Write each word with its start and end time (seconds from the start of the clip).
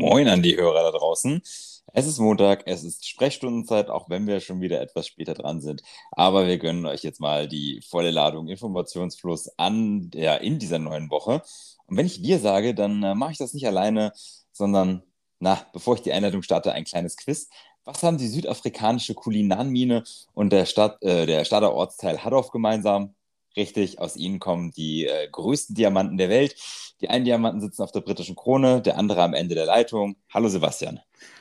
Moin 0.00 0.28
an 0.28 0.42
die 0.42 0.56
Hörer 0.56 0.90
da 0.90 0.96
draußen. 0.96 1.42
Es 1.92 2.06
ist 2.06 2.18
Montag, 2.18 2.62
es 2.64 2.84
ist 2.84 3.06
Sprechstundenzeit, 3.06 3.90
auch 3.90 4.08
wenn 4.08 4.26
wir 4.26 4.40
schon 4.40 4.62
wieder 4.62 4.80
etwas 4.80 5.06
später 5.06 5.34
dran 5.34 5.60
sind. 5.60 5.82
Aber 6.12 6.46
wir 6.46 6.56
gönnen 6.56 6.86
euch 6.86 7.02
jetzt 7.02 7.20
mal 7.20 7.46
die 7.46 7.82
volle 7.86 8.10
Ladung 8.10 8.48
Informationsfluss 8.48 9.50
an 9.58 10.10
ja, 10.14 10.36
in 10.36 10.58
dieser 10.58 10.78
neuen 10.78 11.10
Woche. 11.10 11.42
Und 11.84 11.98
wenn 11.98 12.06
ich 12.06 12.22
wir 12.22 12.38
sage, 12.38 12.74
dann 12.74 13.02
äh, 13.02 13.14
mache 13.14 13.32
ich 13.32 13.38
das 13.38 13.52
nicht 13.52 13.66
alleine, 13.66 14.14
sondern, 14.52 15.02
na, 15.38 15.66
bevor 15.74 15.96
ich 15.96 16.00
die 16.00 16.12
Einleitung 16.12 16.40
starte, 16.40 16.72
ein 16.72 16.84
kleines 16.84 17.18
Quiz. 17.18 17.50
Was 17.84 18.02
haben 18.02 18.16
die 18.16 18.28
südafrikanische 18.28 19.12
Kulinarmine 19.12 20.04
und 20.32 20.50
der, 20.50 20.64
Stadt, 20.64 21.02
äh, 21.02 21.26
der 21.26 21.44
Stadter 21.44 21.74
Ortsteil 21.74 22.24
Hadorf 22.24 22.50
gemeinsam? 22.52 23.14
Richtig, 23.56 23.98
aus 23.98 24.16
ihnen 24.16 24.38
kommen 24.38 24.70
die 24.70 25.06
äh, 25.06 25.28
größten 25.30 25.74
Diamanten 25.74 26.18
der 26.18 26.28
Welt. 26.28 26.54
Die 27.00 27.08
einen 27.08 27.24
Diamanten 27.24 27.60
sitzen 27.60 27.82
auf 27.82 27.90
der 27.90 28.00
britischen 28.00 28.36
Krone, 28.36 28.80
der 28.82 28.96
andere 28.96 29.22
am 29.22 29.34
Ende 29.34 29.54
der 29.54 29.66
Leitung. 29.66 30.16
Hallo 30.32 30.48
Sebastian. 30.48 31.00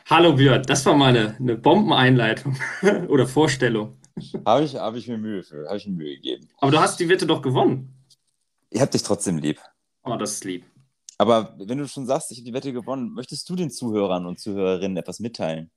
Hallo 0.10 0.34
Björn, 0.34 0.64
das 0.64 0.86
war 0.86 0.96
mal 0.96 1.16
eine, 1.16 1.36
eine 1.38 1.56
Bombeneinleitung 1.56 2.58
oder 3.10 3.28
Vorstellung. 3.28 3.98
Habe 4.46 4.64
ich, 4.64 4.76
hab 4.76 4.96
ich 4.96 5.08
mir 5.08 5.18
Mühe 5.18 5.44
für, 5.44 5.68
habe 5.68 5.78
ich 5.78 5.88
mir 5.88 5.94
Mühe 5.94 6.16
gegeben. 6.16 6.50
Aber 6.60 6.72
du 6.72 6.80
hast 6.80 7.00
die 7.00 7.08
Wette 7.10 7.28
doch 7.28 7.42
gewonnen. 7.42 7.94
Ich 8.70 8.82
habe 8.82 8.92
dich 8.92 9.04
trotzdem 9.04 9.38
lieb. 9.38 9.60
Oh, 10.04 10.16
das 10.16 10.34
ist 10.34 10.46
lieb. 10.46 10.66
Aber 11.18 11.56
wenn 11.58 11.78
du 11.78 11.88
schon 11.88 12.06
sagst, 12.06 12.32
ich 12.32 12.40
habe 12.40 12.46
die 12.46 12.54
Wette 12.54 12.74
gewonnen, 12.74 13.14
möchtest 13.14 13.50
du 13.50 13.56
den 13.56 13.70
Zuhörern 13.70 14.26
und 14.26 14.40
Zuhörerinnen 14.40 14.98
etwas 14.98 15.20
mitteilen? 15.20 15.70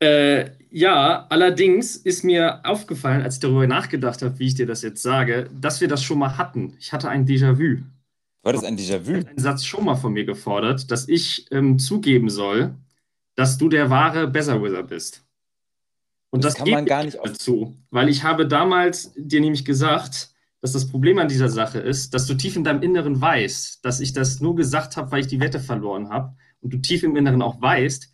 Äh, 0.00 0.50
ja, 0.70 1.26
allerdings 1.28 1.96
ist 1.96 2.24
mir 2.24 2.60
aufgefallen, 2.64 3.22
als 3.22 3.34
ich 3.34 3.40
darüber 3.40 3.66
nachgedacht 3.66 4.22
habe, 4.22 4.38
wie 4.38 4.46
ich 4.46 4.54
dir 4.54 4.66
das 4.66 4.82
jetzt 4.82 5.02
sage, 5.02 5.50
dass 5.60 5.80
wir 5.80 5.88
das 5.88 6.02
schon 6.02 6.18
mal 6.18 6.38
hatten. 6.38 6.74
Ich 6.78 6.92
hatte 6.92 7.08
ein 7.08 7.26
Déjà-vu. 7.26 7.82
War 8.42 8.52
das 8.52 8.64
ein 8.64 8.78
Déjà-vu? 8.78 9.12
Einen 9.12 9.38
Satz 9.38 9.64
schon 9.64 9.84
mal 9.84 9.96
von 9.96 10.12
mir 10.12 10.24
gefordert, 10.24 10.90
dass 10.90 11.08
ich 11.08 11.46
ähm, 11.50 11.78
zugeben 11.78 12.30
soll, 12.30 12.74
dass 13.34 13.58
du 13.58 13.68
der 13.68 13.90
wahre 13.90 14.26
Besserwisser 14.26 14.82
bist. 14.82 15.22
Und 16.30 16.44
das, 16.44 16.54
das 16.54 16.62
kann 16.62 16.70
man 16.70 16.86
gar 16.86 17.04
nicht 17.04 17.18
dazu, 17.22 17.76
weil 17.90 18.08
ich 18.08 18.22
habe 18.22 18.46
damals 18.46 19.12
dir 19.16 19.40
nämlich 19.40 19.64
gesagt, 19.64 20.30
dass 20.60 20.72
das 20.72 20.88
Problem 20.88 21.18
an 21.18 21.28
dieser 21.28 21.48
Sache 21.48 21.80
ist, 21.80 22.14
dass 22.14 22.26
du 22.26 22.34
tief 22.34 22.54
in 22.54 22.64
deinem 22.64 22.82
Inneren 22.82 23.20
weißt, 23.20 23.84
dass 23.84 24.00
ich 24.00 24.12
das 24.12 24.40
nur 24.40 24.54
gesagt 24.54 24.96
habe, 24.96 25.10
weil 25.10 25.22
ich 25.22 25.26
die 25.26 25.40
Wette 25.40 25.58
verloren 25.58 26.10
habe 26.10 26.34
und 26.60 26.72
du 26.72 26.78
tief 26.78 27.02
im 27.02 27.16
Inneren 27.16 27.42
auch 27.42 27.60
weißt, 27.60 28.09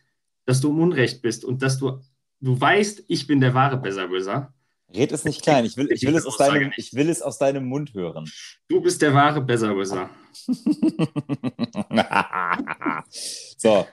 dass 0.47 0.61
du 0.61 0.71
im 0.71 0.81
Unrecht 0.81 1.21
bist 1.21 1.45
und 1.45 1.63
dass 1.63 1.79
du, 1.79 2.01
du 2.41 2.59
weißt, 2.59 3.05
ich 3.09 3.27
bin 3.27 3.41
der 3.41 3.53
wahre 3.53 3.77
Besserwisser. 3.77 4.55
Red 4.95 5.13
es 5.13 5.25
nicht 5.25 5.43
klein, 5.43 5.65
ich 5.65 5.77
will, 5.77 5.91
ich, 5.91 6.03
will 6.03 6.15
es 6.15 6.25
aus 6.25 6.37
deinem, 6.37 6.73
ich 6.77 6.95
will 6.95 7.11
es 7.11 7.21
aus 7.21 7.39
deinem 7.39 7.67
Mund 7.67 7.93
hören. 7.93 8.31
Du 8.69 8.81
bist 8.81 9.03
der 9.03 9.13
wahre 9.13 9.41
Besserwisser. 9.41 10.09
so. 13.59 13.87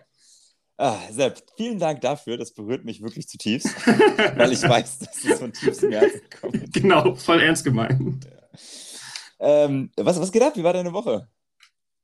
Ah, 0.78 0.98
Sepp, 1.12 1.42
vielen 1.58 1.80
Dank 1.80 2.02
dafür. 2.02 2.38
Das 2.38 2.54
berührt 2.54 2.86
mich 2.86 3.02
wirklich 3.02 3.28
zutiefst, 3.28 3.76
weil 4.36 4.52
ich 4.52 4.62
weiß, 4.62 5.00
dass 5.00 5.24
es 5.24 5.40
von 5.40 5.52
tiefstem 5.52 5.92
Herzen 5.92 6.22
kommt. 6.40 6.74
Genau, 6.74 7.16
voll 7.16 7.42
ernst 7.42 7.64
gemeint. 7.64 8.26
Ja. 8.26 9.66
Ähm, 9.66 9.92
was, 9.98 10.20
was 10.20 10.32
geht 10.32 10.44
ab? 10.44 10.56
Wie 10.56 10.64
war 10.64 10.74
deine 10.74 10.94
Woche? 10.94 11.28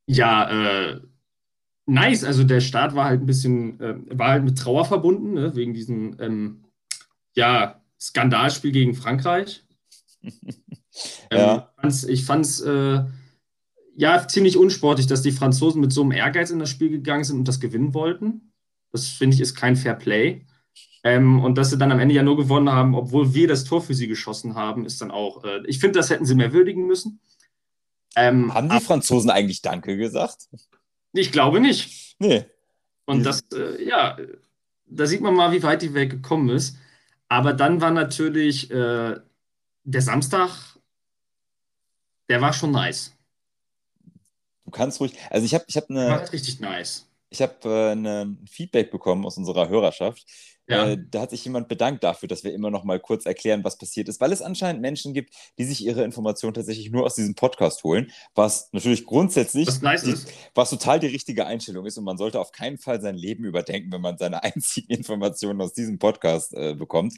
Ja, 0.07 0.49
äh, 0.49 0.99
nice. 1.89 2.23
Also 2.23 2.43
der 2.43 2.61
Start 2.61 2.95
war 2.95 3.05
halt 3.05 3.21
ein 3.21 3.25
bisschen, 3.25 3.79
äh, 3.79 3.95
war 4.17 4.29
halt 4.29 4.43
mit 4.43 4.57
Trauer 4.57 4.85
verbunden, 4.85 5.33
ne? 5.33 5.55
wegen 5.55 5.73
diesem 5.73 6.15
ähm, 6.19 6.65
ja, 7.35 7.81
Skandalspiel 7.99 8.71
gegen 8.71 8.95
Frankreich. 8.95 9.63
ja. 11.31 11.71
Ähm, 11.81 11.93
ich 12.07 12.25
fand 12.25 12.45
es 12.45 12.61
äh, 12.61 13.03
ja 13.95 14.27
ziemlich 14.27 14.57
unsportlich, 14.57 15.07
dass 15.07 15.21
die 15.21 15.31
Franzosen 15.31 15.81
mit 15.81 15.91
so 15.91 16.01
einem 16.01 16.11
Ehrgeiz 16.11 16.51
in 16.51 16.59
das 16.59 16.69
Spiel 16.69 16.89
gegangen 16.89 17.23
sind 17.23 17.37
und 17.37 17.47
das 17.47 17.59
gewinnen 17.59 17.93
wollten. 17.93 18.53
Das 18.91 19.07
finde 19.07 19.35
ich 19.35 19.41
ist 19.41 19.55
kein 19.55 19.75
Fair 19.75 19.95
Play. 19.95 20.45
Ähm, 21.03 21.43
und 21.43 21.57
dass 21.57 21.69
sie 21.69 21.77
dann 21.77 21.91
am 21.91 21.99
Ende 21.99 22.15
ja 22.15 22.23
nur 22.23 22.35
gewonnen 22.35 22.69
haben, 22.69 22.93
obwohl 22.93 23.33
wir 23.33 23.47
das 23.47 23.63
Tor 23.63 23.81
für 23.81 23.93
sie 23.93 24.07
geschossen 24.07 24.55
haben, 24.55 24.85
ist 24.85 25.01
dann 25.01 25.11
auch, 25.11 25.43
äh, 25.43 25.61
ich 25.65 25.79
finde, 25.79 25.99
das 25.99 26.09
hätten 26.09 26.25
sie 26.25 26.35
mehr 26.35 26.51
würdigen 26.51 26.87
müssen. 26.87 27.21
Ähm, 28.15 28.53
haben 28.53 28.69
die 28.69 28.81
Franzosen 28.81 29.29
eigentlich 29.29 29.61
Danke 29.61 29.95
gesagt? 29.95 30.49
Ich 31.13 31.31
glaube 31.31 31.59
nicht. 31.59 32.15
Nee. 32.19 32.45
Und 33.05 33.23
das, 33.23 33.41
äh, 33.53 33.83
ja, 33.83 34.17
da 34.85 35.05
sieht 35.05 35.21
man 35.21 35.33
mal, 35.33 35.51
wie 35.51 35.63
weit 35.63 35.81
die 35.81 35.93
Welt 35.93 36.11
gekommen 36.11 36.49
ist. 36.49 36.77
Aber 37.27 37.53
dann 37.53 37.81
war 37.81 37.91
natürlich 37.91 38.69
äh, 38.71 39.15
der 39.83 40.01
Samstag, 40.01 40.77
der 42.27 42.41
war 42.41 42.53
schon 42.53 42.71
nice. 42.71 43.15
Du 44.65 44.71
kannst 44.71 44.99
ruhig, 44.99 45.17
also 45.29 45.45
ich 45.45 45.53
habe 45.53 45.65
ich 45.67 45.77
hab 45.77 45.89
eine. 45.89 46.09
War 46.09 46.31
richtig 46.31 46.59
nice. 46.59 47.07
Ich 47.31 47.41
habe 47.41 47.55
äh, 47.63 47.93
ein 47.93 48.45
Feedback 48.47 48.91
bekommen 48.91 49.25
aus 49.25 49.37
unserer 49.37 49.69
Hörerschaft. 49.69 50.25
Ja. 50.69 50.89
Äh, 50.89 50.97
da 51.09 51.21
hat 51.21 51.31
sich 51.31 51.43
jemand 51.43 51.67
bedankt 51.67 52.03
dafür, 52.03 52.29
dass 52.29 52.43
wir 52.43 52.53
immer 52.53 52.69
noch 52.69 52.83
mal 52.83 52.99
kurz 52.99 53.25
erklären, 53.25 53.63
was 53.63 53.77
passiert 53.77 54.07
ist, 54.07 54.21
weil 54.21 54.31
es 54.31 54.41
anscheinend 54.41 54.81
Menschen 54.81 55.13
gibt, 55.13 55.33
die 55.57 55.65
sich 55.65 55.83
ihre 55.83 56.03
Informationen 56.03 56.53
tatsächlich 56.53 56.91
nur 56.91 57.05
aus 57.05 57.15
diesem 57.15 57.33
Podcast 57.33 57.83
holen, 57.83 58.11
was 58.35 58.69
natürlich 58.71 59.05
grundsätzlich, 59.05 59.67
was, 59.67 59.81
nice 59.81 60.03
die, 60.03 60.15
was 60.53 60.69
total 60.69 60.99
die 60.99 61.07
richtige 61.07 61.47
Einstellung 61.47 61.87
ist 61.87 61.97
und 61.97 62.03
man 62.03 62.17
sollte 62.17 62.39
auf 62.39 62.51
keinen 62.51 62.77
Fall 62.77 63.01
sein 63.01 63.15
Leben 63.15 63.45
überdenken, 63.45 63.91
wenn 63.91 64.01
man 64.01 64.17
seine 64.19 64.43
einzigen 64.43 64.93
Informationen 64.93 65.59
aus 65.61 65.73
diesem 65.73 65.97
Podcast 65.97 66.53
äh, 66.53 66.75
bekommt. 66.75 67.13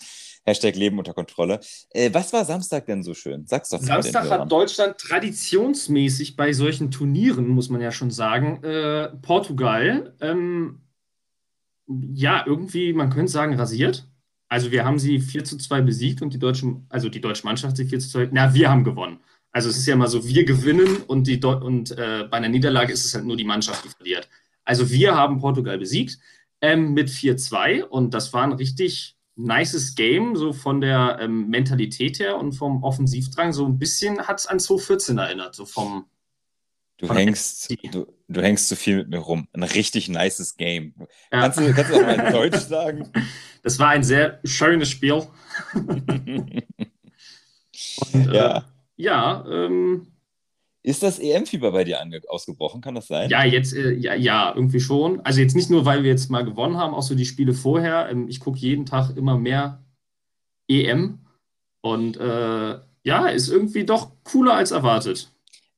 Hashtag 0.45 0.75
Leben 0.75 0.97
unter 0.97 1.13
Kontrolle. 1.13 1.59
Äh, 1.91 2.09
was 2.13 2.34
war 2.34 2.45
Samstag 2.45 2.85
denn 2.85 3.03
so 3.03 3.13
schön? 3.13 3.45
Sag's 3.45 3.69
doch. 3.69 3.79
Samstag 3.79 4.29
hat 4.29 4.51
Deutschland 4.51 4.97
traditionsmäßig 4.97 6.35
bei 6.35 6.53
solchen 6.53 6.90
Turnieren, 6.90 7.47
muss 7.50 7.69
man 7.69 7.81
ja 7.81 7.91
schon 7.91 8.11
sagen, 8.11 8.63
äh, 8.63 9.09
Portugal 9.22 10.16
ähm, 10.22 10.81
ja, 12.13 12.44
irgendwie, 12.46 12.94
man 12.94 13.09
könnte 13.09 13.31
sagen, 13.31 13.56
rasiert. 13.56 14.07
Also 14.50 14.72
wir 14.72 14.84
haben 14.84 15.00
sie 15.00 15.19
4 15.19 15.44
zu 15.44 15.57
2 15.57 15.81
besiegt 15.81 16.22
und 16.22 16.34
die 16.34 16.40
deutsche, 16.40 16.75
also 16.90 17.09
die 17.09 17.22
deutsche 17.22 17.46
Mannschaft 17.46 17.78
sie 17.78 17.85
4 17.85 18.00
zu 18.00 18.09
2, 18.09 18.29
na, 18.31 18.53
wir 18.53 18.69
haben 18.69 18.84
gewonnen. 18.84 19.19
Also 19.52 19.69
es 19.69 19.78
ist 19.78 19.85
ja 19.85 19.94
immer 19.94 20.07
so, 20.07 20.28
wir 20.28 20.46
gewinnen 20.46 20.97
und, 21.07 21.28
die, 21.28 21.40
und 21.44 21.91
äh, 21.91 22.25
bei 22.29 22.38
einer 22.38 22.50
Niederlage 22.50 22.94
ist 22.94 23.06
es 23.06 23.13
halt 23.13 23.25
nur 23.25 23.38
die 23.38 23.44
Mannschaft, 23.44 23.85
die 23.85 23.90
verliert. 23.90 24.29
Also 24.63 24.90
wir 24.90 25.16
haben 25.16 25.40
Portugal 25.40 25.78
besiegt 25.78 26.19
ähm, 26.62 26.94
mit 26.94 27.09
4-2 27.09 27.84
und 27.84 28.13
das 28.13 28.34
war 28.34 28.44
ein 28.44 28.53
richtig 28.53 29.16
nices 29.35 29.96
Game, 29.96 30.35
so 30.35 30.53
von 30.53 30.81
der 30.81 31.18
ähm, 31.22 31.50
Mentalität 31.50 32.19
her 32.19 32.38
und 32.38 32.53
vom 32.53 32.84
Offensivdrang. 32.84 33.53
So 33.53 33.66
ein 33.66 33.79
bisschen 33.79 34.28
hat 34.28 34.40
es 34.40 34.47
an 34.47 34.59
2014 34.59 35.18
erinnert, 35.18 35.56
so 35.56 35.66
vom, 35.66 36.06
Du 37.02 37.12
hängst, 37.12 37.75
du, 37.91 38.06
du, 38.31 38.42
hängst 38.42 38.68
zu 38.68 38.75
viel 38.75 38.97
mit 38.97 39.09
mir 39.09 39.19
rum. 39.19 39.47
Ein 39.53 39.64
richtig 39.64 40.09
nices 40.09 40.58
Game. 40.58 40.94
Ja. 40.97 41.08
Kannst, 41.42 41.59
du, 41.59 41.74
kannst 41.74 41.92
du 41.92 41.96
das 41.96 42.18
mal 42.18 42.28
in 42.28 42.34
Deutsch 42.34 42.59
sagen? 42.59 43.09
Das 43.64 43.78
war 43.78 43.90
ein 43.90 44.03
sehr 44.03 44.40
schönes 44.44 44.90
Spiel. 44.90 45.14
Und, 45.74 46.64
ja. 48.34 48.58
Äh, 48.58 48.62
ja, 48.96 49.46
ähm, 49.47 50.08
ist 50.84 51.03
das 51.03 51.20
EM-Fieber 51.20 51.72
bei 51.72 51.84
dir 51.84 52.00
ausgebrochen? 52.28 52.81
Kann 52.81 52.96
das 52.96 53.08
sein? 53.08 53.30
Ja, 53.30 53.44
jetzt, 53.44 53.74
äh, 53.74 53.91
ja, 53.91 54.16
ja, 54.16 54.52
irgendwie 54.56 54.80
schon. 54.80 55.22
Also 55.22 55.41
jetzt 55.41 55.56
nicht 55.56 55.70
nur, 55.70 55.86
weil 55.86 56.02
wir 56.02 56.09
jetzt 56.09 56.31
mal 56.31 56.44
gewonnen 56.44 56.78
haben, 56.78 56.96
auch 56.96 57.03
so 57.03 57.14
die 57.14 57.25
Spiele 57.25 57.53
vorher. 57.53 58.09
Ähm, 58.09 58.28
ich 58.28 58.40
gucke 58.40 58.58
jeden 58.58 58.88
Tag 58.88 59.16
immer 59.16 59.38
mehr 59.38 59.84
EM. 60.68 61.20
Und 61.81 62.18
äh, 62.18 62.80
ja, 63.03 63.28
ist 63.28 63.50
irgendwie 63.50 63.86
doch 63.86 64.12
cooler 64.24 64.56
als 64.56 64.72
erwartet. 64.72 65.31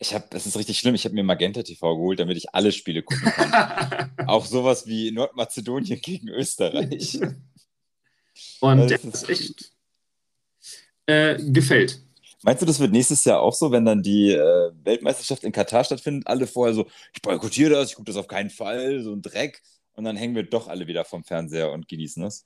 Ich 0.04 0.14
habe, 0.14 0.26
das 0.32 0.46
ist 0.46 0.58
richtig 0.58 0.80
schlimm, 0.80 0.96
ich 0.96 1.06
habe 1.06 1.16
mir 1.16 1.24
Magenta 1.24 1.64
TV 1.64 1.96
geholt, 1.96 2.20
damit 2.20 2.36
ich 2.36 2.54
alle 2.54 2.74
Spiele 2.74 3.04
gucken 3.04 3.32
kann. 3.32 4.12
Auch 4.28 4.46
sowas 4.46 4.86
wie 4.86 5.12
Nordmazedonien 5.12 6.02
gegen 6.02 6.28
Österreich. 6.28 7.22
Und 8.60 8.80
also 8.82 8.96
das 8.96 9.04
ist 9.06 9.30
echt 9.30 9.72
äh, 11.06 11.38
gefällt. 11.52 12.02
Meinst 12.42 12.62
du, 12.62 12.66
das 12.66 12.82
wird 12.82 12.92
nächstes 12.92 13.24
Jahr 13.24 13.40
auch 13.40 13.54
so, 13.54 13.72
wenn 13.72 13.86
dann 13.86 14.04
die 14.04 14.32
äh, 14.32 14.72
Weltmeisterschaft 14.84 15.46
in 15.46 15.54
Katar 15.54 15.86
stattfindet? 15.86 16.28
Alle 16.28 16.48
vorher 16.48 16.74
so, 16.74 16.88
ich 17.14 17.22
boykottiere 17.22 17.70
das, 17.70 17.92
ich 17.92 17.96
gucke 17.96 18.08
das 18.08 18.18
auf 18.18 18.28
keinen 18.28 18.50
Fall, 18.50 19.02
so 19.02 19.14
ein 19.14 19.22
Dreck. 19.22 19.62
Und 19.94 20.04
dann 20.04 20.18
hängen 20.18 20.36
wir 20.36 20.44
doch 20.44 20.68
alle 20.68 20.88
wieder 20.88 21.06
vom 21.06 21.24
Fernseher 21.24 21.72
und 21.72 21.88
genießen 21.88 22.24
das. 22.24 22.46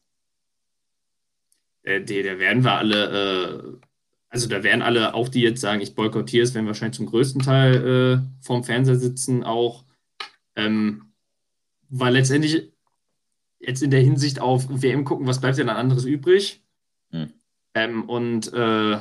Äh, 1.81 2.01
da 2.01 2.37
werden 2.37 2.63
wir 2.63 2.73
alle 2.73 3.79
äh, 3.81 3.87
also 4.29 4.47
da 4.47 4.63
werden 4.63 4.81
alle, 4.81 5.13
auch 5.13 5.29
die 5.29 5.41
jetzt 5.41 5.61
sagen, 5.61 5.81
ich 5.81 5.95
boykottiere 5.95 6.43
es, 6.43 6.53
werden 6.53 6.67
wahrscheinlich 6.67 6.97
zum 6.97 7.05
größten 7.05 7.41
Teil 7.41 7.75
äh, 7.75 8.43
vorm 8.45 8.63
Fernseher 8.63 8.97
sitzen, 8.97 9.43
auch, 9.43 9.85
ähm, 10.55 11.13
weil 11.89 12.13
letztendlich 12.13 12.71
jetzt 13.59 13.81
in 13.81 13.91
der 13.91 14.01
Hinsicht 14.01 14.39
auf 14.39 14.65
WM 14.69 15.05
gucken, 15.05 15.27
was 15.27 15.39
bleibt 15.39 15.57
denn 15.57 15.67
dann 15.67 15.77
anderes 15.77 16.05
übrig? 16.05 16.61
Hm. 17.11 17.33
Ähm, 17.73 18.03
und 18.09 18.51
äh, 18.53 18.99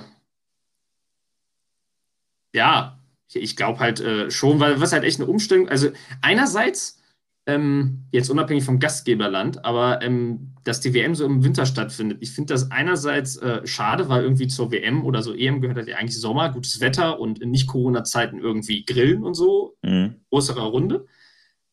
ja, 2.55 2.99
ich, 3.29 3.37
ich 3.37 3.57
glaube 3.57 3.81
halt 3.81 4.01
äh, 4.01 4.31
schon, 4.31 4.61
weil 4.61 4.81
was 4.81 4.93
halt 4.93 5.05
echt 5.05 5.21
eine 5.21 5.29
Umstellung, 5.29 5.69
also 5.69 5.91
einerseits 6.23 7.01
ähm, 7.47 8.07
jetzt 8.11 8.29
unabhängig 8.29 8.65
vom 8.65 8.81
Gastgeberland, 8.81 9.65
aber 9.65 10.03
ähm, 10.03 10.53
dass 10.65 10.81
die 10.81 10.93
WM 10.93 11.15
so 11.15 11.25
im 11.25 11.45
Winter 11.45 11.65
stattfindet. 11.65 12.19
Ich 12.21 12.33
finde 12.33 12.53
das 12.53 12.73
einerseits 12.73 13.37
äh, 13.37 13.65
schade, 13.67 14.09
weil 14.09 14.25
irgendwie 14.25 14.49
zur 14.49 14.73
WM 14.73 15.05
oder 15.05 15.23
so 15.23 15.33
EM 15.33 15.61
gehört 15.61 15.79
halt 15.79 15.89
ja 15.89 15.97
eigentlich 15.97 16.21
Sommer, 16.21 16.51
gutes 16.51 16.81
Wetter 16.81 17.21
und 17.21 17.41
in 17.41 17.53
Nicht-Corona-Zeiten 17.53 18.41
irgendwie 18.41 18.85
Grillen 18.85 19.23
und 19.23 19.35
so, 19.35 19.77
mhm. 19.83 20.17
größerer 20.31 20.65
Runde. 20.65 21.07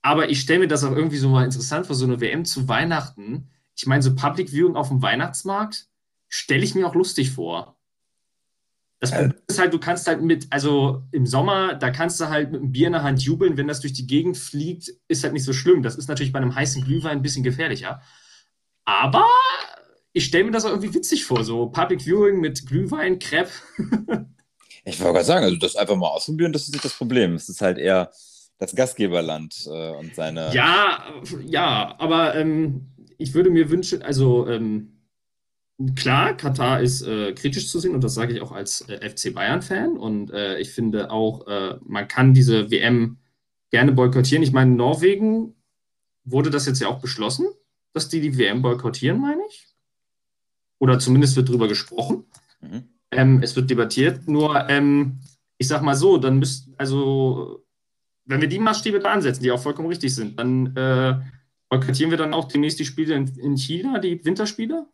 Aber 0.04 0.30
ich 0.30 0.42
stelle 0.42 0.60
mir 0.60 0.68
das 0.68 0.84
auch 0.84 0.96
irgendwie 0.96 1.18
so 1.18 1.30
mal 1.30 1.46
interessant 1.46 1.88
vor, 1.88 1.96
so 1.96 2.06
eine 2.06 2.22
WM 2.22 2.46
zu 2.46 2.68
Weihnachten. 2.68 3.50
Ich 3.76 3.88
meine, 3.88 4.04
so 4.04 4.14
Public 4.14 4.52
Viewing 4.52 4.76
auf 4.76 4.90
dem 4.90 5.02
Weihnachtsmarkt 5.02 5.88
stelle 6.30 6.64
ich 6.64 6.76
mir 6.76 6.86
auch 6.86 6.96
lustig 6.96 7.32
vor. 7.32 7.78
Das 9.04 9.12
Problem 9.12 9.34
ist 9.48 9.60
halt, 9.60 9.74
du 9.74 9.80
kannst 9.80 10.08
halt 10.08 10.22
mit, 10.22 10.48
also 10.50 11.04
im 11.12 11.26
Sommer, 11.26 11.74
da 11.74 11.90
kannst 11.90 12.22
du 12.22 12.30
halt 12.30 12.54
mit 12.54 12.62
einem 12.62 12.72
Bier 12.72 12.88
in 12.88 12.94
der 12.94 13.04
Hand 13.04 13.22
jubeln, 13.22 13.58
wenn 13.58 13.68
das 13.68 13.82
durch 13.82 13.92
die 13.92 14.08
Gegend 14.08 14.38
fliegt, 14.38 14.94
ist 15.10 15.26
halt 15.26 15.34
nicht 15.34 15.44
so 15.44 15.52
schlimm. 15.52 15.84
Das 15.84 15.98
ist 15.98 16.08
natürlich 16.08 16.32
bei 16.32 16.40
einem 16.40 16.56
heißen 16.56 16.86
Glühwein 16.86 17.18
ein 17.18 17.22
bisschen 17.22 17.44
gefährlicher. 17.44 18.02
Aber 18.86 19.28
ich 20.14 20.24
stelle 20.24 20.46
mir 20.46 20.52
das 20.52 20.64
auch 20.64 20.70
irgendwie 20.70 20.94
witzig 20.94 21.26
vor, 21.26 21.44
so 21.44 21.68
Public 21.68 22.06
Viewing 22.06 22.40
mit 22.40 22.66
Glühwein, 22.66 23.20
Crepe. 23.20 23.52
ich 24.86 25.02
wollte 25.02 25.16
gerade 25.16 25.26
sagen, 25.26 25.44
also 25.44 25.58
das 25.58 25.76
einfach 25.76 25.98
mal 25.98 26.08
ausprobieren, 26.08 26.54
das 26.54 26.64
ist 26.64 26.72
nicht 26.72 26.86
das 26.86 26.96
Problem. 26.96 27.34
Es 27.34 27.50
ist 27.50 27.62
halt 27.62 27.78
eher 27.78 28.10
das 28.58 28.74
Gastgeberland 28.74 29.68
äh, 29.70 29.90
und 29.98 30.16
seine. 30.16 30.56
Ja, 30.56 31.04
ja, 31.46 31.94
aber 32.00 32.36
ähm, 32.36 32.88
ich 33.18 33.34
würde 33.34 33.50
mir 33.50 33.70
wünschen, 33.70 34.02
also 34.02 34.48
ähm, 34.48 34.93
klar, 35.96 36.36
Katar 36.36 36.82
ist 36.82 37.02
äh, 37.02 37.34
kritisch 37.34 37.70
zu 37.70 37.80
sehen 37.80 37.96
und 37.96 38.04
das 38.04 38.14
sage 38.14 38.34
ich 38.34 38.42
auch 38.42 38.52
als 38.52 38.82
äh, 38.90 39.10
FC 39.10 39.34
Bayern-Fan. 39.34 39.98
Und 39.98 40.32
äh, 40.32 40.60
ich 40.60 40.72
finde 40.72 41.12
auch, 41.12 41.48
äh, 41.48 41.78
man 41.84 42.08
kann 42.08 42.34
diese 42.34 42.72
WM 42.72 43.18
gerne 43.72 43.92
boykottieren. 43.92 44.44
Ich 44.44 44.52
meine, 44.52 44.72
Norwegen 44.72 45.56
wurde 46.24 46.50
das 46.50 46.66
jetzt 46.66 46.80
ja 46.80 46.88
auch 46.88 47.02
beschlossen, 47.02 47.48
dass 47.94 48.10
die 48.10 48.22
die 48.22 48.38
WM 48.38 48.62
boykottieren, 48.62 49.20
meine 49.20 49.42
ich. 49.48 49.68
Oder 50.80 51.00
zumindest 51.00 51.36
wird 51.36 51.50
darüber 51.50 51.68
gesprochen. 51.68 52.26
Mhm. 52.62 52.84
Ähm, 53.12 53.40
es 53.42 53.56
wird 53.56 53.70
debattiert. 53.70 54.28
Nur, 54.28 54.70
ähm, 54.70 55.20
ich 55.58 55.68
sag 55.68 55.82
mal 55.82 55.96
so, 55.96 56.18
dann 56.18 56.40
müsst, 56.40 56.70
also, 56.78 57.64
wenn 58.26 58.42
wir 58.42 58.48
die 58.48 58.60
Maßstäbe 58.60 59.00
da 59.00 59.12
ansetzen, 59.12 59.44
die 59.44 59.52
auch 59.52 59.62
vollkommen 59.62 59.88
richtig 59.90 60.14
sind, 60.14 60.40
dann 60.40 60.76
äh, 60.76 61.20
boykottieren 61.70 62.12
wir 62.12 62.18
dann 62.18 62.34
auch 62.34 62.48
demnächst 62.48 62.80
die 62.80 62.86
Spiele 62.86 63.16
in, 63.16 63.28
in 63.38 63.58
China, 63.58 64.00
die 64.00 64.24
Winterspiele? 64.24 64.88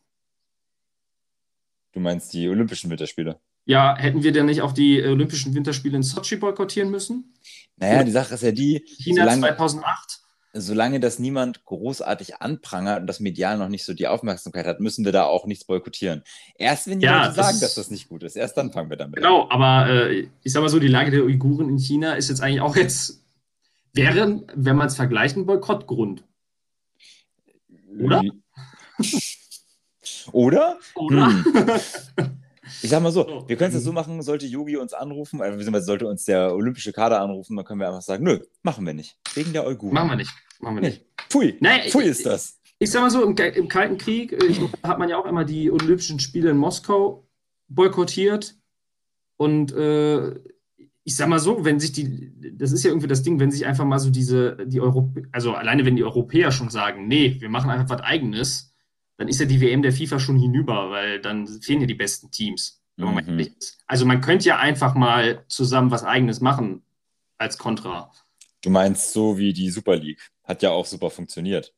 Du 1.92 2.00
meinst 2.00 2.34
die 2.34 2.48
Olympischen 2.48 2.90
Winterspiele? 2.90 3.40
Ja, 3.66 3.96
hätten 3.96 4.24
wir 4.24 4.32
denn 4.32 4.48
nicht 4.48 4.62
auch 4.62 4.72
die 4.72 5.04
Olympischen 5.04 5.54
Winterspiele 5.54 5.98
in 5.98 6.04
Sochi 6.04 6.38
boykottieren 6.38 6.90
müssen? 6.90 7.34
Naja, 7.78 7.96
Oder 7.96 8.04
die 8.06 8.12
Sache 8.12 8.34
ist 8.34 8.44
ja 8.44 8.52
die. 8.52 8.84
China 8.98 9.24
solange, 9.24 9.42
2008? 9.42 10.20
Solange 10.54 11.00
das 11.00 11.20
niemand 11.20 11.66
großartig 11.66 12.42
anprangert 12.42 13.02
und 13.02 13.08
das 13.08 13.20
medial 13.20 13.58
noch 13.58 13.70
nicht 13.70 13.86
so 13.86 13.94
die 13.94 14.08
Aufmerksamkeit 14.08 14.66
hat, 14.66 14.80
müssen 14.80 15.06
wir 15.06 15.12
da 15.12 15.26
auch 15.26 15.46
nichts 15.46 15.66
boykottieren. 15.66 16.24
Erst 16.56 16.88
wenn 16.88 17.00
die 17.00 17.06
ja, 17.06 17.26
Leute 17.26 17.36
das 17.36 17.46
sagen, 17.46 17.60
dass 17.60 17.76
das 17.76 17.92
nicht 17.92 18.10
gut 18.10 18.24
ist, 18.24 18.36
erst 18.36 18.58
dann 18.58 18.72
fangen 18.72 18.90
wir 18.90 18.98
damit 18.98 19.18
genau, 19.18 19.44
an. 19.44 19.50
Genau, 19.50 19.66
aber 19.66 20.10
äh, 20.10 20.28
ich 20.42 20.52
sag 20.52 20.62
mal 20.62 20.70
so, 20.70 20.80
die 20.80 20.88
Lage 20.88 21.12
der 21.12 21.24
Uiguren 21.24 21.70
in 21.70 21.78
China 21.78 22.14
ist 22.14 22.30
jetzt 22.30 22.42
eigentlich 22.42 22.62
auch 22.62 22.76
jetzt, 22.76 23.24
wäre, 23.94 24.42
wenn 24.56 24.76
man 24.76 24.88
es 24.88 24.96
vergleicht, 24.96 25.38
ein 25.38 25.46
Boykottgrund. 25.46 26.24
Oder? 28.00 28.24
Oder? 30.34 30.78
Oder? 30.96 31.28
Hm. 31.28 31.46
Ich 32.84 32.90
sag 32.90 33.02
mal 33.02 33.12
so, 33.12 33.46
wir 33.48 33.56
können 33.56 33.70
es 33.70 33.74
ja 33.74 33.80
so 33.80 33.92
machen, 33.92 34.22
sollte 34.22 34.46
Yogi 34.46 34.78
uns 34.78 34.94
anrufen, 34.94 35.42
also 35.42 35.80
sollte 35.80 36.08
uns 36.08 36.26
der 36.26 36.54
olympische 36.54 36.94
Kader 36.94 37.20
anrufen, 37.22 37.56
dann 37.56 37.66
können 37.66 37.80
wir 37.80 37.88
einfach 37.88 38.02
sagen, 38.02 38.24
nö, 38.24 38.40
machen 38.62 38.86
wir 38.86 38.94
nicht. 38.94 39.18
Wegen 39.34 39.54
der 39.54 39.66
Uiguren. 39.66 39.94
Machen 39.94 40.10
wir 40.10 40.16
nicht. 40.16 40.32
Machen 40.60 40.76
wir 40.76 40.82
nicht. 40.82 41.06
Pfui. 41.30 41.58
Nein, 41.62 41.82
Pfui 41.90 42.04
ist 42.04 42.26
das. 42.26 42.60
Ich, 42.64 42.74
ich 42.80 42.92
sag 42.92 43.02
mal 43.02 43.10
so, 43.10 43.24
im, 43.24 43.36
im 43.36 43.68
Kalten 43.68 43.98
Krieg 43.98 44.34
äh, 44.34 44.46
ich, 44.46 44.60
hat 44.84 45.00
man 45.00 45.10
ja 45.10 45.18
auch 45.18 45.26
immer 45.26 45.46
die 45.46 45.72
Olympischen 45.72 46.20
Spiele 46.20 46.52
in 46.52 46.58
Moskau 46.58 47.28
boykottiert. 47.68 48.56
Und 49.38 49.72
äh, 49.72 50.36
ich 51.04 51.16
sag 51.16 51.28
mal 51.28 51.40
so, 51.40 51.64
wenn 51.66 51.80
sich 51.80 51.92
die, 51.92 52.34
das 52.58 52.72
ist 52.72 52.84
ja 52.84 52.92
irgendwie 52.92 53.08
das 53.08 53.24
Ding, 53.24 53.40
wenn 53.40 53.52
sich 53.52 53.66
einfach 53.66 53.86
mal 53.86 54.00
so 54.00 54.10
diese, 54.10 54.58
die 54.66 54.82
Europäer, 54.82 55.24
also 55.32 55.54
alleine 55.54 55.86
wenn 55.86 55.96
die 55.96 56.04
Europäer 56.04 56.52
schon 56.52 56.70
sagen, 56.70 57.08
nee, 57.08 57.38
wir 57.40 57.50
machen 57.50 57.70
einfach 57.70 57.90
was 57.90 58.02
eigenes, 58.02 58.69
dann 59.20 59.28
ist 59.28 59.42
ja 59.42 59.46
die 59.46 59.60
WM 59.60 59.82
der 59.82 59.92
FIFA 59.92 60.18
schon 60.18 60.40
hinüber, 60.40 60.92
weil 60.92 61.20
dann 61.20 61.46
fehlen 61.46 61.82
ja 61.82 61.88
die 61.88 61.94
besten 61.94 62.32
Teams. 62.32 62.82
Mhm. 62.96 63.50
Also 63.86 64.06
man 64.06 64.22
könnte 64.22 64.48
ja 64.48 64.60
einfach 64.60 64.96
mal 64.96 65.44
zusammen 65.50 65.92
was 65.92 66.06
eigenes 66.06 66.40
machen 66.40 66.84
als 67.38 67.58
Kontra. 67.58 68.14
Du 68.62 68.70
meinst 68.70 69.12
so 69.12 69.38
wie 69.38 69.52
die 69.52 69.70
Super 69.72 69.98
League. 69.98 70.32
Hat 70.46 70.64
ja 70.64 70.72
auch 70.72 70.86
super 70.86 71.10
funktioniert. 71.10 71.74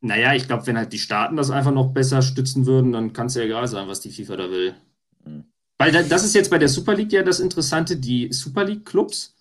Naja, 0.00 0.32
ich 0.34 0.46
glaube, 0.46 0.64
wenn 0.68 0.78
halt 0.78 0.92
die 0.92 1.00
Staaten 1.00 1.34
das 1.34 1.50
einfach 1.50 1.72
noch 1.72 1.92
besser 1.92 2.22
stützen 2.22 2.66
würden, 2.66 2.92
dann 2.92 3.12
kann 3.12 3.26
es 3.26 3.34
ja 3.34 3.42
egal 3.42 3.66
sein, 3.66 3.88
was 3.88 4.00
die 4.00 4.10
FIFA 4.10 4.36
da 4.36 4.50
will. 4.50 4.76
Mhm. 5.24 5.44
Weil 5.78 5.90
das 5.90 6.24
ist 6.24 6.36
jetzt 6.36 6.50
bei 6.50 6.58
der 6.58 6.68
Super 6.68 6.94
League 6.94 7.12
ja 7.12 7.24
das 7.24 7.40
Interessante, 7.40 7.96
die 7.96 8.32
Super 8.32 8.62
League-Clubs 8.62 9.34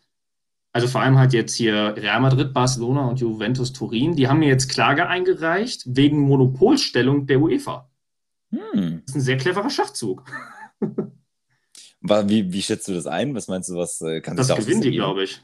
also 0.74 0.88
vor 0.88 1.02
allem 1.02 1.18
halt 1.18 1.34
jetzt 1.34 1.56
hier 1.56 1.96
Real 1.98 2.22
Madrid, 2.22 2.54
Barcelona 2.54 3.08
und 3.08 3.20
Juventus 3.20 3.74
Turin, 3.74 4.16
die 4.16 4.28
haben 4.28 4.40
mir 4.40 4.48
jetzt 4.48 4.70
Klage 4.70 5.08
eingereicht 5.08 5.84
wegen 5.86 6.22
Monopolstellung 6.22 7.28
der 7.28 7.42
UEFA. 7.42 7.90
Hm. 8.52 9.02
Das 9.06 9.10
ist 9.10 9.16
ein 9.16 9.22
sehr 9.22 9.38
cleverer 9.38 9.70
Schachzug. 9.70 10.24
Wie, 12.02 12.52
wie 12.52 12.62
schätzt 12.62 12.88
du 12.88 12.94
das 12.94 13.06
ein? 13.06 13.36
Was 13.36 13.48
meinst 13.48 13.70
du, 13.70 13.76
was 13.76 14.02
äh, 14.02 14.22
kann 14.22 14.36
Das 14.36 14.48
da 14.48 14.56
gewinnen 14.56 14.82
die, 14.82 14.92
glaube 14.92 15.24
ich. 15.24 15.42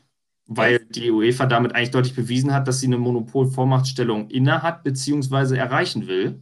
Weil 0.47 0.79
die 0.79 1.11
UEFA 1.11 1.45
damit 1.45 1.75
eigentlich 1.75 1.91
deutlich 1.91 2.15
bewiesen 2.15 2.53
hat, 2.53 2.67
dass 2.67 2.79
sie 2.79 2.87
eine 2.87 2.97
Monopolvormachtstellung 2.97 4.29
innehat 4.29 4.83
bzw. 4.83 5.55
erreichen 5.55 6.07
will. 6.07 6.41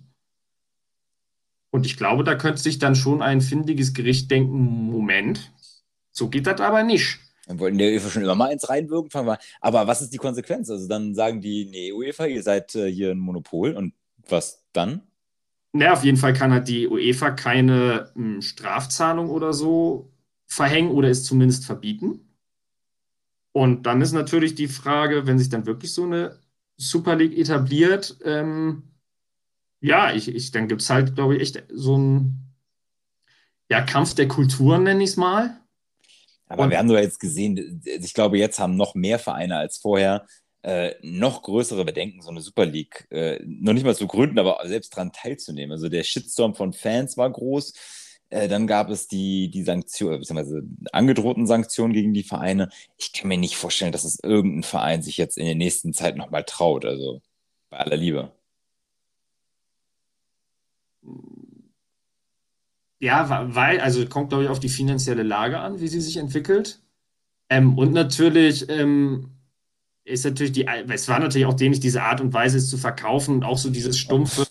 Und 1.71 1.85
ich 1.85 1.97
glaube, 1.97 2.23
da 2.23 2.35
könnte 2.35 2.61
sich 2.61 2.79
dann 2.79 2.95
schon 2.95 3.21
ein 3.21 3.41
findiges 3.41 3.93
Gericht 3.93 4.31
denken: 4.31 4.89
Moment, 4.89 5.51
so 6.11 6.29
geht 6.29 6.47
das 6.47 6.61
aber 6.61 6.83
nicht. 6.83 7.19
Dann 7.47 7.59
wollten 7.59 7.77
die 7.77 7.85
UEFA 7.85 8.09
schon 8.09 8.23
immer 8.23 8.35
mal 8.35 8.51
ins 8.51 8.69
reinwirken. 8.69 9.11
Aber 9.61 9.87
was 9.87 10.01
ist 10.01 10.13
die 10.13 10.17
Konsequenz? 10.17 10.69
Also 10.69 10.87
dann 10.87 11.13
sagen 11.13 11.41
die, 11.41 11.65
nee, 11.65 11.91
UEFA, 11.91 12.25
ihr 12.25 12.43
seid 12.43 12.75
äh, 12.75 12.91
hier 12.91 13.11
ein 13.11 13.19
Monopol 13.19 13.75
und 13.75 13.93
was 14.27 14.63
dann? 14.73 15.01
Na, 15.73 15.93
auf 15.93 16.03
jeden 16.03 16.17
Fall 16.17 16.33
kann 16.33 16.53
halt 16.53 16.67
die 16.67 16.87
UEFA 16.87 17.31
keine 17.31 18.11
m, 18.15 18.35
hm, 18.35 18.41
Strafzahlung 18.41 19.29
oder 19.29 19.53
so 19.53 20.11
verhängen 20.47 20.91
oder 20.91 21.09
es 21.09 21.23
zumindest 21.23 21.65
verbieten. 21.65 22.21
Und 23.51 23.83
dann 23.83 24.01
ist 24.01 24.11
natürlich 24.11 24.55
die 24.55 24.67
Frage, 24.67 25.27
wenn 25.27 25.39
sich 25.39 25.49
dann 25.49 25.65
wirklich 25.65 25.93
so 25.93 26.03
eine 26.03 26.39
Super 26.77 27.15
League 27.15 27.37
etabliert, 27.37 28.17
ähm, 28.23 28.83
ja, 29.79 30.13
ich, 30.13 30.27
ich, 30.27 30.51
dann 30.51 30.67
gibt 30.67 30.81
es 30.81 30.89
halt, 30.89 31.15
glaube 31.15 31.35
ich, 31.35 31.41
echt 31.41 31.63
so 31.71 31.95
einen 31.95 32.53
ja, 33.69 33.81
Kampf 33.81 34.15
der 34.15 34.27
Kulturen, 34.27 34.83
nenne 34.83 35.03
ich 35.03 35.11
es 35.11 35.17
mal. 35.17 35.64
Aber 36.47 36.63
und 36.63 36.69
wir 36.69 36.77
haben 36.77 36.87
doch 36.87 36.95
jetzt 36.95 37.19
gesehen, 37.19 37.81
ich 37.85 38.13
glaube, 38.13 38.37
jetzt 38.37 38.59
haben 38.59 38.75
noch 38.75 38.95
mehr 38.95 39.19
Vereine 39.19 39.57
als 39.57 39.77
vorher 39.77 40.25
äh, 40.61 40.95
noch 41.01 41.43
größere 41.43 41.85
Bedenken, 41.85 42.21
so 42.21 42.29
eine 42.29 42.41
Super 42.41 42.65
League 42.65 43.07
äh, 43.11 43.39
noch 43.45 43.73
nicht 43.73 43.85
mal 43.85 43.95
zu 43.95 44.07
gründen, 44.07 44.39
aber 44.39 44.59
selbst 44.67 44.93
daran 44.93 45.11
teilzunehmen. 45.11 45.71
Also 45.71 45.89
der 45.89 46.03
Shitstorm 46.03 46.55
von 46.55 46.73
Fans 46.73 47.17
war 47.17 47.29
groß. 47.29 47.73
Äh, 48.29 48.47
dann 48.47 48.65
gab 48.67 48.89
es 48.89 49.07
die, 49.07 49.49
die 49.51 49.63
Sanktionen, 49.63 50.19
beziehungsweise 50.19 50.63
angedrohten 50.91 51.45
Sanktionen 51.45 51.93
gegen 51.93 52.13
die 52.13 52.23
Vereine. 52.23 52.69
Ich 52.97 53.13
kann 53.13 53.27
mir 53.27 53.37
nicht 53.37 53.57
vorstellen, 53.57 53.91
dass 53.91 54.03
es 54.03 54.19
irgendein 54.23 54.63
Verein 54.63 55.03
sich 55.03 55.17
jetzt 55.17 55.37
in 55.37 55.45
der 55.45 55.55
nächsten 55.55 55.93
Zeit 55.93 56.15
nochmal 56.17 56.43
traut. 56.43 56.85
Also 56.85 57.21
bei 57.69 57.77
aller 57.77 57.97
Liebe. 57.97 58.31
Ja, 63.05 63.53
weil, 63.53 63.81
also 63.81 64.03
kommt, 64.07 64.29
glaube 64.29 64.45
ich, 64.45 64.49
auf 64.49 64.59
die 64.59 64.67
finanzielle 64.67 65.21
Lage 65.21 65.59
an, 65.59 65.79
wie 65.79 65.87
sie 65.87 66.01
sich 66.01 66.17
entwickelt. 66.17 66.79
Ähm, 67.51 67.77
und 67.77 67.93
natürlich 67.93 68.67
ähm, 68.67 69.29
ist 70.05 70.25
natürlich 70.25 70.53
die, 70.53 70.65
es 70.65 71.07
war 71.07 71.19
natürlich 71.19 71.45
auch 71.45 71.53
dämlich, 71.53 71.79
diese 71.79 72.01
Art 72.01 72.19
und 72.19 72.33
Weise 72.33 72.57
es 72.57 72.67
zu 72.67 72.77
verkaufen 72.79 73.35
und 73.35 73.43
auch 73.43 73.59
so 73.59 73.69
dieses 73.69 73.99
stumpfe 73.99 74.47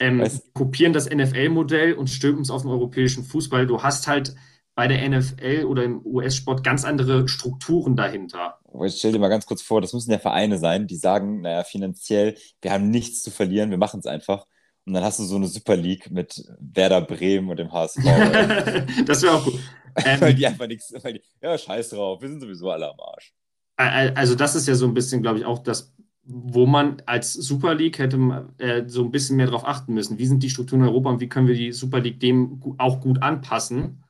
ähm, 0.00 0.28
kopieren 0.52 0.92
das 0.92 1.08
NFL-Modell 1.08 1.92
und 1.92 2.10
stülpen 2.10 2.42
es 2.42 2.50
auf 2.50 2.62
den 2.62 2.72
europäischen 2.72 3.22
Fußball. 3.22 3.68
Du 3.68 3.80
hast 3.84 4.08
halt 4.08 4.34
bei 4.74 4.88
der 4.88 5.08
NFL 5.08 5.66
oder 5.66 5.84
im 5.84 6.04
US-Sport 6.04 6.64
ganz 6.64 6.84
andere 6.84 7.28
Strukturen 7.28 7.94
dahinter. 7.94 8.58
Ich 8.84 8.96
stell 8.96 9.12
dir 9.12 9.20
mal 9.20 9.28
ganz 9.28 9.46
kurz 9.46 9.62
vor, 9.62 9.80
das 9.80 9.92
müssen 9.92 10.10
ja 10.10 10.18
Vereine 10.18 10.58
sein, 10.58 10.88
die 10.88 10.96
sagen, 10.96 11.42
naja, 11.42 11.62
finanziell, 11.62 12.36
wir 12.60 12.72
haben 12.72 12.90
nichts 12.90 13.22
zu 13.22 13.30
verlieren, 13.30 13.70
wir 13.70 13.78
machen 13.78 14.00
es 14.00 14.06
einfach. 14.06 14.44
Und 14.86 14.94
dann 14.94 15.02
hast 15.02 15.18
du 15.18 15.24
so 15.24 15.36
eine 15.36 15.48
Super 15.48 15.76
League 15.76 16.10
mit 16.10 16.44
Werder 16.60 17.00
Bremen 17.00 17.50
und 17.50 17.58
dem 17.58 17.72
HSV. 17.72 18.04
das 19.04 19.22
wäre 19.22 19.34
auch 19.34 19.44
gut. 19.44 19.58
Ähm, 19.96 20.20
weil 20.20 20.34
die 20.34 20.46
einfach 20.46 20.68
nichts, 20.68 20.88
die, 20.88 21.20
ja, 21.42 21.58
scheiß 21.58 21.90
drauf, 21.90 22.22
wir 22.22 22.28
sind 22.28 22.40
sowieso 22.40 22.70
alle 22.70 22.88
am 22.88 23.00
Arsch. 23.00 23.34
Also, 23.78 24.34
das 24.34 24.54
ist 24.54 24.68
ja 24.68 24.74
so 24.74 24.86
ein 24.86 24.94
bisschen, 24.94 25.20
glaube 25.20 25.38
ich, 25.38 25.44
auch 25.44 25.58
das, 25.58 25.94
wo 26.22 26.64
man 26.66 27.02
als 27.04 27.34
Super 27.34 27.74
League 27.74 27.98
hätte 27.98 28.48
äh, 28.58 28.84
so 28.86 29.04
ein 29.04 29.10
bisschen 29.10 29.36
mehr 29.36 29.46
darauf 29.46 29.66
achten 29.66 29.92
müssen. 29.92 30.18
Wie 30.18 30.26
sind 30.26 30.42
die 30.42 30.50
Strukturen 30.50 30.80
in 30.80 30.88
Europa 30.88 31.10
und 31.10 31.20
wie 31.20 31.28
können 31.28 31.46
wir 31.46 31.54
die 31.54 31.72
Super 31.72 32.00
League 32.00 32.20
dem 32.20 32.62
auch 32.78 33.00
gut 33.00 33.22
anpassen, 33.22 34.02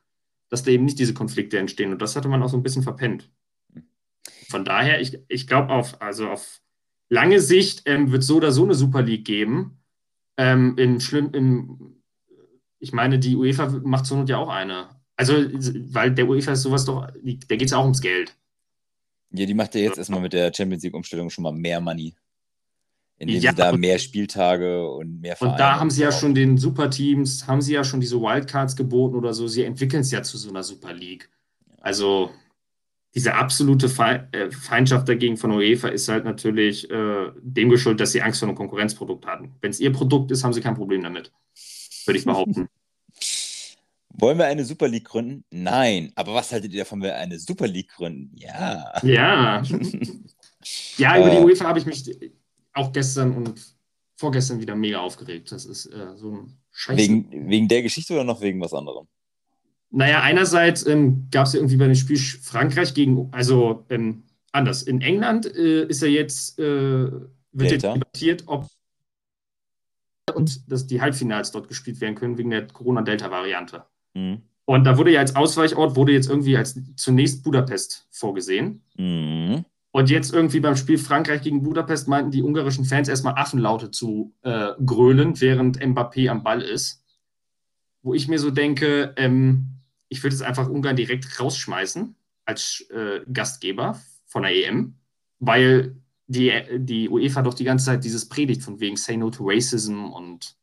dass 0.49 0.63
da 0.63 0.71
eben 0.71 0.85
nicht 0.85 0.99
diese 0.99 1.13
Konflikte 1.13 1.57
entstehen. 1.59 1.91
Und 1.91 2.01
das 2.01 2.15
hatte 2.15 2.29
man 2.29 2.41
auch 2.41 2.49
so 2.49 2.57
ein 2.57 2.63
bisschen 2.63 2.83
verpennt. 2.83 3.29
Von 4.49 4.63
daher, 4.63 5.01
ich, 5.01 5.19
ich 5.27 5.47
glaube, 5.47 5.69
auf, 5.69 6.01
also 6.01 6.29
auf 6.29 6.61
lange 7.09 7.41
Sicht 7.41 7.83
ähm, 7.85 8.11
wird 8.11 8.23
so 8.23 8.37
oder 8.37 8.51
so 8.51 8.63
eine 8.63 8.73
Super 8.73 9.01
League 9.01 9.25
geben. 9.25 9.76
Ähm, 10.37 10.77
in 10.77 10.99
schlimm, 11.01 11.31
in, 11.33 12.01
ich 12.79 12.93
meine, 12.93 13.19
die 13.19 13.35
UEFA 13.35 13.67
macht 13.83 14.05
zur 14.05 14.17
Not 14.17 14.29
ja 14.29 14.37
auch 14.37 14.49
eine. 14.49 14.89
Also, 15.15 15.33
weil 15.33 16.11
der 16.11 16.27
UEFA 16.27 16.51
ist 16.51 16.61
sowas 16.61 16.85
doch, 16.85 17.07
der 17.23 17.57
geht 17.57 17.63
es 17.63 17.71
ja 17.71 17.77
auch 17.77 17.83
ums 17.83 18.01
Geld. 18.01 18.35
Ja, 19.31 19.45
die 19.45 19.53
macht 19.55 19.75
ja 19.75 19.81
jetzt 19.81 19.97
erstmal 19.97 20.21
mit 20.21 20.33
der 20.33 20.53
Champions 20.53 20.83
League-Umstellung 20.83 21.29
schon 21.29 21.43
mal 21.43 21.51
mehr 21.51 21.81
Money. 21.81 22.15
Indem 23.17 23.41
Ja, 23.41 23.51
sie 23.51 23.57
da 23.57 23.75
mehr 23.75 23.97
Spieltage 23.97 24.87
und 24.87 25.19
mehr 25.21 25.35
Und 25.41 25.49
da 25.49 25.55
Vereine 25.55 25.79
haben 25.79 25.89
sie 25.89 26.03
ja 26.03 26.11
schon 26.11 26.35
den 26.35 26.57
Superteams, 26.59 27.47
haben 27.47 27.61
sie 27.61 27.73
ja 27.73 27.83
schon 27.83 27.99
diese 27.99 28.21
Wildcards 28.21 28.75
geboten 28.75 29.15
oder 29.15 29.33
so. 29.33 29.47
Sie 29.47 29.63
entwickeln 29.63 30.01
es 30.01 30.11
ja 30.11 30.21
zu 30.21 30.37
so 30.37 30.49
einer 30.49 30.61
Super 30.61 30.93
League. 30.93 31.29
Also 31.81 32.29
diese 33.15 33.33
absolute 33.33 33.87
äh, 34.31 34.51
Feindschaft 34.51 35.09
dagegen 35.09 35.37
von 35.37 35.51
UEFA 35.51 35.87
ist 35.89 36.07
halt 36.07 36.25
natürlich 36.25 36.89
äh, 36.89 37.31
dem 37.41 37.69
geschuldet, 37.69 38.01
dass 38.01 38.11
sie 38.11 38.21
Angst 38.21 38.39
vor 38.39 38.47
einem 38.47 38.57
Konkurrenzprodukt 38.57 39.25
hatten. 39.25 39.55
Wenn 39.61 39.71
es 39.71 39.79
ihr 39.79 39.91
Produkt 39.91 40.31
ist, 40.31 40.43
haben 40.43 40.53
sie 40.53 40.61
kein 40.61 40.75
Problem 40.75 41.01
damit. 41.01 41.31
Würde 42.05 42.19
ich 42.19 42.25
behaupten. 42.25 42.67
Wollen 44.19 44.37
wir 44.37 44.45
eine 44.45 44.65
Super 44.65 44.87
League 44.87 45.05
gründen? 45.05 45.43
Nein. 45.51 46.11
Aber 46.15 46.33
was 46.33 46.51
haltet 46.51 46.73
ihr 46.73 46.79
davon, 46.79 47.01
wenn 47.01 47.09
wir 47.09 47.17
eine 47.17 47.37
Super 47.37 47.67
League 47.67 47.89
gründen? 47.89 48.35
Ja. 48.35 48.93
ja. 49.03 49.63
Ja, 50.97 51.17
über 51.17 51.29
die 51.29 51.37
Äh. 51.37 51.43
UEFA 51.43 51.65
habe 51.65 51.79
ich 51.79 51.85
mich 51.85 52.03
auch 52.73 52.91
gestern 52.91 53.35
und 53.35 53.77
vorgestern 54.17 54.59
wieder 54.59 54.75
mega 54.75 54.99
aufgeregt. 54.99 55.51
Das 55.51 55.65
ist 55.65 55.85
äh, 55.85 56.17
so 56.17 56.31
ein 56.31 56.57
Scheiß. 56.71 56.97
Wegen, 56.97 57.49
wegen 57.49 57.67
der 57.67 57.83
Geschichte 57.83 58.13
oder 58.13 58.23
noch 58.23 58.41
wegen 58.41 58.59
was 58.59 58.73
anderem? 58.73 59.07
Naja, 59.89 60.21
einerseits 60.21 60.85
ähm, 60.85 61.27
gab 61.31 61.47
es 61.47 61.53
ja 61.53 61.59
irgendwie 61.59 61.77
bei 61.77 61.85
dem 61.85 61.95
Spiel 61.95 62.17
Frankreich 62.17 62.93
gegen, 62.93 63.29
also 63.31 63.85
ähm, 63.89 64.23
anders. 64.51 64.83
In 64.83 65.01
England 65.01 65.45
äh, 65.45 65.85
ist 65.85 66.01
ja 66.01 66.07
jetzt, 66.07 66.59
äh, 66.59 67.11
wird 67.51 67.71
jetzt 67.71 67.83
debattiert, 67.83 68.43
ob 68.47 68.67
und 70.35 70.71
dass 70.71 70.87
die 70.87 71.01
Halbfinals 71.01 71.51
dort 71.51 71.67
gespielt 71.67 72.01
werden 72.01 72.15
können 72.15 72.37
wegen 72.37 72.49
der 72.49 72.67
Corona-Delta-Variante. 72.67 73.85
Mhm. 74.13 74.41
Und 74.65 74.83
da 74.83 74.97
wurde 74.97 75.11
ja 75.11 75.21
als 75.21 75.35
Ausweichort, 75.35 75.95
wurde 75.95 76.11
jetzt 76.11 76.29
irgendwie 76.29 76.57
als 76.57 76.77
zunächst 76.97 77.43
Budapest 77.43 78.05
vorgesehen. 78.11 78.83
Mhm. 78.97 79.63
Und 79.91 80.09
jetzt 80.09 80.33
irgendwie 80.33 80.59
beim 80.59 80.75
Spiel 80.75 80.97
Frankreich 80.97 81.41
gegen 81.41 81.63
Budapest 81.63 82.07
meinten 82.07 82.31
die 82.31 82.43
ungarischen 82.43 82.83
Fans 82.83 83.07
erstmal 83.07 83.35
Affenlaute 83.35 83.89
zu 83.89 84.35
äh, 84.41 84.73
grölen, 84.85 85.39
während 85.39 85.79
Mbappé 85.79 86.29
am 86.29 86.43
Ball 86.43 86.61
ist. 86.61 87.03
Wo 88.03 88.13
ich 88.13 88.27
mir 88.27 88.39
so 88.39 88.51
denke, 88.51 89.13
ähm, 89.15 89.76
ich 90.09 90.23
würde 90.23 90.35
jetzt 90.35 90.43
einfach 90.43 90.69
Ungarn 90.69 90.95
direkt 90.95 91.39
rausschmeißen 91.39 92.15
als 92.45 92.85
äh, 92.91 93.21
Gastgeber 93.31 93.99
von 94.25 94.43
der 94.43 94.55
EM, 94.55 94.95
weil 95.39 95.95
die, 96.27 96.51
die 96.77 97.09
UEFA 97.09 97.41
doch 97.41 97.53
die 97.53 97.63
ganze 97.63 97.85
Zeit 97.85 98.03
dieses 98.03 98.27
predigt 98.27 98.61
von 98.61 98.79
wegen 98.79 98.97
Say 98.97 99.17
No 99.17 99.29
to 99.29 99.43
Racism 99.47 100.05
und 100.05 100.55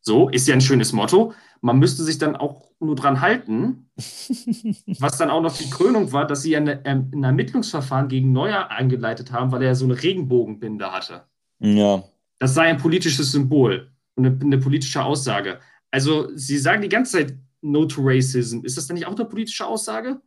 so, 0.00 0.28
ist 0.28 0.46
ja 0.46 0.54
ein 0.54 0.60
schönes 0.60 0.92
Motto. 0.92 1.34
Man 1.60 1.78
müsste 1.78 2.04
sich 2.04 2.18
dann 2.18 2.36
auch 2.36 2.70
nur 2.78 2.94
dran 2.94 3.20
halten, 3.20 3.90
was 3.96 5.18
dann 5.18 5.30
auch 5.30 5.40
noch 5.40 5.56
die 5.56 5.68
Krönung 5.68 6.12
war, 6.12 6.26
dass 6.26 6.42
sie 6.42 6.52
ja 6.52 6.58
eine, 6.58 6.84
ähm, 6.84 7.10
ein 7.12 7.24
Ermittlungsverfahren 7.24 8.08
gegen 8.08 8.32
Neuer 8.32 8.70
eingeleitet 8.70 9.32
haben, 9.32 9.50
weil 9.50 9.62
er 9.62 9.74
so 9.74 9.84
eine 9.84 10.00
Regenbogenbinde 10.00 10.92
hatte. 10.92 11.24
Ja. 11.58 12.04
Das 12.38 12.54
sei 12.54 12.64
ein 12.64 12.76
politisches 12.76 13.32
Symbol 13.32 13.90
und 14.14 14.26
eine, 14.26 14.38
eine 14.40 14.58
politische 14.58 15.02
Aussage. 15.02 15.58
Also, 15.90 16.28
sie 16.36 16.58
sagen 16.58 16.82
die 16.82 16.88
ganze 16.88 17.12
Zeit 17.12 17.34
No 17.70 17.84
to 17.86 18.00
Racism. 18.04 18.64
Ist 18.64 18.76
das 18.76 18.86
dann 18.86 18.94
nicht 18.96 19.06
auch 19.06 19.14
eine 19.16 19.24
politische 19.24 19.66
Aussage? 19.66 20.20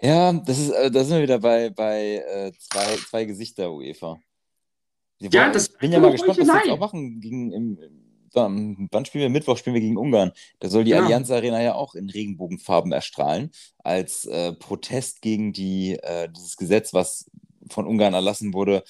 Ja, 0.00 0.32
das 0.32 0.58
ist, 0.58 0.70
äh, 0.70 0.90
da 0.90 1.04
sind 1.04 1.16
wir 1.16 1.22
wieder 1.22 1.38
bei, 1.38 1.70
bei 1.70 2.16
äh, 2.26 2.52
zwei, 2.58 2.96
zwei 3.08 3.24
Gesichter 3.24 3.72
UEFA. 3.72 4.18
Ja, 5.20 5.32
wollen- 5.32 5.52
das- 5.52 5.68
ich 5.68 5.78
bin 5.78 5.92
ja 5.92 6.00
mal 6.00 6.12
gespannt, 6.12 6.38
was 6.38 6.46
sie 6.46 6.52
jetzt 6.52 6.70
auch 6.70 6.78
machen. 6.78 7.20
Gegen, 7.20 7.52
im, 7.52 7.78
im, 7.78 8.00
am- 8.34 8.88
wann 8.90 9.04
spielen 9.04 9.22
wir? 9.22 9.30
Mittwoch 9.30 9.56
spielen 9.56 9.74
wir 9.74 9.80
gegen 9.80 9.96
Ungarn. 9.96 10.32
Da 10.60 10.68
soll 10.68 10.84
die 10.84 10.90
Genau. 10.90 11.04
Allianz 11.04 11.30
Arena 11.30 11.62
ja 11.62 11.74
auch 11.74 11.94
in 11.94 12.10
Regenbogenfarben 12.10 12.92
erstrahlen, 12.92 13.50
als 13.78 14.24
äh, 14.26 14.52
Protest 14.52 15.22
gegen 15.22 15.52
die, 15.52 15.94
äh, 16.02 16.28
dieses 16.28 16.56
Gesetz, 16.56 16.92
was 16.92 17.30
von 17.70 17.86
Ungarn 17.86 18.12
erlassen 18.14 18.52
wurde, 18.52 18.82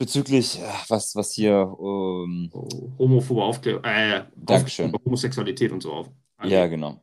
bezüglich, 0.00 0.58
äh, 0.58 0.62
was, 0.88 1.14
was 1.14 1.32
hier, 1.34 1.52
ähm, 1.78 2.50
Homophobe 2.98 3.44
Aufklärung, 3.44 3.84
äh, 3.84 4.24
Dankeschön. 4.34 4.92
Homosexualität 5.04 5.70
und 5.70 5.82
so 5.82 5.92
auf. 5.92 6.10
ja, 6.42 6.66
genau. 6.66 7.02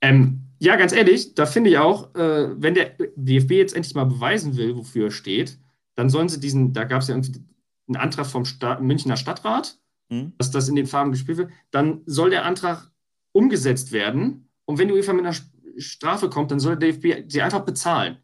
Ähm, 0.00 0.44
ja, 0.60 0.76
ganz 0.76 0.92
ehrlich, 0.92 1.34
da 1.34 1.44
finde 1.46 1.70
ich 1.70 1.78
auch, 1.78 2.14
äh, 2.14 2.50
wenn 2.62 2.74
der 2.74 2.94
DFB 3.16 3.50
jetzt 3.52 3.74
endlich 3.74 3.94
mal 3.96 4.04
beweisen 4.04 4.56
will, 4.56 4.76
wofür 4.76 5.06
er 5.06 5.10
steht, 5.10 5.58
dann 5.96 6.08
sollen 6.08 6.28
sie 6.28 6.38
diesen, 6.40 6.72
da 6.72 6.84
gab 6.84 7.02
es 7.02 7.08
ja 7.08 7.16
irgendwie 7.16 7.42
einen 7.88 7.96
Antrag 7.96 8.26
vom 8.26 8.44
Sta 8.44 8.78
Münchner 8.80 9.16
Stadtrat, 9.16 9.78
Hm? 10.10 10.32
dass 10.38 10.50
das 10.50 10.68
in 10.68 10.76
den 10.76 10.86
Farben 10.86 11.10
gespielt 11.10 11.36
wird, 11.38 11.50
dann 11.70 12.00
soll 12.06 12.30
der 12.30 12.44
Antrag 12.46 12.90
umgesetzt 13.32 13.92
werden. 13.92 14.48
Und 14.64 14.78
wenn 14.78 14.88
die 14.88 14.94
UEFA 14.94 15.12
mit 15.12 15.24
einer 15.26 15.34
St- 15.34 15.50
Strafe 15.76 16.30
kommt, 16.30 16.50
dann 16.50 16.60
soll 16.60 16.76
der 16.78 16.92
DFB 16.92 17.30
sie 17.30 17.42
einfach 17.42 17.60
bezahlen. 17.64 18.16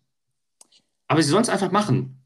Aber 1.08 1.20
sie 1.22 1.28
sollen 1.28 1.42
es 1.42 1.48
einfach 1.50 1.70
machen. 1.72 2.23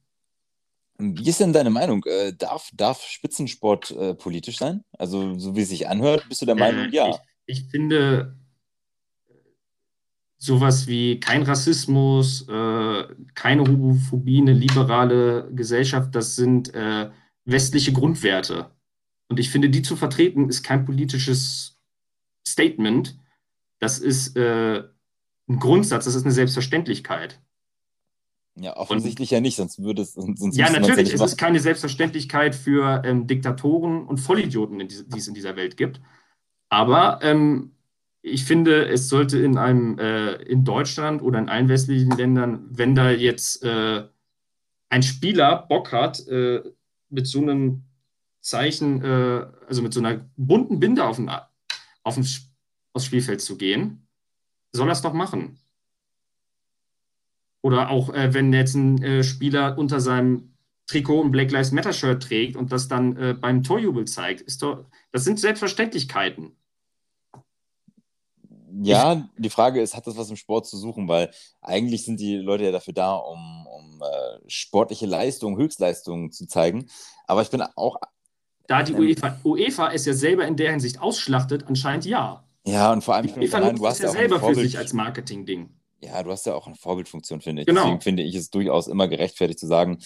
Wie 0.99 1.29
ist 1.29 1.41
denn 1.41 1.53
deine 1.53 1.71
Meinung? 1.71 2.05
Äh, 2.07 2.33
darf, 2.35 2.71
darf 2.75 3.03
Spitzensport 3.03 3.93
äh, 3.93 4.15
politisch 4.15 4.59
sein? 4.59 4.85
Also, 4.99 5.39
so 5.39 5.55
wie 5.55 5.63
es 5.63 5.69
sich 5.69 5.89
anhört, 5.89 6.29
bist 6.29 6.43
du 6.43 6.47
der 6.47 6.57
Meinung, 6.57 6.87
Äh, 6.87 6.95
ja. 6.95 7.09
Ich, 7.47 7.61
ich 7.61 7.71
finde 7.71 8.37
sowas 10.39 10.87
wie 10.87 11.21
kein 11.21 11.43
Rassismus, 11.43 12.49
äh, 12.49 13.05
keine 13.35 13.63
Homophobie, 13.63 14.41
eine 14.41 14.53
liberale 14.53 15.51
Gesellschaft, 15.53 16.15
das 16.15 16.37
sind 16.37 16.75
äh, 16.75 17.11
westliche 17.45 17.93
Grundwerte. 17.93 18.71
Und 19.29 19.39
ich 19.39 19.51
finde, 19.51 19.69
die 19.69 19.83
zu 19.83 19.97
vertreten, 19.97 20.49
ist 20.49 20.63
kein 20.63 20.85
politisches 20.85 21.81
Statement. 22.47 23.19
Das 23.79 23.99
ist 23.99 24.37
äh, 24.37 24.85
ein 25.49 25.59
Grundsatz, 25.59 26.07
das 26.07 26.15
ist 26.15 26.25
eine 26.25 26.33
Selbstverständlichkeit. 26.33 27.41
Ja, 28.61 28.77
offensichtlich 28.77 29.31
ja 29.31 29.41
nicht, 29.41 29.57
sonst 29.57 29.83
würde 29.83 30.03
es, 30.03 30.15
sonst 30.15 30.57
Ja, 30.57 30.69
natürlich, 30.71 31.13
es 31.15 31.21
ist 31.21 31.37
keine 31.37 31.61
Selbstverständlichkeit 31.61 32.55
für 32.55 33.03
ähm, 33.05 33.27
Diktatoren 33.27 34.05
und 34.07 34.19
Vollidioten, 34.19 34.87
diese- 34.89 35.05
die 35.07 35.19
es 35.19 35.29
in 35.29 35.35
dieser 35.35 35.55
Welt 35.57 35.77
gibt. 35.77 36.01
Aber 36.69 37.21
ähm, 37.23 37.73
ich 38.23 38.45
finde, 38.45 38.87
es 38.89 39.09
sollte 39.09 39.39
in 39.39 39.57
einem, 39.57 39.99
äh, 39.99 40.33
in 40.43 40.65
Deutschland 40.65 41.23
oder 41.23 41.39
in 41.39 41.49
allen 41.49 41.69
westlichen 41.69 42.11
Ländern, 42.17 42.67
wenn 42.71 42.95
da 42.95 43.11
jetzt 43.11 43.63
äh, 43.63 44.05
ein 44.91 45.03
Spieler 45.03 45.67
Bock 45.69 45.93
hat, 45.93 46.27
äh, 46.29 46.63
mit 47.11 47.27
so 47.27 47.41
einem 47.41 47.85
Zeichen, 48.41 49.03
äh, 49.03 49.47
also 49.67 49.83
mit 49.83 49.93
so 49.95 50.01
einer 50.01 50.25
bunten 50.37 50.81
Binde 50.81 51.05
auf 51.05 51.19
ein, 51.19 51.31
auf 52.03 52.17
Sp- 52.19 52.49
aufs 52.95 53.05
Spielfeld 53.07 53.41
zu 53.41 53.57
gehen, 53.57 54.07
soll 54.73 54.89
er 54.89 54.93
es 54.93 55.03
doch 55.03 55.13
machen. 55.13 55.59
Oder 57.63 57.91
auch, 57.91 58.13
äh, 58.15 58.33
wenn 58.35 58.53
jetzt 58.53 58.75
ein 58.75 59.03
äh, 59.03 59.25
Spieler 59.25 59.77
unter 59.79 60.01
seinem 60.01 60.53
Trikot 60.87 61.23
ein 61.23 61.31
Black 61.31 61.51
Lives 61.51 61.73
Matter 61.73 61.93
Shirt 61.93 62.23
trägt 62.23 62.57
und 62.57 62.73
das 62.73 62.89
dann 62.89 63.17
äh, 63.17 63.35
beim 63.35 63.63
Torjubel 63.63 64.07
zeigt, 64.07 64.41
ist 64.41 64.63
doch, 64.63 64.87
das 65.13 65.25
sind 65.25 65.39
Selbstverständlichkeiten. 65.39 66.57
Ja, 68.81 69.29
die 69.37 69.51
Frage 69.51 69.81
ist, 69.81 69.97
hat 69.97 70.07
das 70.07 70.17
was 70.17 70.31
im 70.31 70.37
Sport 70.37 70.67
zu 70.67 70.77
suchen? 70.77 71.09
Weil 71.09 71.31
eigentlich 71.61 72.05
sind 72.05 72.21
die 72.21 72.37
Leute 72.37 72.65
ja 72.65 72.71
dafür 72.71 72.95
da, 72.95 73.15
um, 73.15 73.67
um 73.67 74.03
äh, 74.03 74.39
sportliche 74.47 75.07
Leistung, 75.07 75.59
Höchstleistungen 75.59 76.31
zu 76.31 76.47
zeigen. 76.47 76.89
Aber 77.27 77.43
ich 77.43 77.51
bin 77.51 77.63
auch, 77.75 77.97
Da 78.67 78.83
die 78.83 78.93
Ähm. 78.93 79.01
UEFA, 79.01 79.41
UEFA 79.45 79.93
es 79.93 80.07
ja 80.07 80.13
selber 80.13 80.47
in 80.47 80.57
der 80.57 80.71
Hinsicht 80.71 81.01
ausschlachtet, 81.01 81.65
anscheinend 81.67 82.05
ja. 82.05 82.45
ja, 82.65 82.93
und 82.93 83.03
vor 83.03 83.15
allem, 83.15 83.25
Die 83.25 83.31
ich 83.31 83.35
bin 83.35 83.51
du 83.51 83.85
es 83.85 83.91
hast 83.91 84.01
ja 84.01 84.09
selber 84.11 84.41
für 84.41 84.55
sich 84.55 84.79
als 84.79 84.93
Marketing-Ding. 84.93 85.71
Ja, 86.01 86.23
du 86.23 86.31
hast 86.31 86.47
ja 86.47 86.55
auch 86.55 86.67
eine 86.67 86.77
Vorbildfunktion, 86.77 87.41
finde 87.41 87.63
ich. 87.63 87.67
Genau. 87.67 87.83
Deswegen 87.83 88.01
finde 88.01 88.23
ich 88.23 88.35
es 88.35 88.51
durchaus 88.51 88.87
immer 88.89 89.09
gerechtfertigt 89.09 89.59
zu 89.59 89.67
sagen, 89.67 89.99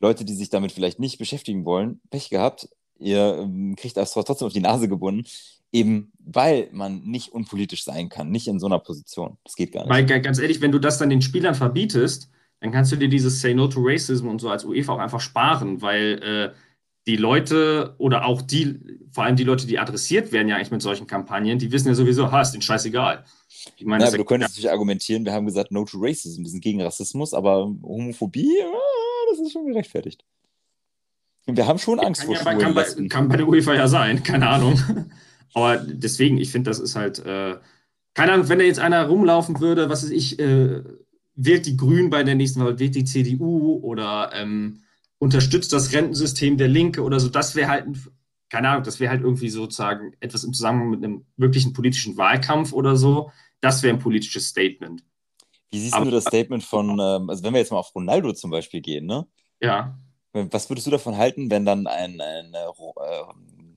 Leute, 0.00 0.24
die 0.24 0.34
sich 0.34 0.48
damit 0.50 0.72
vielleicht 0.72 0.98
nicht 0.98 1.18
beschäftigen 1.18 1.64
wollen, 1.64 2.00
Pech 2.10 2.30
gehabt, 2.30 2.68
ihr 2.98 3.38
ähm, 3.42 3.74
kriegt 3.76 3.96
das 3.96 4.12
trotzdem 4.12 4.46
auf 4.46 4.52
die 4.52 4.60
Nase 4.60 4.88
gebunden, 4.88 5.26
eben 5.72 6.12
weil 6.18 6.68
man 6.72 7.02
nicht 7.04 7.32
unpolitisch 7.32 7.84
sein 7.84 8.08
kann, 8.08 8.30
nicht 8.30 8.46
in 8.48 8.58
so 8.60 8.66
einer 8.66 8.78
Position. 8.78 9.36
Das 9.44 9.54
geht 9.56 9.72
gar 9.72 9.82
nicht. 9.82 9.90
Weil 9.90 10.06
ga- 10.06 10.18
ganz 10.18 10.38
ehrlich, 10.38 10.60
wenn 10.60 10.72
du 10.72 10.78
das 10.78 10.98
dann 10.98 11.10
den 11.10 11.22
Spielern 11.22 11.54
verbietest, 11.54 12.28
dann 12.60 12.72
kannst 12.72 12.92
du 12.92 12.96
dir 12.96 13.08
dieses 13.08 13.40
Say 13.40 13.54
No 13.54 13.66
to 13.68 13.80
Racism 13.82 14.28
und 14.28 14.40
so 14.40 14.48
als 14.48 14.64
UEFA 14.64 14.94
auch 14.94 14.98
einfach 14.98 15.20
sparen, 15.20 15.82
weil 15.82 16.22
äh, 16.22 16.54
die 17.06 17.16
Leute 17.16 17.94
oder 17.98 18.24
auch 18.24 18.40
die, 18.42 18.80
vor 19.12 19.24
allem 19.24 19.36
die 19.36 19.44
Leute, 19.44 19.66
die 19.66 19.78
adressiert 19.78 20.32
werden 20.32 20.48
ja 20.48 20.56
eigentlich 20.56 20.70
mit 20.70 20.82
solchen 20.82 21.06
Kampagnen, 21.06 21.58
die 21.58 21.70
wissen 21.70 21.88
ja 21.88 21.94
sowieso, 21.94 22.32
ha, 22.32 22.40
ist 22.40 22.52
denen 22.52 22.62
scheißegal. 22.62 23.24
Ich 23.76 23.84
meine, 23.84 24.04
Ja, 24.04 24.08
aber 24.08 24.18
du 24.18 24.24
könntest 24.24 24.52
natürlich 24.52 24.70
argumentieren, 24.70 25.24
wir 25.24 25.32
haben 25.32 25.46
gesagt 25.46 25.70
No 25.70 25.84
to 25.84 25.98
Racism, 26.00 26.42
wir 26.42 26.50
sind 26.50 26.62
gegen 26.62 26.80
Rassismus, 26.80 27.34
aber 27.34 27.70
Homophobie, 27.82 28.50
ah, 28.62 29.30
das 29.30 29.40
ist 29.40 29.52
schon 29.52 29.66
gerechtfertigt. 29.66 30.24
Und 31.46 31.56
wir 31.58 31.66
haben 31.66 31.78
schon 31.78 32.00
Angst 32.00 32.24
vor 32.24 32.34
ja, 32.34 32.40
schwulen 32.40 32.58
kann, 32.58 32.74
bei, 32.74 32.84
kann 33.08 33.28
bei 33.28 33.36
der 33.36 33.48
UEFA 33.48 33.74
ja 33.74 33.86
sein, 33.86 34.22
keine 34.22 34.48
Ahnung. 34.48 34.80
Aber 35.52 35.76
deswegen, 35.76 36.38
ich 36.38 36.50
finde, 36.50 36.70
das 36.70 36.80
ist 36.80 36.96
halt, 36.96 37.18
äh, 37.20 37.56
keine 38.14 38.32
Ahnung, 38.32 38.48
wenn 38.48 38.58
da 38.58 38.64
jetzt 38.64 38.80
einer 38.80 39.06
rumlaufen 39.06 39.60
würde, 39.60 39.90
was 39.90 40.04
weiß 40.04 40.10
ich, 40.10 40.38
äh, 40.38 40.82
wählt 41.36 41.66
die 41.66 41.76
Grünen 41.76 42.10
bei 42.10 42.22
der 42.22 42.34
nächsten 42.34 42.60
Wahl, 42.60 42.78
wählt 42.78 42.94
die 42.94 43.04
CDU 43.04 43.78
oder 43.82 44.30
ähm, 44.34 44.83
unterstützt 45.18 45.72
das 45.72 45.92
Rentensystem 45.92 46.56
der 46.56 46.68
Linke 46.68 47.02
oder 47.02 47.20
so, 47.20 47.28
das 47.28 47.54
wäre 47.54 47.68
halt, 47.68 47.86
ein, 47.86 48.02
keine 48.48 48.68
Ahnung, 48.68 48.84
das 48.84 49.00
wäre 49.00 49.10
halt 49.10 49.22
irgendwie 49.22 49.48
sozusagen 49.48 50.12
etwas 50.20 50.44
im 50.44 50.52
Zusammenhang 50.52 50.90
mit 50.90 51.04
einem 51.04 51.26
wirklichen 51.36 51.72
politischen 51.72 52.16
Wahlkampf 52.16 52.72
oder 52.72 52.96
so. 52.96 53.30
Das 53.60 53.82
wäre 53.82 53.94
ein 53.94 54.00
politisches 54.00 54.48
Statement. 54.48 55.04
Wie 55.70 55.80
siehst 55.80 55.94
Aber, 55.94 56.04
du 56.04 56.10
das 56.10 56.24
Statement 56.24 56.62
von, 56.62 56.90
ähm, 56.90 57.30
also 57.30 57.42
wenn 57.42 57.52
wir 57.52 57.60
jetzt 57.60 57.72
mal 57.72 57.78
auf 57.78 57.94
Ronaldo 57.94 58.32
zum 58.32 58.50
Beispiel 58.50 58.80
gehen, 58.80 59.06
ne? 59.06 59.26
Ja. 59.60 59.98
Was 60.32 60.68
würdest 60.68 60.86
du 60.86 60.90
davon 60.90 61.16
halten, 61.16 61.50
wenn 61.50 61.64
dann 61.64 61.86
ein, 61.86 62.20
ein 62.20 62.54
äh, 62.54 63.22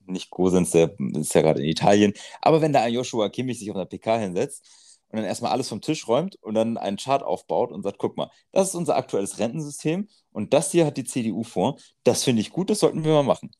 nicht 0.06 0.30
Gosens, 0.30 0.70
der 0.70 0.94
ist 1.14 1.34
ja 1.34 1.42
gerade 1.42 1.60
in 1.60 1.68
Italien, 1.68 2.12
aber 2.40 2.60
wenn 2.60 2.72
da 2.72 2.82
ein 2.82 2.92
Joshua 2.92 3.28
Kimmich 3.28 3.58
sich 3.58 3.70
auf 3.70 3.76
einer 3.76 3.86
PK 3.86 4.18
hinsetzt 4.18 4.68
und 5.10 5.16
dann 5.16 5.24
erstmal 5.24 5.52
alles 5.52 5.68
vom 5.68 5.80
Tisch 5.80 6.06
räumt 6.06 6.36
und 6.42 6.54
dann 6.54 6.76
einen 6.76 6.96
Chart 6.96 7.22
aufbaut 7.22 7.72
und 7.72 7.82
sagt, 7.82 7.98
guck 7.98 8.16
mal, 8.16 8.30
das 8.52 8.68
ist 8.68 8.74
unser 8.74 8.96
aktuelles 8.96 9.38
Rentensystem 9.38 10.08
und 10.32 10.52
das 10.52 10.70
hier 10.70 10.86
hat 10.86 10.96
die 10.96 11.04
CDU 11.04 11.42
vor, 11.42 11.78
das 12.04 12.24
finde 12.24 12.42
ich 12.42 12.50
gut, 12.50 12.70
das 12.70 12.80
sollten 12.80 13.04
wir 13.04 13.12
mal 13.12 13.22
machen. 13.22 13.50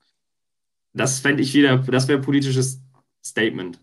Das 0.93 1.21
fände 1.21 1.43
ich 1.43 1.55
wieder, 1.55 1.79
das 1.79 2.09
wäre 2.09 2.21
politisches 2.21 2.81
Statement. 3.25 3.81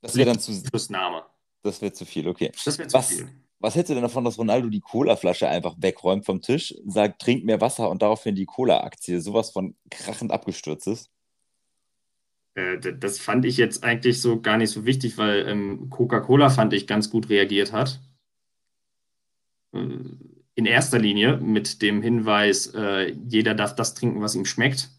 Das 0.00 0.16
wäre 0.16 0.30
dann 0.30 0.40
zu. 0.40 0.52
Schlussname. 0.52 1.24
Das 1.62 1.82
wäre 1.82 1.92
zu 1.92 2.04
viel, 2.04 2.28
okay. 2.28 2.52
Das 2.64 2.78
wäre 2.78 2.88
zu 2.88 2.94
was, 2.96 3.08
viel. 3.08 3.28
Was 3.58 3.74
hältst 3.74 3.90
du 3.90 3.94
denn 3.94 4.02
davon, 4.02 4.24
dass 4.24 4.38
Ronaldo 4.38 4.68
die 4.68 4.80
Cola-Flasche 4.80 5.48
einfach 5.48 5.74
wegräumt 5.78 6.24
vom 6.24 6.40
Tisch, 6.40 6.74
sagt, 6.86 7.20
trink 7.20 7.44
mehr 7.44 7.60
Wasser 7.60 7.90
und 7.90 8.02
daraufhin 8.02 8.36
die 8.36 8.46
Cola-Aktie 8.46 9.20
sowas 9.20 9.50
von 9.50 9.76
krachend 9.90 10.30
abgestürzt 10.30 10.86
ist? 10.86 11.10
Äh, 12.58 12.78
das 12.98 13.18
fand 13.18 13.44
ich 13.44 13.56
jetzt 13.56 13.84
eigentlich 13.84 14.20
so 14.20 14.40
gar 14.40 14.56
nicht 14.56 14.70
so 14.70 14.84
wichtig, 14.84 15.16
weil 15.16 15.46
ähm, 15.48 15.90
Coca-Cola 15.90 16.50
fand 16.50 16.72
ich 16.72 16.86
ganz 16.86 17.10
gut 17.10 17.28
reagiert 17.28 17.72
hat. 17.72 18.00
Äh, 19.72 19.86
in 20.54 20.66
erster 20.66 20.98
Linie 20.98 21.36
mit 21.36 21.82
dem 21.82 22.02
Hinweis, 22.02 22.66
äh, 22.74 23.14
jeder 23.28 23.54
darf 23.54 23.76
das 23.76 23.94
trinken, 23.94 24.20
was 24.20 24.34
ihm 24.34 24.44
schmeckt. 24.44 24.90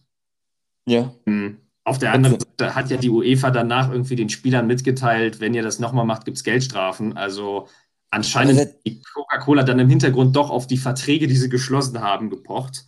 Ja. 0.85 1.13
Ähm, 1.25 1.57
auf 1.83 1.97
der 1.97 2.13
anderen 2.13 2.39
Seite 2.39 2.75
hat 2.75 2.89
ja 2.89 2.97
die 2.97 3.09
UEFA 3.09 3.51
danach 3.51 3.91
irgendwie 3.91 4.15
den 4.15 4.29
Spielern 4.29 4.67
mitgeteilt, 4.67 5.41
wenn 5.41 5.53
ihr 5.53 5.63
das 5.63 5.79
nochmal 5.79 6.05
macht, 6.05 6.23
gibt 6.23 6.37
es 6.37 6.43
Geldstrafen. 6.43 7.17
Also 7.17 7.67
anscheinend 8.09 8.59
hat 8.59 8.75
Coca-Cola 9.13 9.63
dann 9.63 9.79
im 9.79 9.89
Hintergrund 9.89 10.35
doch 10.35 10.49
auf 10.49 10.65
die 10.67 10.77
Verträge, 10.77 11.27
die 11.27 11.35
sie 11.35 11.49
geschlossen 11.49 11.99
haben, 11.99 12.29
gepocht. 12.29 12.85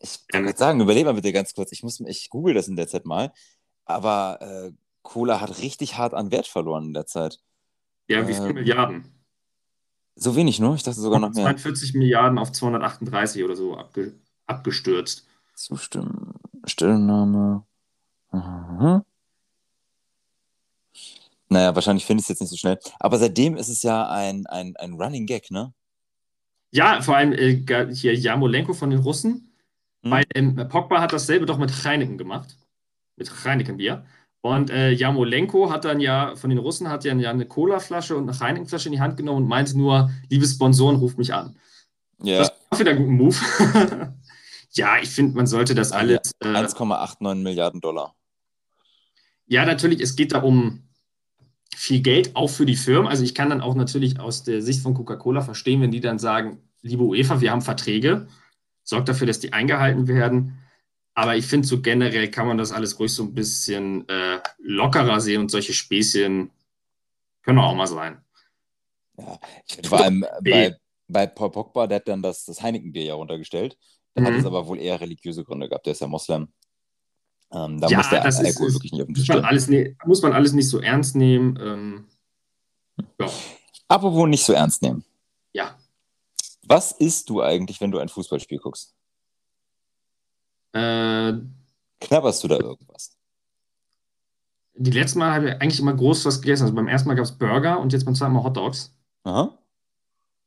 Ich 0.00 0.26
kann 0.28 0.46
ähm, 0.46 0.54
sagen, 0.56 0.80
überlebe 0.80 1.10
mal 1.10 1.14
bitte 1.14 1.32
ganz 1.32 1.52
kurz. 1.52 1.72
Ich, 1.72 1.82
muss, 1.82 2.00
ich 2.00 2.30
google 2.30 2.54
das 2.54 2.68
in 2.68 2.76
der 2.76 2.88
Zeit 2.88 3.04
mal. 3.04 3.32
Aber 3.84 4.38
äh, 4.40 4.72
Cola 5.02 5.40
hat 5.40 5.58
richtig 5.60 5.98
hart 5.98 6.14
an 6.14 6.30
Wert 6.30 6.46
verloren 6.46 6.86
in 6.86 6.94
der 6.94 7.06
Zeit. 7.06 7.38
Ja, 8.08 8.26
wie 8.26 8.34
viele 8.34 8.48
ähm, 8.48 8.54
Milliarden? 8.54 9.04
So 10.16 10.36
wenig 10.36 10.60
nur? 10.60 10.74
Ich 10.74 10.82
dachte 10.82 11.00
sogar 11.00 11.18
noch 11.18 11.32
mehr. 11.32 11.44
42 11.44 11.94
Milliarden 11.94 12.38
auf 12.38 12.52
238 12.52 13.44
oder 13.44 13.56
so 13.56 13.76
abge 13.76 14.14
abgestürzt. 14.46 15.26
Zustimmen. 15.54 16.34
Stellungnahme. 16.64 17.64
Aha. 18.30 19.04
Naja, 21.48 21.74
wahrscheinlich 21.74 22.04
finde 22.04 22.20
ich 22.20 22.24
es 22.24 22.28
jetzt 22.30 22.40
nicht 22.40 22.50
so 22.50 22.56
schnell. 22.56 22.78
Aber 22.98 23.18
seitdem 23.18 23.56
ist 23.56 23.68
es 23.68 23.82
ja 23.82 24.08
ein, 24.08 24.46
ein, 24.46 24.76
ein 24.76 24.94
Running 24.94 25.26
Gag, 25.26 25.50
ne? 25.50 25.72
Ja, 26.72 27.00
vor 27.02 27.16
allem 27.16 27.32
äh, 27.32 27.94
hier 27.94 28.14
Jamolenko 28.14 28.72
von 28.72 28.90
den 28.90 28.98
Russen. 29.00 29.52
Hm. 30.02 30.10
Weil 30.10 30.24
ähm, 30.34 30.56
Pogba 30.68 31.00
hat 31.00 31.12
dasselbe 31.12 31.46
doch 31.46 31.58
mit 31.58 31.84
Heineken 31.84 32.18
gemacht. 32.18 32.56
Mit 33.16 33.44
Heineken-Bier. 33.44 34.04
Und 34.40 34.70
äh, 34.70 34.90
Jamolenko 34.90 35.70
hat 35.70 35.86
dann 35.86 36.00
ja 36.00 36.36
von 36.36 36.50
den 36.50 36.58
Russen 36.58 36.88
hat 36.88 37.04
ja 37.04 37.12
eine 37.12 37.46
Cola-Flasche 37.46 38.16
und 38.16 38.28
eine 38.28 38.38
Heineken-Flasche 38.38 38.88
in 38.88 38.92
die 38.92 39.00
Hand 39.00 39.16
genommen 39.16 39.44
und 39.44 39.48
meinte 39.48 39.76
nur, 39.78 40.10
liebe 40.28 40.46
Sponsoren, 40.46 40.96
ruft 40.96 41.16
mich 41.16 41.32
an. 41.32 41.56
Ja. 42.22 42.38
Das 42.40 42.52
war 42.70 42.78
wieder 42.78 42.90
ein 42.90 42.98
guter 42.98 43.10
Move. 43.10 43.36
ja, 44.72 44.96
ich 45.00 45.08
finde, 45.08 45.36
man 45.36 45.46
sollte 45.46 45.74
das 45.74 45.92
alles. 45.92 46.32
Äh, 46.40 46.48
1,89 46.48 47.36
Milliarden 47.36 47.80
Dollar. 47.80 48.14
Ja, 49.46 49.64
natürlich, 49.64 50.00
es 50.00 50.16
geht 50.16 50.32
da 50.32 50.42
um 50.42 50.82
viel 51.74 52.00
Geld, 52.00 52.34
auch 52.36 52.48
für 52.48 52.66
die 52.66 52.76
Firmen. 52.76 53.08
Also 53.08 53.24
ich 53.24 53.34
kann 53.34 53.50
dann 53.50 53.60
auch 53.60 53.74
natürlich 53.74 54.20
aus 54.20 54.42
der 54.42 54.62
Sicht 54.62 54.80
von 54.80 54.94
Coca-Cola 54.94 55.40
verstehen, 55.42 55.80
wenn 55.80 55.90
die 55.90 56.00
dann 56.00 56.18
sagen, 56.18 56.58
liebe 56.82 57.02
UEFA, 57.02 57.40
wir 57.40 57.50
haben 57.50 57.62
Verträge, 57.62 58.28
sorgt 58.82 59.08
dafür, 59.08 59.26
dass 59.26 59.40
die 59.40 59.52
eingehalten 59.52 60.06
werden. 60.08 60.58
Aber 61.14 61.36
ich 61.36 61.46
finde, 61.46 61.66
so 61.66 61.80
generell 61.80 62.30
kann 62.30 62.46
man 62.46 62.58
das 62.58 62.72
alles 62.72 62.98
ruhig 62.98 63.12
so 63.12 63.22
ein 63.22 63.34
bisschen 63.34 64.08
äh, 64.08 64.40
lockerer 64.58 65.20
sehen 65.20 65.42
und 65.42 65.50
solche 65.50 65.72
Späßchen 65.72 66.50
können 67.42 67.58
auch 67.58 67.74
mal 67.74 67.86
sein. 67.86 68.20
Ja, 69.16 69.38
ich 69.66 69.74
finde 69.74 69.88
vor 69.88 70.00
allem 70.00 70.26
bei, 70.42 70.76
bei 71.06 71.26
Paul 71.26 71.52
Pogba, 71.52 71.86
der 71.86 71.96
hat 71.96 72.08
dann 72.08 72.22
das, 72.22 72.44
das 72.44 72.60
Heineken-Bier 72.60 73.04
ja 73.04 73.14
runtergestellt. 73.14 73.78
Der 74.16 74.22
mhm. 74.22 74.26
hat 74.26 74.34
es 74.34 74.46
aber 74.46 74.66
wohl 74.66 74.80
eher 74.80 75.00
religiöse 75.00 75.44
Gründe 75.44 75.68
gehabt. 75.68 75.86
Der 75.86 75.92
ist 75.92 76.00
ja 76.00 76.08
Moslem. 76.08 76.48
Ähm, 77.52 77.80
da 77.80 77.88
ja, 77.88 77.98
muss 77.98 78.10
der 78.10 78.24
Alkohol 78.24 78.68
ist, 78.68 78.74
wirklich 78.74 78.92
nicht 78.92 79.02
auf 79.02 79.06
den 79.06 79.14
Tisch 79.14 79.28
muss 79.28 79.44
alles, 79.44 79.68
ne, 79.68 79.96
muss 80.04 80.22
man 80.22 80.32
alles 80.32 80.52
nicht 80.52 80.68
so 80.68 80.80
ernst 80.80 81.14
nehmen. 81.14 81.56
Ähm, 81.60 82.06
ja. 83.20 83.30
Apropos 83.86 84.28
nicht 84.28 84.44
so 84.44 84.52
ernst 84.52 84.82
nehmen. 84.82 85.04
Ja. 85.52 85.78
Was 86.62 86.92
isst 86.92 87.28
du 87.28 87.42
eigentlich, 87.42 87.80
wenn 87.80 87.92
du 87.92 87.98
ein 87.98 88.08
Fußballspiel 88.08 88.58
guckst? 88.58 88.93
Äh, 90.74 91.34
Knabberst 92.00 92.44
du 92.44 92.48
da 92.48 92.58
irgendwas? 92.58 93.16
Die 94.76 94.90
letzten 94.90 95.20
Mal 95.20 95.32
habe 95.32 95.48
ich 95.48 95.52
eigentlich 95.54 95.80
immer 95.80 95.94
groß 95.94 96.24
was 96.26 96.42
gegessen. 96.42 96.64
Also 96.64 96.74
beim 96.74 96.88
ersten 96.88 97.08
Mal 97.08 97.14
gab 97.14 97.24
es 97.24 97.32
Burger 97.32 97.78
und 97.80 97.92
jetzt 97.92 98.04
beim 98.04 98.14
zweiten 98.14 98.32
Mal 98.32 98.42
Hot 98.42 98.56
Dogs. 98.56 98.92
Aha. 99.22 99.56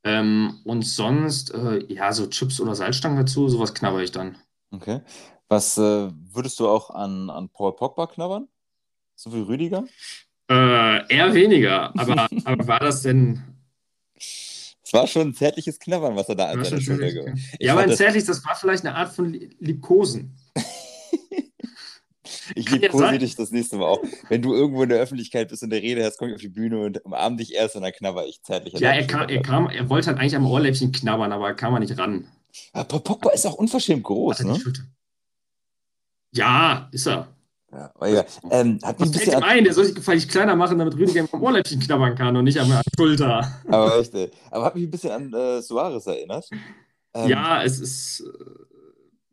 Ähm, 0.04 0.60
und 0.64 0.82
sonst, 0.82 1.52
äh, 1.54 1.82
ja, 1.92 2.12
so 2.12 2.26
Chips 2.26 2.60
oder 2.60 2.74
Salzstangen 2.74 3.18
dazu, 3.18 3.48
sowas 3.48 3.74
knabber 3.74 4.02
ich 4.02 4.12
dann. 4.12 4.36
Okay. 4.70 5.00
Was 5.48 5.78
äh, 5.78 6.10
würdest 6.32 6.60
du 6.60 6.68
auch 6.68 6.90
an, 6.90 7.30
an 7.30 7.48
Paul 7.48 7.74
Pogba 7.74 8.06
knabbern? 8.06 8.48
So 9.14 9.32
wie 9.32 9.40
Rüdiger? 9.40 9.84
Äh, 10.50 11.14
eher 11.14 11.34
weniger. 11.34 11.98
Aber, 11.98 12.28
aber 12.44 12.68
war 12.68 12.80
das 12.80 13.02
denn. 13.02 13.42
Es 14.88 14.94
war 14.94 15.06
schon 15.06 15.28
ein 15.28 15.34
zärtliches 15.34 15.78
Knabbern, 15.78 16.16
was 16.16 16.30
er 16.30 16.34
da 16.34 16.46
an 16.46 16.64
seiner 16.64 16.80
Schulter 16.80 17.12
gemacht 17.12 17.38
hat. 17.52 17.60
Ja, 17.60 17.72
aber 17.72 17.82
ein 17.82 17.94
zärtliches, 17.94 18.26
das 18.26 18.42
war 18.46 18.56
vielleicht 18.56 18.86
eine 18.86 18.94
Art 18.94 19.12
von 19.12 19.34
Liebkosen. 19.60 20.34
ich 22.54 22.70
liebkose 22.70 23.18
dich 23.18 23.36
das 23.36 23.50
nächste 23.50 23.76
Mal 23.76 23.84
auch. 23.84 24.02
Wenn 24.30 24.40
du 24.40 24.54
irgendwo 24.54 24.84
in 24.84 24.88
der 24.88 24.98
Öffentlichkeit 24.98 25.50
bist 25.50 25.62
und 25.62 25.68
der 25.68 25.82
Rede 25.82 26.02
hast, 26.02 26.16
komm 26.16 26.28
ich 26.28 26.36
auf 26.36 26.40
die 26.40 26.48
Bühne 26.48 26.80
und 26.80 27.04
umarm 27.04 27.36
dich 27.36 27.52
erst 27.52 27.76
und 27.76 27.82
dann 27.82 27.92
knabber 27.92 28.26
ich 28.26 28.42
zärtlich. 28.42 28.80
Ja, 28.80 28.92
er 28.92 29.06
kam, 29.06 29.28
er 29.28 29.42
kam, 29.42 29.68
er 29.68 29.90
wollte 29.90 30.06
halt 30.06 30.18
eigentlich 30.18 30.36
am 30.36 30.46
Ohrläppchen 30.46 30.90
knabbern, 30.90 31.32
aber 31.32 31.52
kam 31.52 31.74
er 31.74 31.80
nicht 31.80 31.98
ran. 31.98 32.26
Aber 32.72 33.00
Pogba 33.00 33.32
ist 33.32 33.46
auch 33.46 33.56
unverschämt 33.56 34.04
groß, 34.04 34.40
ne? 34.44 34.58
Ja, 36.32 36.88
ist 36.92 37.06
er. 37.06 37.28
Ja, 37.70 38.06
ja. 38.06 38.24
Ähm, 38.50 38.78
hat 38.82 38.96
fällt 38.96 39.26
ihm 39.26 39.42
ein? 39.42 39.64
Der 39.64 39.74
soll 39.74 39.84
sich 39.84 39.94
gefällig 39.94 40.28
kleiner 40.28 40.56
machen, 40.56 40.78
damit 40.78 40.96
Rüdiger 40.96 41.26
am 41.30 41.42
Ohrläppchen 41.42 41.80
knabbern 41.80 42.14
kann 42.14 42.36
und 42.36 42.44
nicht 42.44 42.58
an 42.58 42.68
der 42.68 42.82
Schulter. 42.96 43.60
Aber 43.68 43.98
echt, 43.98 44.14
ey. 44.14 44.30
Aber 44.50 44.64
hat 44.64 44.74
mich 44.74 44.84
ein 44.84 44.90
bisschen 44.90 45.10
an 45.10 45.32
äh, 45.34 45.60
Suarez 45.60 46.06
erinnert. 46.06 46.48
Ähm, 47.14 47.28
ja, 47.28 47.62
es 47.62 47.78
ist. 47.80 48.20
Äh, 48.20 48.68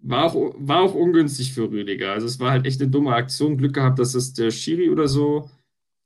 war 0.08 0.26
auch, 0.26 0.54
war 0.58 0.82
auch 0.82 0.94
ungünstig 0.94 1.54
für 1.54 1.70
Rüdiger. 1.72 2.12
Also, 2.12 2.28
es 2.28 2.40
war 2.40 2.52
halt 2.52 2.66
echt 2.66 2.82
eine 2.82 2.92
dumme 2.92 3.16
Aktion. 3.16 3.58
Glück 3.58 3.74
gehabt, 3.74 4.00
dass 4.00 4.14
es 4.14 4.34
der 4.34 4.52
Schiri 4.52 4.90
oder 4.90 5.08
so. 5.08 5.50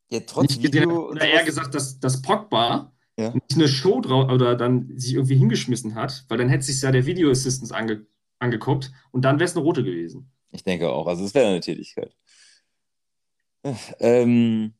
Ja, 0.09 0.19
trotz 0.25 0.57
nicht 0.57 0.63
Video 0.63 1.09
Oder 1.09 1.25
eher 1.25 1.43
gesagt, 1.43 1.75
dass, 1.75 1.99
dass 1.99 2.21
Pogba 2.21 2.91
ja. 3.17 3.33
nicht 3.33 3.55
eine 3.55 3.67
Show 3.67 4.01
drauf 4.01 4.31
oder 4.31 4.55
dann 4.55 4.97
sich 4.97 5.13
irgendwie 5.13 5.35
hingeschmissen 5.35 5.95
hat, 5.95 6.25
weil 6.29 6.37
dann 6.37 6.49
hätte 6.49 6.63
sich 6.63 6.81
ja 6.81 6.91
der 6.91 7.05
Video 7.05 7.29
Assistance 7.29 7.75
ange, 7.75 8.05
angeguckt 8.39 8.91
und 9.11 9.23
dann 9.23 9.39
wäre 9.39 9.47
es 9.47 9.55
eine 9.55 9.63
rote 9.63 9.83
gewesen. 9.83 10.31
Ich 10.51 10.63
denke 10.63 10.89
auch. 10.89 11.05
Also 11.05 11.25
es 11.25 11.35
wäre 11.35 11.47
eine 11.47 11.59
Tätigkeit. 11.59 12.15
Ähm, 13.99 14.73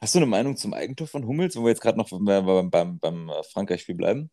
hast 0.00 0.14
du 0.14 0.18
eine 0.18 0.26
Meinung 0.26 0.56
zum 0.56 0.74
Eigentor 0.74 1.06
von 1.06 1.26
Hummels, 1.26 1.56
wo 1.56 1.62
wir 1.62 1.70
jetzt 1.70 1.80
gerade 1.80 1.98
noch 1.98 2.08
beim, 2.10 2.70
beim, 2.70 2.98
beim 2.98 3.30
Frankreich-Spiel 3.52 3.96
bleiben? 3.96 4.30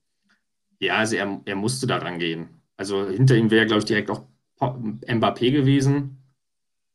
Ja, 0.79 0.97
also 0.97 1.15
er, 1.15 1.41
er 1.45 1.55
musste 1.55 1.87
da 1.87 1.97
rangehen. 1.97 2.61
Also 2.77 3.07
hinter 3.07 3.35
ihm 3.35 3.51
wäre, 3.51 3.65
glaube 3.65 3.79
ich, 3.79 3.85
direkt 3.85 4.09
auch 4.09 4.23
Mbappé 4.59 5.51
gewesen. 5.51 6.17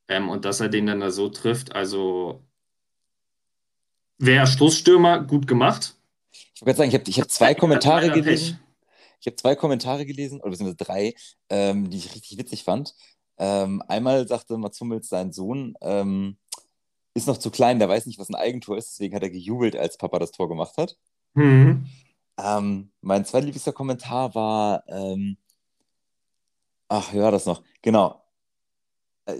Ähm, 0.09 0.29
und 0.29 0.45
dass 0.45 0.61
er 0.61 0.69
den 0.69 0.87
dann 0.87 1.01
da 1.01 1.11
so 1.11 1.29
trifft, 1.29 1.75
also 1.75 2.45
wäre 4.19 4.47
Stoßstürmer 4.47 5.25
gut 5.25 5.47
gemacht. 5.47 5.97
Ich 6.55 6.63
wollte 6.63 6.79
sagen, 6.79 6.89
ich 6.89 6.95
habe 6.95 7.05
ich 7.09 7.21
hab 7.21 7.31
zwei 7.31 7.55
Kommentare 7.55 8.11
gelesen. 8.11 8.61
Ich 9.21 9.27
habe 9.27 9.37
zwei 9.37 9.57
Kommentare 9.57 10.07
gelesen, 10.07 10.41
oder 10.41 10.51
beziehungsweise 10.51 10.77
drei, 10.77 11.15
ähm, 11.49 11.91
die 11.91 11.97
ich 11.99 12.15
richtig 12.15 12.39
witzig 12.39 12.65
fand. 12.65 12.95
Ähm, 13.39 13.83
einmal 13.89 14.27
sagte 14.27 14.57
Mats 14.57 14.81
Hummels, 14.81 15.09
sein 15.09 15.33
Sohn 15.33 15.75
ähm, 15.81 16.39
ist 17.15 17.27
noch 17.27 17.39
zu 17.39 17.51
klein, 17.51 17.79
der 17.79 17.89
weiß 17.89 18.07
nicht, 18.07 18.19
was 18.19 18.29
ein 18.29 18.35
Eigentor 18.35 18.77
ist, 18.77 18.93
deswegen 18.93 19.15
hat 19.15 19.23
er 19.23 19.31
gejubelt, 19.31 19.77
als 19.77 19.97
Papa 19.97 20.19
das 20.19 20.33
Tor 20.33 20.49
gemacht 20.49 20.77
hat. 20.77 20.97
Mhm. 21.35 21.87
Ähm, 22.39 22.93
mein 23.01 23.25
zweitliebster 23.25 23.73
Kommentar 23.73 24.35
war, 24.35 24.85
ähm, 24.89 25.39
ach, 26.89 27.13
hör 27.13 27.31
das 27.31 27.47
noch, 27.47 27.63
genau. 27.83 28.26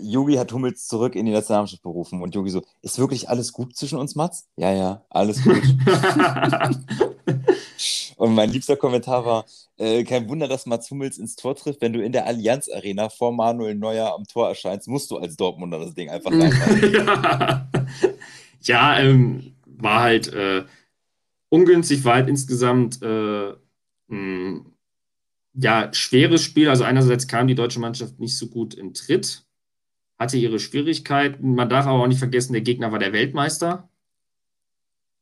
Yogi 0.01 0.35
hat 0.35 0.53
Hummels 0.53 0.87
zurück 0.87 1.15
in 1.15 1.27
die 1.27 1.33
Nationalmannschaft 1.33 1.83
berufen 1.83 2.23
und 2.23 2.35
Yogi 2.35 2.51
so, 2.51 2.63
ist 2.83 2.99
wirklich 2.99 3.29
alles 3.29 3.53
gut 3.53 3.77
zwischen 3.77 3.99
uns, 3.99 4.15
Mats? 4.15 4.49
Ja, 4.57 4.73
ja, 4.73 5.05
alles 5.11 5.43
gut. 5.43 5.63
Und 8.17 8.35
mein 8.35 8.49
liebster 8.51 8.77
Kommentar 8.77 9.27
war: 9.27 9.45
äh, 9.77 10.03
Kein 10.05 10.27
Wunder, 10.31 10.49
dass 10.49 10.65
Mats 10.65 10.91
Hummels 10.91 11.19
ins 11.19 11.37
Tor 11.37 11.55
trifft. 11.55 11.83
Wenn 11.83 11.93
du 11.93 12.03
in 12.03 12.13
der 12.13 12.27
Allianz 12.27 12.71
Arena 12.71 13.11
vor 13.11 13.31
Manuel 13.31 13.75
Neuer 13.75 14.15
am 14.15 14.25
Tor 14.25 14.49
erscheinst, 14.49 14.89
musst 14.89 15.11
du 15.11 15.19
als 15.19 15.37
Dortmunder 15.37 15.79
das 15.79 15.95
Ding 15.95 16.09
einfach 16.09 16.33
reinmachen. 16.33 17.69
ja, 18.63 18.99
ähm, 18.99 19.53
war 19.67 20.01
halt. 20.01 20.33
Äh, 20.33 20.65
ungünstig, 21.49 22.05
war 22.05 22.15
halt 22.15 22.29
insgesamt 22.29 23.03
äh, 23.03 23.53
ein 24.11 24.67
ja, 25.55 25.93
schweres 25.93 26.43
Spiel. 26.43 26.69
Also 26.69 26.85
einerseits 26.85 27.29
kam 27.29 27.49
die 27.49 27.55
deutsche 27.55 27.81
Mannschaft 27.81 28.19
nicht 28.19 28.37
so 28.37 28.49
gut 28.49 28.75
in 28.75 28.95
Tritt, 28.95 29.46
hatte 30.19 30.37
ihre 30.37 30.59
Schwierigkeiten. 30.59 31.55
Man 31.55 31.69
darf 31.69 31.87
aber 31.87 32.03
auch 32.03 32.07
nicht 32.07 32.19
vergessen, 32.19 32.53
der 32.53 32.63
Gegner 32.63 32.93
war 32.93 32.99
der 32.99 33.13
Weltmeister. 33.13 33.89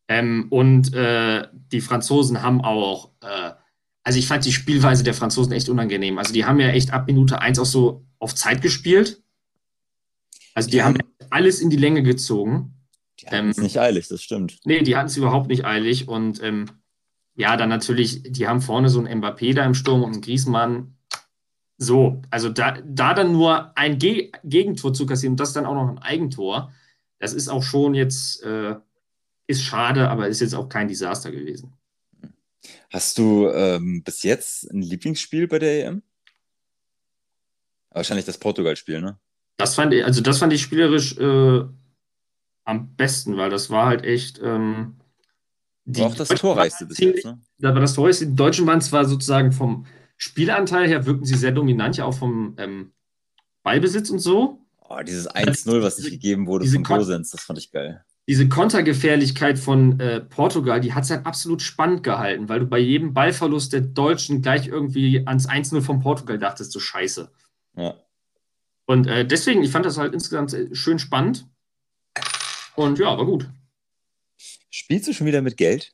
Ähm, 0.08 0.46
und 0.50 0.92
äh, 0.94 1.48
die 1.72 1.80
Franzosen 1.80 2.42
haben 2.42 2.60
auch, 2.60 3.10
äh, 3.22 3.52
also 4.02 4.18
ich 4.18 4.26
fand 4.26 4.44
die 4.44 4.52
Spielweise 4.52 5.02
der 5.02 5.14
Franzosen 5.14 5.52
echt 5.52 5.68
unangenehm. 5.68 6.18
Also 6.18 6.32
die 6.32 6.44
haben 6.44 6.60
ja 6.60 6.68
echt 6.68 6.92
ab 6.92 7.06
Minute 7.06 7.40
1 7.40 7.58
auch 7.58 7.66
so 7.66 8.06
auf 8.18 8.34
Zeit 8.34 8.60
gespielt. 8.60 9.22
Also 10.54 10.70
die 10.70 10.78
ja. 10.78 10.84
haben 10.84 10.98
alles 11.30 11.60
in 11.60 11.70
die 11.70 11.76
Länge 11.76 12.02
gezogen. 12.02 12.74
Die 13.20 13.26
hatten 13.26 13.50
es 13.50 13.58
ähm, 13.58 13.64
nicht 13.64 13.78
eilig, 13.78 14.08
das 14.08 14.22
stimmt. 14.22 14.58
Nee, 14.64 14.82
die 14.82 14.96
hatten 14.96 15.06
es 15.06 15.16
überhaupt 15.16 15.48
nicht 15.48 15.64
eilig. 15.64 16.06
Und 16.06 16.42
ähm, 16.42 16.66
ja, 17.34 17.56
dann 17.56 17.68
natürlich, 17.68 18.22
die 18.24 18.46
haben 18.46 18.60
vorne 18.60 18.88
so 18.88 19.00
einen 19.00 19.22
Mbappé 19.22 19.54
da 19.54 19.64
im 19.64 19.74
Sturm 19.74 20.02
und 20.02 20.12
einen 20.12 20.22
Griezmann. 20.22 20.96
So, 21.76 22.22
also 22.30 22.48
da, 22.50 22.78
da 22.84 23.14
dann 23.14 23.32
nur 23.32 23.76
ein 23.76 23.98
Ge 23.98 24.30
Gegentor 24.44 24.94
zu 24.94 25.06
kassieren 25.06 25.32
und 25.32 25.40
das 25.40 25.52
dann 25.52 25.66
auch 25.66 25.74
noch 25.74 25.88
ein 25.88 25.98
Eigentor, 25.98 26.72
das 27.18 27.32
ist 27.32 27.48
auch 27.48 27.62
schon 27.62 27.94
jetzt, 27.94 28.42
äh, 28.44 28.76
ist 29.46 29.62
schade, 29.62 30.08
aber 30.08 30.28
ist 30.28 30.40
jetzt 30.40 30.54
auch 30.54 30.68
kein 30.68 30.88
Desaster 30.88 31.30
gewesen. 31.32 31.72
Hast 32.90 33.18
du 33.18 33.48
ähm, 33.48 34.02
bis 34.02 34.22
jetzt 34.22 34.70
ein 34.70 34.82
Lieblingsspiel 34.82 35.48
bei 35.48 35.58
der 35.58 35.86
EM? 35.86 36.02
Wahrscheinlich 37.90 38.24
das 38.24 38.38
Portugal-Spiel, 38.38 39.00
ne? 39.00 39.18
Das 39.56 39.74
fand 39.74 39.92
ich, 39.94 40.04
also 40.04 40.20
das 40.20 40.38
fand 40.38 40.52
ich 40.52 40.62
spielerisch 40.62 41.16
äh, 41.18 41.64
am 42.64 42.94
besten, 42.96 43.36
weil 43.36 43.50
das 43.50 43.70
war 43.70 43.86
halt 43.86 44.04
echt. 44.04 44.40
Ähm, 44.42 44.96
die 45.84 46.00
war 46.00 46.08
auch 46.08 46.14
das 46.14 46.28
Torreichste 46.28 46.86
bis 46.86 46.98
jetzt, 46.98 47.24
ne? 47.24 47.38
Da 47.58 47.72
war 47.72 47.80
das 47.80 47.94
Torreichste. 47.94 48.26
Die 48.26 48.36
Deutschen 48.36 48.66
waren 48.66 48.80
zwar 48.80 49.04
sozusagen 49.04 49.52
vom 49.52 49.86
Spielanteil 50.16 50.88
her, 50.88 51.06
wirkten 51.06 51.24
sie 51.24 51.36
sehr 51.36 51.52
dominant, 51.52 51.96
ja 51.96 52.04
auch 52.04 52.14
vom 52.14 52.54
ähm, 52.58 52.92
Ballbesitz 53.62 54.10
und 54.10 54.20
so. 54.20 54.60
Oh, 54.88 55.00
dieses 55.02 55.28
1-0, 55.30 55.82
was 55.82 55.98
nicht 55.98 56.10
gegeben 56.10 56.46
wurde 56.46 56.66
von 56.66 56.82
Gosens, 56.82 57.30
das 57.30 57.42
fand 57.42 57.58
ich 57.58 57.70
geil. 57.72 58.04
Diese 58.26 58.48
Kontergefährlichkeit 58.48 59.58
von 59.58 60.00
äh, 60.00 60.20
Portugal, 60.20 60.80
die 60.80 60.94
hat 60.94 61.04
es 61.04 61.10
halt 61.10 61.26
absolut 61.26 61.60
spannend 61.60 62.02
gehalten, 62.02 62.48
weil 62.48 62.60
du 62.60 62.66
bei 62.66 62.78
jedem 62.78 63.12
Ballverlust 63.12 63.72
der 63.72 63.82
Deutschen 63.82 64.40
gleich 64.40 64.66
irgendwie 64.66 65.26
ans 65.26 65.48
1-0 65.48 65.82
von 65.82 66.00
Portugal 66.00 66.38
dachtest, 66.38 66.72
so 66.72 66.80
scheiße. 66.80 67.30
Ja. 67.76 67.94
Und 68.86 69.06
äh, 69.06 69.26
deswegen, 69.26 69.62
ich 69.62 69.70
fand 69.70 69.84
das 69.84 69.98
halt 69.98 70.14
insgesamt 70.14 70.56
schön 70.72 70.98
spannend. 70.98 71.46
Und 72.76 72.98
ja, 72.98 73.16
war 73.16 73.24
gut. 73.24 73.48
Spielst 74.70 75.06
du 75.06 75.12
schon 75.12 75.26
wieder 75.26 75.42
mit 75.42 75.56
Geld? 75.56 75.92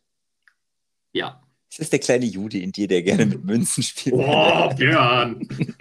Ja. 1.12 1.42
Ist 1.70 1.78
das 1.78 1.90
der 1.90 2.00
kleine 2.00 2.26
Jude 2.26 2.58
in 2.58 2.72
dir, 2.72 2.88
der 2.88 3.02
gerne 3.02 3.26
mit 3.26 3.44
Münzen 3.44 3.82
spielt? 3.82 4.16
Oh, 4.16 4.68
Björn! 4.74 5.46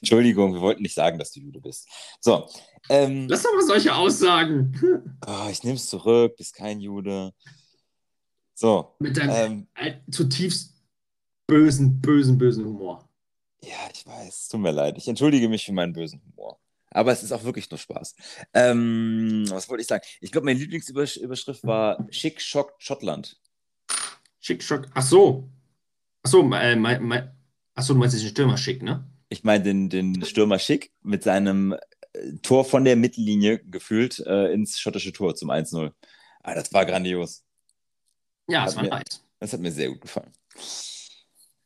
Entschuldigung, 0.00 0.52
wir 0.52 0.60
wollten 0.60 0.82
nicht 0.82 0.94
sagen, 0.94 1.18
dass 1.18 1.32
du 1.32 1.40
Jude 1.40 1.60
bist. 1.60 1.88
So. 2.20 2.48
Ähm, 2.90 3.28
Lass 3.28 3.42
doch 3.42 3.54
mal 3.54 3.62
solche 3.62 3.94
Aussagen. 3.94 5.08
Oh, 5.26 5.48
ich 5.50 5.62
nehme 5.62 5.76
es 5.76 5.88
zurück, 5.88 6.36
bist 6.36 6.54
kein 6.54 6.80
Jude. 6.80 7.32
So. 8.54 8.94
Mit 8.98 9.16
deinem 9.16 9.66
ähm, 9.76 9.96
zutiefst 10.10 10.74
bösen, 11.46 12.00
bösen, 12.00 12.36
bösen 12.36 12.64
Humor. 12.64 13.08
Ja, 13.62 13.88
ich 13.92 14.06
weiß. 14.06 14.48
Tut 14.48 14.60
mir 14.60 14.72
leid. 14.72 14.98
Ich 14.98 15.08
entschuldige 15.08 15.48
mich 15.48 15.64
für 15.64 15.72
meinen 15.72 15.92
bösen 15.92 16.20
Humor. 16.26 16.58
Aber 16.90 17.12
es 17.12 17.22
ist 17.22 17.32
auch 17.32 17.44
wirklich 17.44 17.70
nur 17.70 17.78
Spaß. 17.78 18.14
Ähm, 18.52 19.46
was 19.48 19.68
wollte 19.68 19.82
ich 19.82 19.88
sagen? 19.88 20.04
Ich 20.20 20.30
glaube, 20.30 20.44
meine 20.44 20.58
Lieblingsüberschrift 20.58 21.64
war 21.64 22.06
Schick 22.10 22.40
Schock 22.40 22.74
Schottland. 22.78 23.40
Schick 24.42 24.62
Schock. 24.62 24.88
Ach 24.92 25.02
so. 25.02 25.48
Ach 26.24 26.30
so, 26.30 26.42
äh, 26.52 26.76
mein, 26.76 27.02
mein, 27.02 27.30
ach 27.74 27.82
so, 27.82 27.94
du 27.94 28.00
meinst 28.00 28.20
den 28.20 28.28
Stürmer 28.28 28.58
Schick, 28.58 28.82
ne? 28.82 29.08
Ich 29.28 29.44
meine 29.44 29.62
den, 29.62 29.88
den 29.88 30.22
Stürmer 30.24 30.58
Schick 30.58 30.92
mit 31.00 31.22
seinem 31.22 31.72
äh, 32.12 32.32
Tor 32.42 32.64
von 32.64 32.84
der 32.84 32.96
Mittellinie 32.96 33.60
gefühlt 33.64 34.18
äh, 34.26 34.52
ins 34.52 34.78
schottische 34.78 35.12
Tor 35.12 35.34
zum 35.36 35.50
1-0. 35.50 35.92
Ah, 36.42 36.54
das 36.54 36.72
war 36.72 36.84
grandios. 36.84 37.44
Ja, 38.48 38.64
das, 38.64 38.74
das 38.74 38.76
war 38.76 38.82
mir, 38.82 38.90
nice. 38.90 39.24
Das 39.38 39.52
hat 39.52 39.60
mir 39.60 39.72
sehr 39.72 39.90
gut 39.90 40.00
gefallen. 40.00 40.32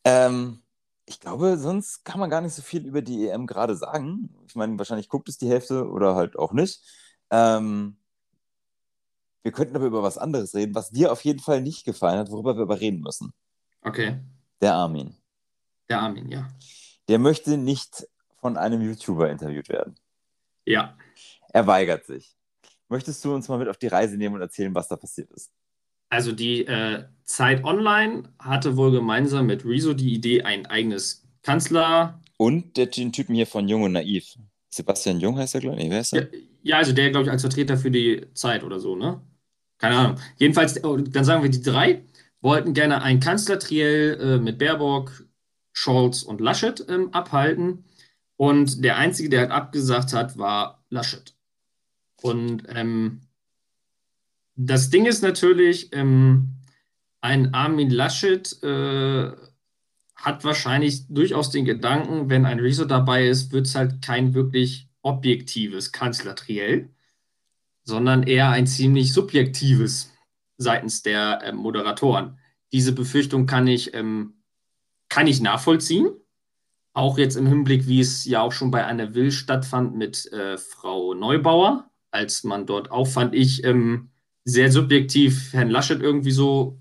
Ähm, 0.04 0.62
ich 1.06 1.18
glaube, 1.18 1.56
sonst 1.56 2.04
kann 2.04 2.20
man 2.20 2.28
gar 2.28 2.42
nicht 2.42 2.54
so 2.54 2.62
viel 2.62 2.86
über 2.86 3.00
die 3.00 3.26
EM 3.26 3.46
gerade 3.46 3.74
sagen. 3.74 4.34
Ich 4.46 4.54
meine, 4.54 4.78
wahrscheinlich 4.78 5.08
guckt 5.08 5.30
es 5.30 5.38
die 5.38 5.48
Hälfte 5.48 5.88
oder 5.88 6.14
halt 6.14 6.38
auch 6.38 6.52
nicht. 6.52 6.82
Ähm, 7.30 7.96
wir 9.46 9.52
könnten 9.52 9.76
aber 9.76 9.86
über 9.86 10.02
was 10.02 10.18
anderes 10.18 10.56
reden, 10.56 10.74
was 10.74 10.90
dir 10.90 11.12
auf 11.12 11.24
jeden 11.24 11.38
Fall 11.38 11.60
nicht 11.60 11.84
gefallen 11.84 12.18
hat, 12.18 12.32
worüber 12.32 12.56
wir 12.56 12.62
aber 12.62 12.80
reden 12.80 13.00
müssen. 13.00 13.32
Okay. 13.80 14.18
Der 14.60 14.74
Armin. 14.74 15.14
Der 15.88 16.00
Armin, 16.00 16.28
ja. 16.28 16.48
Der 17.06 17.20
möchte 17.20 17.56
nicht 17.56 18.08
von 18.40 18.56
einem 18.56 18.82
YouTuber 18.82 19.30
interviewt 19.30 19.68
werden. 19.68 19.94
Ja. 20.64 20.98
Er 21.50 21.64
weigert 21.64 22.06
sich. 22.06 22.34
Möchtest 22.88 23.24
du 23.24 23.36
uns 23.36 23.46
mal 23.46 23.56
mit 23.56 23.68
auf 23.68 23.76
die 23.76 23.86
Reise 23.86 24.16
nehmen 24.16 24.34
und 24.34 24.40
erzählen, 24.40 24.74
was 24.74 24.88
da 24.88 24.96
passiert 24.96 25.30
ist? 25.30 25.52
Also 26.08 26.32
die 26.32 26.66
äh, 26.66 27.04
Zeit 27.22 27.62
Online 27.62 28.28
hatte 28.40 28.76
wohl 28.76 28.90
gemeinsam 28.90 29.46
mit 29.46 29.64
Rezo 29.64 29.94
die 29.94 30.12
Idee, 30.12 30.42
ein 30.42 30.66
eigenes 30.66 31.24
Kanzler. 31.42 32.20
Und 32.36 32.76
der, 32.76 32.86
den 32.86 33.12
Typen 33.12 33.36
hier 33.36 33.46
von 33.46 33.68
Jung 33.68 33.84
und 33.84 33.92
Naiv. 33.92 34.24
Sebastian 34.70 35.20
Jung 35.20 35.38
heißt 35.38 35.54
er, 35.54 35.60
glaube 35.60 35.80
ich. 35.80 35.88
Wer 35.88 36.00
ist 36.00 36.12
er? 36.14 36.22
Ja, 36.22 36.40
ja, 36.64 36.78
also 36.78 36.92
der, 36.92 37.12
glaube 37.12 37.26
ich, 37.26 37.30
als 37.30 37.42
Vertreter 37.42 37.76
für 37.76 37.92
die 37.92 38.26
Zeit 38.34 38.64
oder 38.64 38.80
so, 38.80 38.96
ne? 38.96 39.22
Keine 39.78 39.96
Ahnung. 39.96 40.20
Jedenfalls, 40.38 40.82
oh, 40.84 40.96
dann 40.96 41.24
sagen 41.24 41.42
wir, 41.42 41.50
die 41.50 41.62
drei 41.62 42.02
wollten 42.40 42.74
gerne 42.74 43.02
ein 43.02 43.20
Kanzlertriell 43.20 44.20
äh, 44.20 44.38
mit 44.38 44.58
Baerbock, 44.58 45.24
Scholz 45.72 46.22
und 46.22 46.40
Laschet 46.40 46.84
ähm, 46.88 47.12
abhalten. 47.12 47.84
Und 48.36 48.84
der 48.84 48.96
Einzige, 48.96 49.28
der 49.28 49.40
halt 49.40 49.50
abgesagt 49.50 50.12
hat, 50.12 50.38
war 50.38 50.84
Laschet. 50.90 51.34
Und 52.22 52.64
ähm, 52.68 53.20
das 54.54 54.90
Ding 54.90 55.06
ist 55.06 55.22
natürlich, 55.22 55.92
ähm, 55.92 56.56
ein 57.20 57.54
Armin 57.54 57.90
Laschet 57.90 58.62
äh, 58.62 59.32
hat 60.14 60.44
wahrscheinlich 60.44 61.06
durchaus 61.08 61.50
den 61.50 61.64
Gedanken, 61.64 62.30
wenn 62.30 62.46
ein 62.46 62.60
Rezo 62.60 62.84
dabei 62.84 63.26
ist, 63.26 63.52
wird 63.52 63.66
es 63.66 63.74
halt 63.74 64.00
kein 64.02 64.32
wirklich 64.32 64.88
objektives 65.02 65.92
Kanzlertriell, 65.92 66.88
sondern 67.86 68.24
eher 68.24 68.50
ein 68.50 68.66
ziemlich 68.66 69.12
subjektives 69.12 70.12
seitens 70.58 71.02
der 71.02 71.40
äh, 71.42 71.52
Moderatoren. 71.52 72.38
Diese 72.72 72.92
Befürchtung 72.92 73.46
kann 73.46 73.66
ich, 73.66 73.94
ähm, 73.94 74.34
kann 75.08 75.26
ich 75.26 75.40
nachvollziehen. 75.40 76.10
Auch 76.92 77.16
jetzt 77.16 77.36
im 77.36 77.46
Hinblick, 77.46 77.86
wie 77.86 78.00
es 78.00 78.24
ja 78.24 78.42
auch 78.42 78.52
schon 78.52 78.70
bei 78.70 78.84
Anne 78.84 79.14
Will 79.14 79.30
stattfand 79.30 79.96
mit 79.96 80.30
äh, 80.32 80.58
Frau 80.58 81.14
Neubauer, 81.14 81.88
als 82.10 82.42
man 82.42 82.66
dort 82.66 82.90
auch, 82.90 83.06
fand 83.06 83.34
ich, 83.34 83.64
ähm, 83.64 84.10
sehr 84.44 84.72
subjektiv 84.72 85.52
Herrn 85.52 85.70
Laschet 85.70 86.00
irgendwie 86.00 86.30
so 86.30 86.78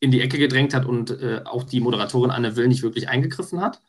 in 0.00 0.10
die 0.10 0.20
Ecke 0.20 0.38
gedrängt 0.38 0.74
hat 0.74 0.86
und 0.86 1.10
äh, 1.10 1.42
auch 1.44 1.64
die 1.64 1.80
Moderatorin 1.80 2.30
Anne 2.30 2.56
Will 2.56 2.68
nicht 2.68 2.82
wirklich 2.82 3.08
eingegriffen 3.08 3.60
hat. 3.60 3.80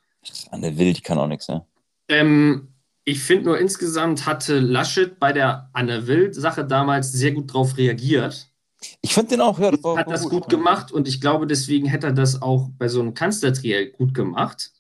Anne 0.52 0.78
Will, 0.78 0.94
die 0.94 1.02
kann 1.02 1.18
auch 1.18 1.28
nichts, 1.28 1.48
ja. 1.48 1.66
Ähm, 2.10 2.70
ich 3.08 3.22
finde 3.22 3.46
nur 3.46 3.58
insgesamt 3.58 4.26
hatte 4.26 4.60
Laschet 4.60 5.18
bei 5.18 5.32
der 5.32 5.70
Anne 5.72 6.08
Will-Sache 6.08 6.66
damals 6.66 7.14
sehr 7.14 7.32
gut 7.32 7.50
darauf 7.50 7.78
reagiert. 7.78 8.52
Ich 9.00 9.14
fand 9.14 9.32
den 9.32 9.40
auch, 9.40 9.58
ja, 9.60 9.72
das 9.72 9.82
war 9.82 9.98
hat 9.98 10.12
das 10.12 10.24
gut, 10.24 10.32
gut 10.32 10.50
gemacht 10.50 10.92
und 10.92 11.08
ich 11.08 11.22
glaube, 11.22 11.48
deswegen 11.48 11.88
hätte 11.88 12.08
er 12.08 12.14
das 12.14 12.42
auch 12.42 12.70
bei 12.78 12.90
so 12.90 13.00
einem 13.00 13.14
Kanzlertriell 13.14 13.92
gut 13.92 14.14
gemacht. 14.14 14.74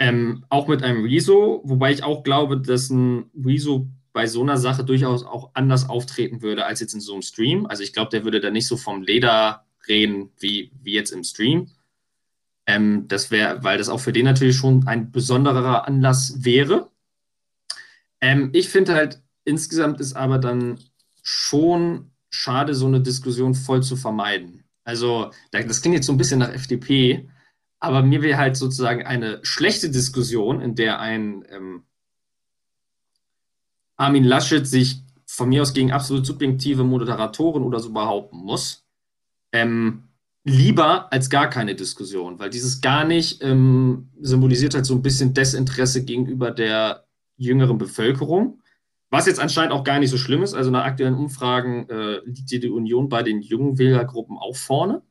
Ähm, 0.00 0.44
auch 0.48 0.66
mit 0.66 0.82
einem 0.82 1.04
Rezo, 1.04 1.62
wobei 1.62 1.92
ich 1.92 2.02
auch 2.02 2.24
glaube, 2.24 2.60
dass 2.60 2.90
ein 2.90 3.30
Rezo 3.32 3.86
bei 4.12 4.26
so 4.26 4.42
einer 4.42 4.56
Sache 4.56 4.82
durchaus 4.82 5.24
auch 5.24 5.50
anders 5.54 5.88
auftreten 5.88 6.42
würde 6.42 6.66
als 6.66 6.80
jetzt 6.80 6.94
in 6.94 7.00
so 7.00 7.12
einem 7.12 7.22
Stream. 7.22 7.66
Also 7.66 7.84
ich 7.84 7.92
glaube, 7.92 8.10
der 8.10 8.24
würde 8.24 8.40
da 8.40 8.50
nicht 8.50 8.66
so 8.66 8.76
vom 8.76 9.02
Leder 9.02 9.64
reden 9.86 10.30
wie, 10.40 10.72
wie 10.82 10.94
jetzt 10.94 11.12
im 11.12 11.22
Stream. 11.22 11.68
Ähm, 12.66 13.06
das 13.06 13.30
wäre, 13.30 13.62
weil 13.62 13.78
das 13.78 13.88
auch 13.88 14.00
für 14.00 14.12
den 14.12 14.24
natürlich 14.24 14.56
schon 14.56 14.88
ein 14.88 15.12
besonderer 15.12 15.86
Anlass 15.86 16.44
wäre. 16.44 16.90
Ähm, 18.26 18.50
ich 18.52 18.68
finde 18.70 18.94
halt, 18.94 19.22
insgesamt 19.44 20.00
ist 20.00 20.14
aber 20.14 20.38
dann 20.38 20.80
schon 21.22 22.10
schade, 22.28 22.74
so 22.74 22.88
eine 22.88 23.00
Diskussion 23.00 23.54
voll 23.54 23.84
zu 23.84 23.94
vermeiden. 23.94 24.64
Also, 24.82 25.30
das 25.52 25.80
klingt 25.80 25.94
jetzt 25.94 26.06
so 26.06 26.12
ein 26.12 26.16
bisschen 26.16 26.40
nach 26.40 26.52
FDP, 26.52 27.28
aber 27.78 28.02
mir 28.02 28.22
wäre 28.22 28.36
halt 28.36 28.56
sozusagen 28.56 29.06
eine 29.06 29.38
schlechte 29.44 29.90
Diskussion, 29.90 30.60
in 30.60 30.74
der 30.74 30.98
ein 30.98 31.44
ähm, 31.50 31.84
Armin 33.96 34.24
Laschet 34.24 34.66
sich 34.66 35.02
von 35.24 35.48
mir 35.48 35.62
aus 35.62 35.72
gegen 35.72 35.92
absolut 35.92 36.26
subjektive 36.26 36.82
Moderatoren 36.82 37.62
oder 37.62 37.78
so 37.78 37.92
behaupten 37.92 38.38
muss. 38.38 38.84
Ähm, 39.52 40.02
lieber 40.42 41.12
als 41.12 41.30
gar 41.30 41.48
keine 41.48 41.76
Diskussion, 41.76 42.40
weil 42.40 42.50
dieses 42.50 42.80
gar 42.80 43.04
nicht 43.04 43.40
ähm, 43.44 44.08
symbolisiert 44.20 44.74
halt 44.74 44.84
so 44.84 44.94
ein 44.96 45.02
bisschen 45.02 45.32
Desinteresse 45.32 46.04
gegenüber 46.04 46.50
der 46.50 47.05
jüngeren 47.36 47.78
Bevölkerung. 47.78 48.60
Was 49.10 49.26
jetzt 49.26 49.40
anscheinend 49.40 49.72
auch 49.72 49.84
gar 49.84 49.98
nicht 49.98 50.10
so 50.10 50.18
schlimm 50.18 50.42
ist. 50.42 50.54
Also 50.54 50.70
nach 50.70 50.84
aktuellen 50.84 51.14
Umfragen 51.14 51.88
äh, 51.88 52.20
liegt 52.24 52.50
die 52.50 52.68
Union 52.68 53.08
bei 53.08 53.22
den 53.22 53.40
jungen 53.40 53.78
Wählergruppen 53.78 54.36
auch 54.36 54.56
vorne. 54.56 55.02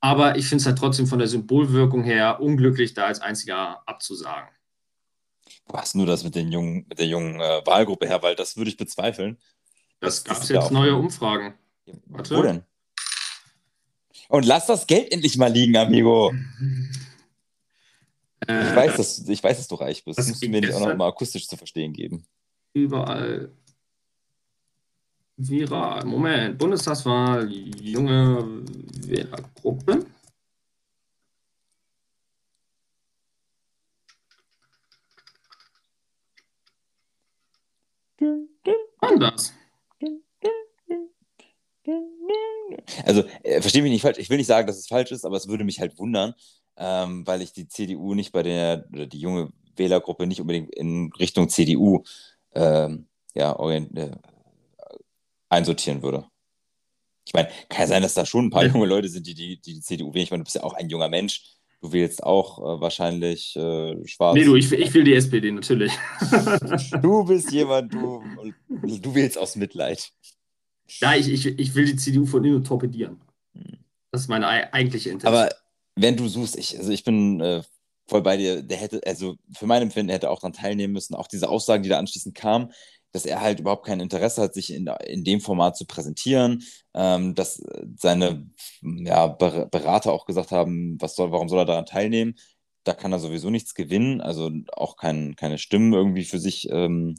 Aber 0.00 0.36
ich 0.36 0.46
finde 0.46 0.62
es 0.62 0.66
halt 0.66 0.78
trotzdem 0.78 1.06
von 1.06 1.20
der 1.20 1.28
Symbolwirkung 1.28 2.02
her 2.02 2.40
unglücklich, 2.40 2.94
da 2.94 3.04
als 3.04 3.20
einziger 3.20 3.86
abzusagen. 3.86 4.48
Wo 5.66 5.78
hast 5.78 5.94
du 5.94 6.04
das 6.04 6.24
mit, 6.24 6.34
den 6.34 6.50
jungen, 6.50 6.86
mit 6.88 6.98
der 6.98 7.06
jungen 7.06 7.40
äh, 7.40 7.62
Wahlgruppe 7.64 8.08
her? 8.08 8.20
Weil 8.22 8.34
das 8.34 8.56
würde 8.56 8.70
ich 8.70 8.76
bezweifeln. 8.76 9.38
Das, 10.00 10.24
das 10.24 10.34
gab 10.34 10.42
es 10.42 10.48
jetzt 10.48 10.70
neue 10.72 10.96
Umfragen. 10.96 11.54
Warte. 12.06 12.36
Wo 12.36 12.42
denn? 12.42 12.62
Und 14.28 14.44
lass 14.44 14.66
das 14.66 14.86
Geld 14.88 15.12
endlich 15.12 15.36
mal 15.36 15.52
liegen, 15.52 15.76
Amigo. 15.76 16.32
Äh, 18.48 18.68
ich, 18.68 18.76
weiß, 18.76 18.96
dass, 18.96 19.28
ich 19.28 19.42
weiß, 19.42 19.56
dass 19.56 19.68
du 19.68 19.74
reich 19.76 20.04
bist. 20.04 20.18
Das 20.18 20.28
musst 20.28 20.42
du 20.42 20.48
mir 20.48 20.60
nicht 20.60 20.72
auch 20.72 20.80
noch 20.80 20.96
mal 20.96 21.08
akustisch 21.08 21.46
zu 21.46 21.56
verstehen 21.56 21.92
geben. 21.92 22.24
Überall 22.72 23.52
viral. 25.36 26.04
Moment, 26.04 26.58
Bundestagswahl, 26.58 27.50
junge 27.50 28.62
Wählergruppe. 29.06 30.06
Anders. 39.00 39.52
Also, 43.04 43.24
äh, 43.42 43.60
verstehe 43.60 43.82
mich 43.82 43.90
nicht 43.90 44.02
falsch. 44.02 44.18
Ich 44.18 44.30
will 44.30 44.36
nicht 44.36 44.46
sagen, 44.46 44.66
dass 44.66 44.78
es 44.78 44.86
falsch 44.86 45.10
ist, 45.10 45.24
aber 45.24 45.36
es 45.36 45.48
würde 45.48 45.64
mich 45.64 45.80
halt 45.80 45.98
wundern, 45.98 46.34
ähm, 46.76 47.26
weil 47.26 47.42
ich 47.42 47.52
die 47.52 47.68
CDU 47.68 48.14
nicht 48.14 48.32
bei 48.32 48.42
der, 48.42 48.86
oder 48.92 49.06
die 49.06 49.18
junge 49.18 49.52
Wählergruppe 49.76 50.26
nicht 50.26 50.40
unbedingt 50.40 50.74
in 50.74 51.12
Richtung 51.18 51.48
CDU 51.48 52.02
ähm, 52.54 53.06
ja, 53.34 53.58
orient, 53.58 53.96
äh, 53.96 54.16
einsortieren 55.48 56.02
würde. 56.02 56.26
Ich 57.24 57.34
meine, 57.34 57.48
kann 57.68 57.82
ja 57.82 57.86
sein, 57.86 58.02
dass 58.02 58.14
da 58.14 58.26
schon 58.26 58.46
ein 58.46 58.50
paar 58.50 58.64
junge 58.66 58.86
Leute 58.86 59.08
sind, 59.08 59.26
die 59.26 59.34
die, 59.34 59.60
die, 59.60 59.74
die 59.74 59.80
CDU 59.80 60.12
wählen. 60.12 60.24
Ich 60.24 60.30
meine, 60.30 60.42
du 60.42 60.44
bist 60.44 60.56
ja 60.56 60.64
auch 60.64 60.74
ein 60.74 60.88
junger 60.88 61.08
Mensch. 61.08 61.44
Du 61.80 61.92
wählst 61.92 62.22
auch 62.22 62.58
äh, 62.58 62.80
wahrscheinlich 62.80 63.56
äh, 63.56 64.06
schwarz. 64.06 64.36
Nee, 64.36 64.44
du, 64.44 64.54
ich, 64.54 64.70
ich 64.72 64.94
will 64.94 65.02
die 65.02 65.14
SPD 65.14 65.50
natürlich. 65.50 65.92
du 67.02 67.24
bist 67.24 67.50
jemand, 67.50 67.92
du, 67.92 68.22
du 68.68 69.14
wählst 69.14 69.36
aus 69.36 69.56
Mitleid. 69.56 70.12
Ja, 71.00 71.14
ich, 71.14 71.28
ich, 71.28 71.46
ich 71.46 71.74
will 71.74 71.86
die 71.86 71.96
CDU 71.96 72.24
von 72.24 72.44
innen 72.44 72.62
torpedieren. 72.62 73.20
Hm. 73.54 73.78
Das 74.12 74.22
ist 74.22 74.28
meine 74.28 74.46
eigentliche 74.72 75.10
Intention. 75.10 75.34
Aber 75.34 75.52
wenn 75.94 76.16
du 76.16 76.28
suchst, 76.28 76.56
ich, 76.56 76.78
also 76.78 76.90
ich 76.90 77.04
bin 77.04 77.40
äh, 77.40 77.62
voll 78.08 78.22
bei 78.22 78.36
dir, 78.36 78.62
der 78.62 78.78
hätte, 78.78 79.00
also 79.06 79.36
für 79.56 79.66
mein 79.66 79.82
Empfinden, 79.82 80.12
hätte 80.12 80.30
auch 80.30 80.40
daran 80.40 80.52
teilnehmen 80.52 80.92
müssen. 80.92 81.14
Auch 81.14 81.28
diese 81.28 81.48
Aussagen, 81.48 81.82
die 81.82 81.88
da 81.88 81.98
anschließend 81.98 82.34
kamen, 82.34 82.72
dass 83.12 83.26
er 83.26 83.40
halt 83.40 83.60
überhaupt 83.60 83.86
kein 83.86 84.00
Interesse 84.00 84.42
hat, 84.42 84.54
sich 84.54 84.72
in, 84.72 84.86
in 85.06 85.24
dem 85.24 85.40
Format 85.40 85.76
zu 85.76 85.86
präsentieren, 85.86 86.62
ähm, 86.94 87.34
dass 87.34 87.62
seine 87.96 88.50
ja, 88.82 89.26
Berater 89.28 90.12
auch 90.12 90.26
gesagt 90.26 90.50
haben, 90.50 90.96
was 91.00 91.14
soll, 91.14 91.30
warum 91.30 91.48
soll 91.48 91.60
er 91.60 91.66
daran 91.66 91.86
teilnehmen? 91.86 92.34
Da 92.84 92.94
kann 92.94 93.12
er 93.12 93.18
sowieso 93.18 93.50
nichts 93.50 93.74
gewinnen, 93.74 94.20
also 94.20 94.50
auch 94.72 94.96
kein, 94.96 95.36
keine 95.36 95.58
Stimmen 95.58 95.92
irgendwie 95.92 96.24
für 96.24 96.40
sich 96.40 96.68
ähm, 96.70 97.16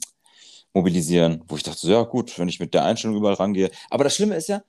mobilisieren, 0.74 1.42
wo 1.48 1.56
ich 1.56 1.62
dachte, 1.62 1.78
so, 1.80 1.90
ja 1.92 2.02
gut, 2.02 2.38
wenn 2.38 2.48
ich 2.48 2.60
mit 2.60 2.74
der 2.74 2.84
Einstellung 2.84 3.16
überall 3.16 3.34
rangehe. 3.34 3.70
Aber 3.88 4.04
das 4.04 4.16
Schlimme 4.16 4.36
ist 4.36 4.48
ja, 4.48 4.62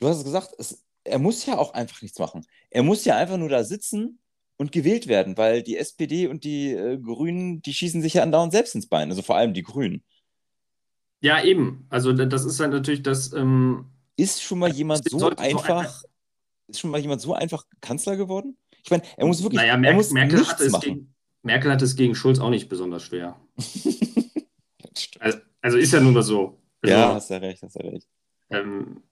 du 0.00 0.08
hast 0.08 0.18
es 0.18 0.24
gesagt, 0.24 0.54
es, 0.58 0.82
er 1.04 1.18
muss 1.18 1.46
ja 1.46 1.58
auch 1.58 1.74
einfach 1.74 2.02
nichts 2.02 2.18
machen. 2.18 2.46
Er 2.70 2.82
muss 2.82 3.04
ja 3.04 3.16
einfach 3.16 3.36
nur 3.36 3.48
da 3.48 3.64
sitzen 3.64 4.18
und 4.56 4.72
gewählt 4.72 5.06
werden, 5.06 5.36
weil 5.36 5.62
die 5.62 5.76
SPD 5.76 6.26
und 6.26 6.44
die 6.44 6.72
äh, 6.72 6.98
Grünen, 6.98 7.62
die 7.62 7.72
schießen 7.72 8.02
sich 8.02 8.14
ja 8.14 8.22
andauernd 8.22 8.52
selbst 8.52 8.74
ins 8.74 8.88
Bein, 8.88 9.10
also 9.10 9.22
vor 9.22 9.36
allem 9.36 9.54
die 9.54 9.62
Grünen. 9.62 10.02
Ja, 11.20 11.42
eben. 11.42 11.86
Also 11.90 12.12
das 12.12 12.44
ist 12.44 12.60
halt 12.60 12.72
natürlich 12.72 13.02
das. 13.02 13.32
Ähm, 13.32 13.86
ist 14.16 14.42
schon 14.42 14.58
mal 14.58 14.70
jemand 14.70 15.08
so 15.08 15.30
einfach, 15.30 16.02
ist 16.66 16.80
schon 16.80 16.90
mal 16.90 17.00
jemand 17.00 17.20
so 17.20 17.34
einfach 17.34 17.64
Kanzler 17.80 18.16
geworden? 18.16 18.56
Ich 18.82 18.90
meine, 18.90 19.02
er 19.16 19.26
muss 19.26 19.42
wirklich. 19.42 19.60
Naja, 19.60 19.76
Mer 19.76 19.94
muss 19.94 20.10
Merkel, 20.10 20.46
hat 20.46 20.60
es 20.60 20.80
gegen, 20.80 21.14
Merkel 21.42 21.70
hat 21.70 21.82
es 21.82 21.96
gegen 21.96 22.14
Schulz 22.14 22.38
auch 22.38 22.50
nicht 22.50 22.68
besonders 22.68 23.02
schwer. 23.04 23.38
also, 25.20 25.38
also, 25.60 25.78
ist 25.78 25.92
ja 25.92 26.00
nun 26.00 26.14
mal 26.14 26.22
so. 26.22 26.58
Also, 26.82 26.96
ja, 26.96 27.14
hast 27.14 27.30
ja 27.30 27.36
recht, 27.38 27.62
hast 27.62 27.76
ja 27.76 27.82
recht. 27.82 28.08
Ähm, 28.50 29.02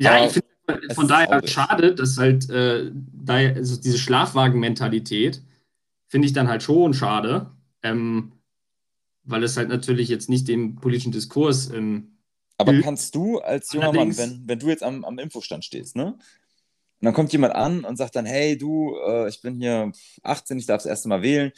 ja, 0.00 0.16
Aber 0.16 0.26
ich 0.26 0.32
finde 0.32 0.94
von 0.94 1.08
daher 1.08 1.28
halt 1.28 1.50
schade, 1.50 1.94
dass 1.94 2.16
halt 2.16 2.48
äh, 2.50 2.90
da, 2.94 3.34
also 3.34 3.80
diese 3.80 3.98
Schlafwagen-Mentalität 3.98 5.42
finde 6.06 6.26
ich 6.26 6.32
dann 6.32 6.48
halt 6.48 6.62
schon 6.62 6.94
schade. 6.94 7.50
Ähm, 7.82 8.32
weil 9.24 9.44
es 9.44 9.56
halt 9.56 9.68
natürlich 9.68 10.08
jetzt 10.08 10.28
nicht 10.28 10.48
dem 10.48 10.76
politischen 10.76 11.12
Diskurs. 11.12 11.70
Ähm, 11.70 12.18
aber 12.58 12.78
kannst 12.80 13.14
du 13.14 13.38
als 13.38 13.72
junger 13.72 13.92
Mann, 13.92 14.16
wenn, 14.18 14.42
wenn 14.46 14.58
du 14.58 14.68
jetzt 14.68 14.82
am, 14.82 15.04
am 15.04 15.18
Infostand 15.18 15.64
stehst, 15.64 15.96
ne? 15.96 16.14
Und 16.14 17.06
dann 17.06 17.14
kommt 17.14 17.32
jemand 17.32 17.54
an 17.54 17.84
und 17.84 17.96
sagt 17.96 18.14
dann, 18.14 18.26
hey, 18.26 18.58
du, 18.58 18.94
äh, 19.06 19.28
ich 19.30 19.40
bin 19.40 19.56
hier 19.56 19.90
18, 20.22 20.58
ich 20.58 20.66
darf 20.66 20.82
das 20.82 20.90
erste 20.90 21.08
Mal 21.08 21.22
wählen. 21.22 21.50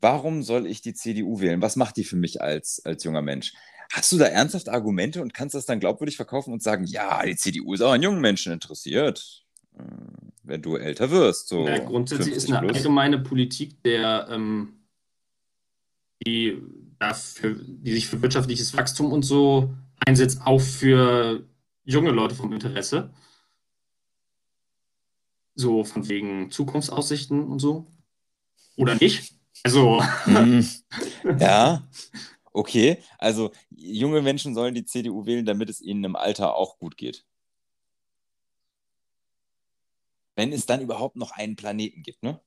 Warum 0.00 0.44
soll 0.44 0.66
ich 0.66 0.80
die 0.80 0.94
CDU 0.94 1.40
wählen? 1.40 1.60
Was 1.60 1.74
macht 1.74 1.96
die 1.96 2.04
für 2.04 2.14
mich 2.14 2.40
als, 2.40 2.80
als 2.84 3.02
junger 3.02 3.20
Mensch? 3.20 3.52
Hast 3.92 4.12
du 4.12 4.18
da 4.18 4.26
ernsthaft 4.26 4.68
Argumente 4.68 5.20
und 5.20 5.34
kannst 5.34 5.54
das 5.54 5.66
dann 5.66 5.80
glaubwürdig 5.80 6.16
verkaufen 6.16 6.52
und 6.52 6.62
sagen, 6.62 6.84
ja, 6.84 7.24
die 7.24 7.36
CDU 7.36 7.74
ist 7.74 7.80
auch 7.80 7.92
an 7.92 8.02
jungen 8.02 8.20
Menschen 8.20 8.52
interessiert, 8.52 9.44
äh, 9.76 9.82
wenn 10.44 10.62
du 10.62 10.76
älter 10.76 11.10
wirst? 11.10 11.48
So 11.48 11.66
ja, 11.66 11.78
grundsätzlich 11.78 12.34
ist 12.34 12.50
eine 12.50 12.66
plus. 12.66 12.78
allgemeine 12.78 13.18
Politik 13.18 13.82
der 13.82 14.28
ähm, 14.30 14.80
die, 16.26 16.60
dafür, 16.98 17.56
die 17.58 17.92
sich 17.92 18.06
für 18.06 18.20
wirtschaftliches 18.22 18.76
Wachstum 18.76 19.12
und 19.12 19.22
so 19.22 19.74
einsetzt, 20.06 20.40
auch 20.44 20.60
für 20.60 21.44
junge 21.84 22.10
Leute 22.10 22.34
vom 22.34 22.52
Interesse. 22.52 23.10
So 25.54 25.84
von 25.84 26.08
wegen 26.08 26.50
Zukunftsaussichten 26.50 27.42
und 27.42 27.58
so. 27.58 27.86
Oder 28.76 28.94
nicht? 28.94 29.34
Also. 29.62 30.02
Hm. 30.24 30.64
ja, 31.38 31.82
okay. 32.52 32.98
Also 33.18 33.52
junge 33.70 34.22
Menschen 34.22 34.54
sollen 34.54 34.74
die 34.74 34.84
CDU 34.84 35.26
wählen, 35.26 35.44
damit 35.44 35.70
es 35.70 35.80
ihnen 35.80 36.04
im 36.04 36.16
Alter 36.16 36.54
auch 36.54 36.78
gut 36.78 36.96
geht. 36.96 37.24
Wenn 40.36 40.52
es 40.52 40.66
dann 40.66 40.80
überhaupt 40.80 41.16
noch 41.16 41.32
einen 41.32 41.56
Planeten 41.56 42.02
gibt, 42.02 42.22
ne? 42.22 42.40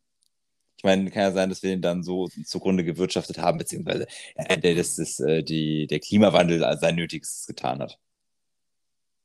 Ich 0.77 0.83
meine, 0.83 1.09
kann 1.11 1.21
ja 1.21 1.31
sein, 1.31 1.49
dass 1.49 1.63
wir 1.63 1.71
ihn 1.71 1.81
dann 1.81 2.03
so 2.03 2.27
zugrunde 2.45 2.83
gewirtschaftet 2.83 3.37
haben, 3.37 3.57
beziehungsweise 3.57 4.05
äh, 4.35 4.75
dass 4.75 4.95
das, 4.97 5.19
äh, 5.19 5.43
die, 5.43 5.87
der 5.87 5.99
Klimawandel 5.99 6.59
sein 6.79 6.95
Nötigstes 6.95 7.45
getan 7.45 7.79
hat. 7.79 7.99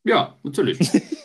Ja, 0.04 0.38
natürlich. 0.42 0.78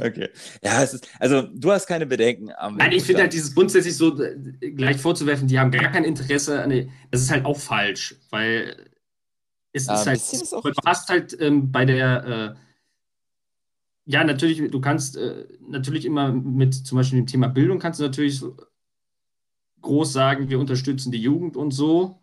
okay. 0.00 0.28
Ja, 0.62 0.82
es 0.82 0.94
ist, 0.94 1.08
also 1.18 1.42
du 1.42 1.72
hast 1.72 1.86
keine 1.86 2.06
Bedenken 2.06 2.50
am. 2.56 2.76
Nein, 2.76 2.92
ich 2.92 3.02
finde 3.02 3.22
halt 3.22 3.32
dieses 3.32 3.54
grundsätzlich 3.54 3.96
so 3.96 4.20
äh, 4.22 4.70
gleich 4.70 4.98
vorzuwerfen, 4.98 5.48
die 5.48 5.58
haben 5.58 5.70
gar 5.70 5.90
kein 5.90 6.04
Interesse 6.04 6.62
an. 6.62 6.90
Das 7.10 7.20
ist 7.20 7.30
halt 7.30 7.44
auch 7.44 7.58
falsch, 7.58 8.16
weil 8.30 8.76
es 9.72 9.86
ja, 9.86 9.94
ist 9.94 10.06
halt. 10.06 10.18
Ist 10.18 10.52
du 10.52 10.72
hast 10.84 11.08
halt 11.08 11.36
ähm, 11.40 11.72
bei 11.72 11.84
der. 11.84 12.56
Äh, 12.56 12.64
ja, 14.06 14.22
natürlich, 14.22 14.70
du 14.70 14.80
kannst 14.80 15.16
äh, 15.16 15.46
natürlich 15.66 16.04
immer 16.04 16.30
mit 16.30 16.74
zum 16.74 16.96
Beispiel 16.96 17.20
dem 17.20 17.26
Thema 17.26 17.48
Bildung 17.48 17.78
kannst 17.78 18.00
du 18.00 18.04
natürlich 18.04 18.38
so 18.38 18.54
groß 19.80 20.12
sagen, 20.12 20.50
wir 20.50 20.58
unterstützen 20.58 21.10
die 21.10 21.22
Jugend 21.22 21.56
und 21.56 21.70
so. 21.70 22.20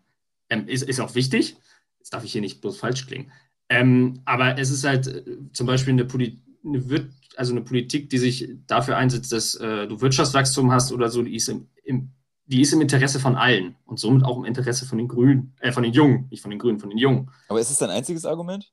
Ähm, 0.49 0.67
ist, 0.67 0.84
ist 0.84 0.99
auch 0.99 1.15
wichtig. 1.15 1.56
Jetzt 1.97 2.13
darf 2.13 2.23
ich 2.23 2.32
hier 2.34 2.41
nicht 2.41 2.62
bloß 2.62 2.77
falsch 2.77 3.08
klingen. 3.08 3.32
Ähm, 3.69 4.21
aber 4.25 4.58
es 4.58 4.69
ist 4.69 4.84
halt 4.84 5.08
äh, 5.08 5.23
zum 5.54 5.65
Beispiel 5.65 5.93
eine, 5.93 6.06
Poli 6.06 6.41
eine, 6.65 6.89
also 7.38 7.54
eine 7.54 7.62
Politik, 7.62 8.10
die 8.10 8.17
sich 8.17 8.50
dafür 8.67 8.98
einsetzt, 8.98 9.32
dass 9.32 9.56
äh, 9.56 9.88
du 9.88 10.02
Wirtschaftswachstum 10.02 10.72
hast 10.72 10.91
oder 10.91 11.10
so, 11.10 11.22
die 11.22 11.36
ist 11.36 11.50
im, 11.50 11.67
im, 11.84 12.12
die 12.46 12.62
ist 12.62 12.74
im 12.74 12.82
Interesse 12.82 13.20
von 13.20 13.36
allen 13.36 13.76
und 13.86 14.00
somit 14.00 14.26
auch 14.26 14.38
im 14.38 14.46
Interesse 14.46 14.86
von 14.86 14.98
den 14.98 15.08
Grünen, 15.08 15.56
äh, 15.60 15.72
von 15.72 15.84
den 15.84 15.94
Jungen, 15.94 16.28
nicht 16.30 16.41
von 16.41 16.52
den 16.52 16.60
Grünen, 16.60 16.80
von 16.80 16.89
den 16.89 16.98
Jungen. 16.98 17.30
Aber 17.48 17.60
ist 17.60 17.72
es 17.72 17.78
dein 17.78 17.89
einziges 17.89 18.26
Argument? 18.26 18.72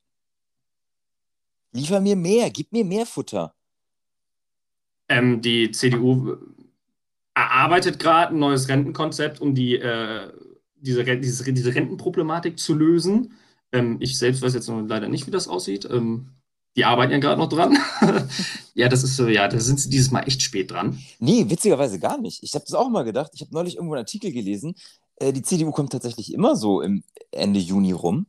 Liefer 1.71 2.01
mir 2.01 2.15
mehr, 2.15 2.49
gib 2.49 2.71
mir 2.71 2.83
mehr 2.83 3.05
Futter. 3.05 3.53
Ähm, 5.07 5.41
die 5.41 5.71
CDU 5.71 6.37
erarbeitet 7.33 7.99
gerade 7.99 8.33
ein 8.33 8.39
neues 8.39 8.67
Rentenkonzept, 8.67 9.39
um 9.39 9.55
die, 9.55 9.75
äh, 9.75 10.31
diese, 10.75 11.03
diese, 11.03 11.53
diese 11.53 11.75
Rentenproblematik 11.75 12.59
zu 12.59 12.73
lösen. 12.73 13.33
Ähm, 13.71 13.97
ich 13.99 14.17
selbst 14.17 14.41
weiß 14.41 14.53
jetzt 14.53 14.67
noch 14.67 14.81
leider 14.81 15.07
nicht, 15.07 15.27
wie 15.27 15.31
das 15.31 15.47
aussieht. 15.47 15.87
Ähm, 15.89 16.29
die 16.79 16.85
arbeiten 16.85 17.11
ja 17.11 17.17
gerade 17.17 17.41
noch 17.41 17.49
dran. 17.49 17.77
ja, 18.73 18.87
das 18.87 19.03
ist 19.03 19.17
so, 19.17 19.27
ja, 19.27 19.49
da 19.49 19.59
sind 19.59 19.81
sie 19.81 19.89
dieses 19.89 20.11
Mal 20.11 20.21
echt 20.21 20.41
spät 20.41 20.71
dran. 20.71 20.97
Nee, 21.19 21.43
witzigerweise 21.49 21.99
gar 21.99 22.17
nicht. 22.17 22.41
Ich 22.41 22.53
habe 22.53 22.63
das 22.65 22.73
auch 22.73 22.89
mal 22.89 23.03
gedacht. 23.03 23.31
Ich 23.33 23.41
habe 23.41 23.53
neulich 23.53 23.75
irgendwo 23.75 23.95
einen 23.95 24.03
Artikel 24.03 24.31
gelesen. 24.31 24.75
Äh, 25.17 25.33
die 25.33 25.41
CDU 25.41 25.71
kommt 25.71 25.91
tatsächlich 25.91 26.33
immer 26.33 26.55
so 26.55 26.79
im 26.79 27.03
Ende 27.31 27.59
Juni 27.59 27.91
rum 27.91 28.27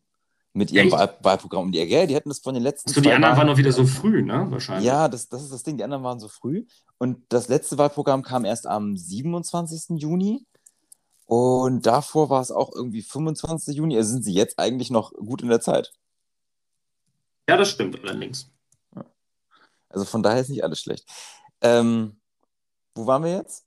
mit 0.52 0.72
ihrem 0.72 0.90
Wahl 0.90 1.16
Wahlprogramm 1.22 1.66
um 1.66 1.70
die 1.70 1.78
Ecke. 1.78 2.08
Die 2.08 2.16
hatten 2.16 2.28
das 2.28 2.40
von 2.40 2.54
den 2.54 2.64
letzten. 2.64 2.92
So, 2.92 3.00
die 3.00 3.12
anderen 3.12 3.36
waren 3.36 3.46
noch 3.46 3.56
wieder 3.56 3.70
so 3.70 3.86
früh, 3.86 4.20
ne? 4.20 4.48
Wahrscheinlich. 4.48 4.84
Ja, 4.84 5.06
das, 5.06 5.28
das 5.28 5.44
ist 5.44 5.52
das 5.52 5.62
Ding. 5.62 5.76
Die 5.76 5.84
anderen 5.84 6.02
waren 6.02 6.18
so 6.18 6.26
früh. 6.26 6.66
Und 6.98 7.18
das 7.28 7.46
letzte 7.46 7.78
Wahlprogramm 7.78 8.24
kam 8.24 8.44
erst 8.44 8.66
am 8.66 8.96
27. 8.96 10.00
Juni. 10.00 10.44
Und 11.26 11.86
davor 11.86 12.30
war 12.30 12.42
es 12.42 12.50
auch 12.50 12.72
irgendwie 12.74 13.02
25. 13.02 13.76
Juni. 13.76 13.96
Also 13.96 14.10
sind 14.10 14.24
sie 14.24 14.34
jetzt 14.34 14.58
eigentlich 14.58 14.90
noch 14.90 15.12
gut 15.12 15.42
in 15.42 15.50
der 15.50 15.60
Zeit. 15.60 15.92
Ja, 17.48 17.56
das 17.56 17.70
stimmt 17.70 18.00
allerdings. 18.02 18.50
Also 19.88 20.04
von 20.04 20.22
daher 20.22 20.40
ist 20.40 20.48
nicht 20.48 20.62
alles 20.64 20.80
schlecht. 20.80 21.08
Ähm, 21.60 22.20
wo 22.94 23.06
waren 23.06 23.24
wir 23.24 23.32
jetzt? 23.32 23.66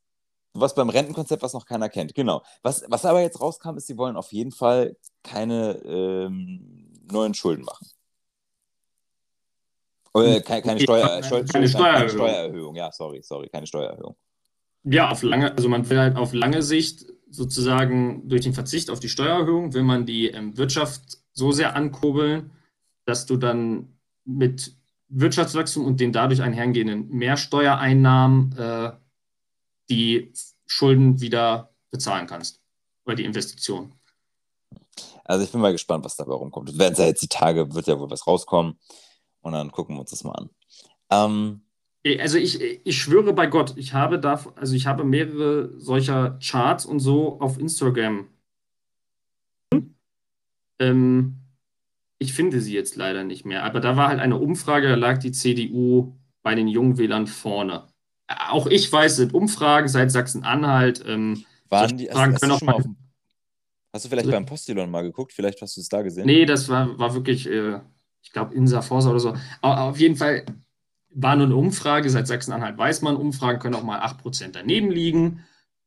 Was 0.54 0.76
beim 0.76 0.90
Rentenkonzept, 0.90 1.42
was 1.42 1.54
noch 1.54 1.66
keiner 1.66 1.90
kennt. 1.90 2.14
Genau. 2.14 2.44
Was, 2.62 2.86
was 2.88 3.06
aber 3.06 3.22
jetzt 3.22 3.42
rauskam, 3.42 3.76
ist, 3.76 3.88
sie 3.88 3.98
wollen 3.98 4.16
auf 4.16 4.32
jeden 4.32 4.52
Fall 4.52 4.96
keine 5.24 5.78
ähm, 5.84 6.92
neuen 7.12 7.34
Schulden 7.34 7.66
machen. 7.66 7.88
Äh, 10.16 10.42
keine, 10.42 10.62
keine, 10.62 10.80
Steuer, 10.80 11.24
Steu 11.24 11.44
keine, 11.44 11.68
Steuererhöhung. 11.68 11.94
keine 11.94 12.10
Steuererhöhung. 12.10 12.76
Ja, 12.76 12.92
sorry, 12.92 13.22
sorry, 13.24 13.50
keine 13.50 13.66
Steuererhöhung. 13.66 14.16
Ja, 14.84 15.10
auf 15.10 15.24
lange, 15.24 15.52
also 15.54 15.70
man 15.70 15.90
will 15.90 16.00
halt 16.00 16.18
auf 16.18 16.34
lange 16.34 16.62
Sicht 16.62 17.06
sozusagen 17.30 18.28
durch 18.30 18.42
den 18.42 18.54
Verzicht 18.54 18.92
auf 18.92 19.00
die 19.00 19.10
Steuererhöhung, 19.10 19.74
will 19.74 19.84
man 19.84 20.06
die 20.06 20.28
ähm, 20.28 20.56
Wirtschaft 20.56 21.18
so 21.32 21.52
sehr 21.52 21.76
ankurbeln, 21.76 22.52
dass 23.06 23.26
du 23.26 23.38
dann 23.38 23.98
mit 24.26 24.76
Wirtschaftswachstum 25.10 25.86
und 25.86 26.00
den 26.00 26.12
dadurch 26.12 26.42
einhergehenden 26.42 27.10
Mehrsteuereinnahmen 27.10 28.58
äh, 28.58 28.92
die 29.90 30.34
Schulden 30.66 31.22
wieder 31.22 31.70
bezahlen 31.92 32.28
kannst. 32.28 32.62
Oder 33.06 33.16
die 33.16 33.26
Investition. 33.26 33.94
Also 35.26 35.46
ich 35.46 35.52
bin 35.52 35.62
mal 35.62 35.72
gespannt, 35.72 36.04
was 36.06 36.16
dabei 36.16 36.34
rumkommt. 36.34 36.70
Es 36.70 36.78
werden 36.78 36.96
ja 36.98 37.06
jetzt 37.06 37.22
die 37.22 37.28
Tage, 37.28 37.74
wird 37.74 37.88
ja 37.88 38.00
wohl 38.00 38.10
was 38.10 38.26
rauskommen. 38.26 38.80
Und 39.42 39.54
dann 39.54 39.72
gucken 39.72 39.96
wir 39.96 40.02
uns 40.02 40.10
das 40.10 40.24
mal 40.24 40.34
an. 40.34 40.50
Ähm, 41.10 41.62
also 42.20 42.38
ich, 42.38 42.62
ich 42.62 42.98
schwöre 42.98 43.34
bei 43.34 43.48
Gott, 43.48 43.74
ich 43.78 43.94
habe 43.94 44.20
da, 44.20 44.44
also 44.56 44.76
ich 44.76 44.88
habe 44.88 45.04
mehrere 45.04 45.80
solcher 45.80 46.38
Charts 46.42 46.86
und 46.86 47.00
so 47.00 47.40
auf 47.40 47.58
Instagram. 47.58 48.28
Ähm, 50.80 51.43
ich 52.24 52.34
finde 52.34 52.62
sie 52.62 52.74
jetzt 52.74 52.96
leider 52.96 53.24
nicht 53.24 53.46
mehr. 53.46 53.64
Aber 53.64 53.82
da 53.82 53.98
war 53.98 54.08
halt 54.08 54.20
eine 54.20 54.38
Umfrage, 54.38 54.88
da 54.88 54.96
lag 54.96 55.18
die 55.18 55.34
CDU 55.34 56.16
bei 56.42 56.56
den 56.56 56.68
Jungwählern 56.70 57.28
vorne. 57.28 57.88
Auch 58.50 58.68
ich 58.68 58.92
weiß, 58.92 59.18
sind 59.18 59.34
Umfragen 59.34 59.90
seit 59.90 60.10
Sachsen-Anhalt. 60.10 61.04
Ähm, 61.06 61.44
Waren 61.70 61.98
die, 61.98 62.10
hast, 62.10 62.42
hast, 62.42 62.44
du 62.44 62.68
auf, 62.68 62.84
hast, 63.92 64.06
du 64.06 64.10
vielleicht 64.10 64.32
beim 64.32 64.46
Postilon 64.46 64.90
mal 64.90 65.04
geguckt? 65.04 65.34
Vielleicht 65.34 65.62
hast 65.62 65.76
du 65.76 65.82
es 65.82 65.90
da 65.90 66.02
gesehen? 66.02 66.26
Nee, 66.26 66.46
das 66.46 66.70
war, 66.70 66.98
war 66.98 67.14
wirklich, 67.14 67.48
äh, 67.50 67.82
ich 68.22 68.32
glaube, 68.32 68.56
Insa 68.56 68.82
Forsa 68.82 69.10
oder 69.10 69.20
so. 69.20 69.36
Aber 69.62 69.82
auf 69.82 70.00
jeden 70.00 70.16
Fall 70.16 70.46
war 71.10 71.36
nur 71.36 71.48
eine 71.48 71.56
Umfrage. 71.58 72.10
Seit 72.10 72.28
Sachsen-Anhalt 72.28 72.78
weiß 72.78 73.02
man, 73.02 73.18
Umfragen 73.18 73.60
können 73.60 73.76
auch 73.76 73.84
mal 73.84 74.00
8% 74.00 74.52
daneben 74.54 74.92
liegen. 74.92 75.44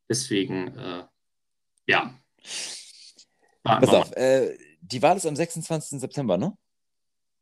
Deswegen, 0.07 0.67
äh, 0.77 1.03
ja. 1.87 2.13
Pass 3.63 3.89
auf, 3.89 4.15
äh, 4.15 4.55
die 4.91 5.01
Wahl 5.01 5.17
ist 5.17 5.25
am 5.25 5.35
26. 5.35 5.99
September, 5.99 6.37
ne? 6.37 6.57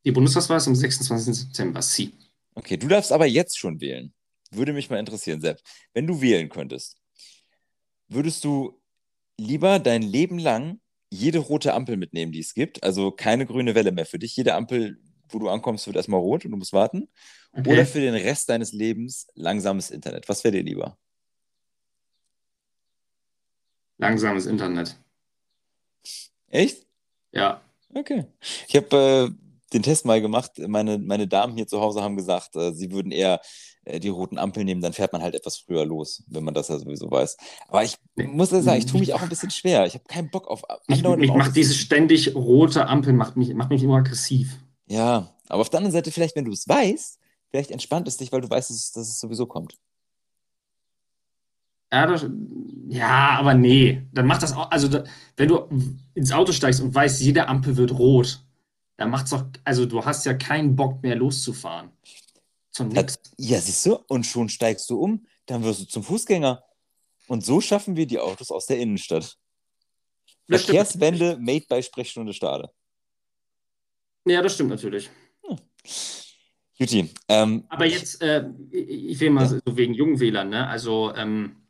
Die 0.04 0.12
Bundestagswahl 0.12 0.58
ist 0.58 0.68
am 0.68 0.76
26. 0.76 1.34
September, 1.36 1.82
sie. 1.82 2.14
Okay, 2.54 2.78
du 2.78 2.88
darfst 2.88 3.12
aber 3.12 3.26
jetzt 3.26 3.58
schon 3.58 3.82
wählen. 3.82 4.14
Würde 4.52 4.74
mich 4.74 4.90
mal 4.90 5.00
interessieren, 5.00 5.42
Sepp. 5.42 5.60
Wenn 5.94 6.08
du 6.08 6.22
wählen 6.22 6.50
könntest, 6.50 6.98
würdest 8.08 8.44
du 8.44 8.80
lieber 9.38 9.80
dein 9.80 10.02
Leben 10.02 10.40
lang 10.40 10.80
jede 11.10 11.40
rote 11.40 11.74
Ampel 11.74 11.98
mitnehmen, 11.98 12.32
die 12.32 12.40
es 12.40 12.54
gibt? 12.54 12.84
Also 12.84 13.12
keine 13.12 13.46
grüne 13.46 13.76
Welle 13.76 13.92
mehr 13.92 14.06
für 14.06 14.20
dich. 14.20 14.36
Jede 14.36 14.54
Ampel, 14.54 15.00
wo 15.30 15.40
du 15.40 15.50
ankommst, 15.50 15.88
wird 15.88 15.98
erstmal 15.98 16.20
rot 16.20 16.46
und 16.46 16.52
du 16.52 16.58
musst 16.58 16.74
warten. 16.74 17.10
Okay. 17.52 17.72
Oder 17.72 17.86
für 17.86 18.00
den 18.00 18.14
Rest 18.14 18.50
deines 18.50 18.72
Lebens 18.72 19.28
langsames 19.34 19.90
Internet. 19.90 20.30
Was 20.30 20.44
wäre 20.44 20.54
dir 20.54 20.64
lieber? 20.64 20.98
Langsames 23.98 24.46
Internet. 24.46 24.98
Echt? 26.48 26.85
Ja. 27.36 27.62
Okay. 27.94 28.26
Ich 28.68 28.76
habe 28.76 29.32
äh, 29.32 29.74
den 29.74 29.84
Test 29.84 30.06
mal 30.06 30.22
gemacht. 30.22 30.54
Meine, 30.68 30.98
meine 30.98 31.28
Damen 31.28 31.56
hier 31.56 31.68
zu 31.68 31.82
Hause 31.82 32.02
haben 32.02 32.16
gesagt, 32.16 32.56
äh, 32.56 32.74
sie 32.74 32.92
würden 32.92 33.12
eher 33.12 33.42
äh, 33.86 34.00
die 34.00 34.10
roten 34.10 34.38
Ampeln 34.38 34.66
nehmen, 34.66 34.82
dann 34.82 34.94
fährt 34.94 35.14
man 35.14 35.22
halt 35.22 35.36
etwas 35.36 35.58
früher 35.58 35.86
los, 35.86 36.24
wenn 36.28 36.44
man 36.44 36.54
das 36.54 36.70
ja 36.70 36.80
sowieso 36.80 37.10
weiß. 37.10 37.38
Aber 37.68 37.84
ich 37.84 37.98
muss 38.16 38.52
ja 38.52 38.62
sagen, 38.62 38.80
ich 38.80 38.88
tue 38.88 39.00
mich 39.00 39.14
auch 39.14 39.22
ein 39.22 39.30
bisschen 39.30 39.52
schwer. 39.52 39.86
Ich 39.86 39.94
habe 39.94 40.06
keinen 40.06 40.30
Bock 40.30 40.48
auf. 40.48 40.64
Ich, 40.88 41.04
ich 41.04 41.34
mache 41.34 41.54
diese 41.54 41.74
ständig 41.74 42.36
rote 42.36 42.88
Ampeln, 42.88 43.16
macht 43.16 43.38
mich, 43.38 43.54
macht 43.54 43.70
mich 43.70 43.84
immer 43.84 43.98
aggressiv. 43.98 44.58
Ja, 44.88 45.36
aber 45.48 45.62
auf 45.62 45.70
der 45.70 45.80
anderen 45.80 45.94
Seite, 45.94 46.12
vielleicht, 46.12 46.36
wenn 46.36 46.46
du 46.46 46.52
es 46.52 46.68
weißt, 46.68 47.20
vielleicht 47.50 47.72
entspannt 47.72 48.08
es 48.08 48.18
dich, 48.18 48.32
weil 48.32 48.42
du 48.42 48.50
weißt, 48.50 48.70
dass 48.70 48.92
dass 48.92 49.08
es 49.08 49.20
sowieso 49.20 49.46
kommt. 49.46 49.78
Ja, 51.96 52.08
das, 52.08 52.26
ja, 52.90 53.38
aber 53.40 53.54
nee, 53.54 54.06
dann 54.12 54.28
macht 54.28 54.44
das 54.44 54.52
auch, 54.52 54.70
also 54.70 54.90
da, 54.90 55.06
wenn 55.38 55.48
du 55.48 55.70
ins 56.14 56.34
Auto 56.34 56.52
steigst 56.52 56.82
und 56.82 56.94
weißt, 56.94 57.22
jede 57.22 57.48
Ampel 57.48 57.78
wird 57.78 57.92
rot, 57.92 58.44
dann 58.98 59.10
macht's 59.10 59.30
doch, 59.30 59.46
also 59.64 59.86
du 59.86 60.04
hast 60.04 60.26
ja 60.26 60.34
keinen 60.34 60.76
Bock 60.76 61.02
mehr 61.02 61.16
loszufahren. 61.16 61.92
Zum 62.72 62.90
Nix. 62.90 63.18
Ja, 63.38 63.62
siehst 63.62 63.86
du, 63.86 63.96
und 64.10 64.26
schon 64.26 64.50
steigst 64.50 64.90
du 64.90 65.00
um, 65.00 65.26
dann 65.46 65.64
wirst 65.64 65.80
du 65.80 65.86
zum 65.86 66.04
Fußgänger. 66.04 66.66
Und 67.28 67.46
so 67.46 67.62
schaffen 67.62 67.96
wir 67.96 68.08
die 68.08 68.20
Autos 68.20 68.52
aus 68.52 68.66
der 68.66 68.78
Innenstadt. 68.80 69.38
Das 70.50 70.64
Verkehrswende 70.64 71.32
stimmt. 71.32 71.46
made 71.46 71.66
by 71.70 71.82
Sprechstunde 71.82 72.34
Stade. 72.34 72.70
Ja, 74.26 74.42
das 74.42 74.54
stimmt 74.54 74.72
natürlich. 74.72 75.10
Hm. 75.48 75.58
Juti. 76.74 77.10
Ähm, 77.30 77.64
Aber 77.70 77.86
jetzt, 77.86 78.22
äh, 78.22 78.50
ich 78.70 79.18
will 79.22 79.30
mal 79.30 79.44
ja. 79.44 79.62
so 79.66 79.78
wegen 79.78 79.94
Jungwählern, 79.94 80.50
ne? 80.50 80.68
Also 80.68 81.16
ähm, 81.16 81.62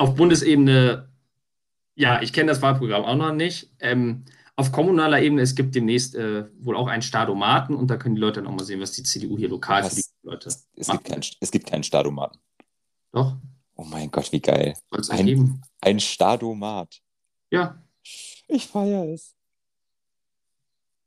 auf 0.00 0.14
Bundesebene, 0.14 1.10
ja, 1.94 2.22
ich 2.22 2.32
kenne 2.32 2.50
das 2.50 2.62
Wahlprogramm 2.62 3.04
auch 3.04 3.16
noch 3.16 3.34
nicht. 3.34 3.70
Ähm, 3.80 4.24
auf 4.56 4.72
kommunaler 4.72 5.20
Ebene, 5.20 5.42
es 5.42 5.54
gibt 5.54 5.74
demnächst 5.74 6.14
äh, 6.14 6.46
wohl 6.58 6.74
auch 6.74 6.86
einen 6.86 7.02
Stadomaten 7.02 7.76
und 7.76 7.88
da 7.88 7.98
können 7.98 8.14
die 8.14 8.20
Leute 8.20 8.40
dann 8.40 8.50
auch 8.50 8.56
mal 8.56 8.64
sehen, 8.64 8.80
was 8.80 8.92
die 8.92 9.02
CDU 9.02 9.36
hier 9.36 9.50
lokal 9.50 9.84
was? 9.84 9.94
für 9.94 10.00
die 10.00 10.26
Leute 10.26 10.48
es 10.48 10.88
macht. 10.88 11.04
Gibt 11.04 11.04
kein, 11.04 11.30
es 11.40 11.50
gibt 11.50 11.68
keinen 11.68 11.82
Stadomaten. 11.82 12.40
Doch. 13.12 13.36
Oh 13.76 13.84
mein 13.84 14.10
Gott, 14.10 14.32
wie 14.32 14.40
geil. 14.40 14.74
Ein, 15.10 15.60
ein 15.82 16.00
Stadomat. 16.00 17.02
Ja. 17.50 17.82
Ich 18.48 18.68
feiere 18.68 19.04
es. 19.04 19.34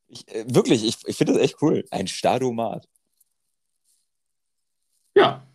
Ich, 0.08 0.28
äh, 0.28 0.46
wirklich, 0.54 0.84
ich, 0.84 0.98
ich 1.08 1.18
finde 1.18 1.34
das 1.34 1.42
echt 1.42 1.56
cool. 1.64 1.84
Ein 1.90 2.08
Stadomat. 2.08 2.88
Ja. 5.16 5.48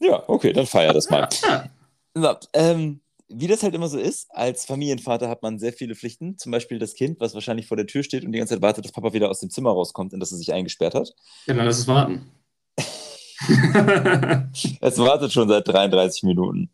Ja, 0.00 0.28
okay, 0.28 0.52
dann 0.52 0.66
feier 0.66 0.92
das 0.92 1.08
mal. 1.10 1.28
Ja. 1.42 1.70
So, 2.16 2.34
ähm, 2.54 3.00
wie 3.28 3.46
das 3.46 3.62
halt 3.62 3.74
immer 3.74 3.88
so 3.88 3.98
ist, 3.98 4.28
als 4.30 4.64
Familienvater 4.64 5.28
hat 5.28 5.42
man 5.42 5.58
sehr 5.58 5.74
viele 5.74 5.94
Pflichten. 5.94 6.38
Zum 6.38 6.50
Beispiel 6.50 6.78
das 6.78 6.94
Kind, 6.94 7.20
was 7.20 7.34
wahrscheinlich 7.34 7.66
vor 7.66 7.76
der 7.76 7.86
Tür 7.86 8.02
steht 8.02 8.24
und 8.24 8.32
die 8.32 8.38
ganze 8.38 8.54
Zeit 8.54 8.62
wartet, 8.62 8.86
dass 8.86 8.92
Papa 8.92 9.12
wieder 9.12 9.28
aus 9.28 9.40
dem 9.40 9.50
Zimmer 9.50 9.70
rauskommt 9.70 10.14
und 10.14 10.20
dass 10.20 10.32
er 10.32 10.38
sich 10.38 10.54
eingesperrt 10.54 10.94
hat. 10.94 11.14
Ja, 11.46 11.52
dann 11.52 11.66
lass 11.66 11.78
es 11.78 11.86
warten. 11.86 12.30
es 14.80 14.98
wartet 14.98 15.30
schon 15.30 15.46
seit 15.46 15.68
33 15.68 16.22
Minuten. 16.22 16.70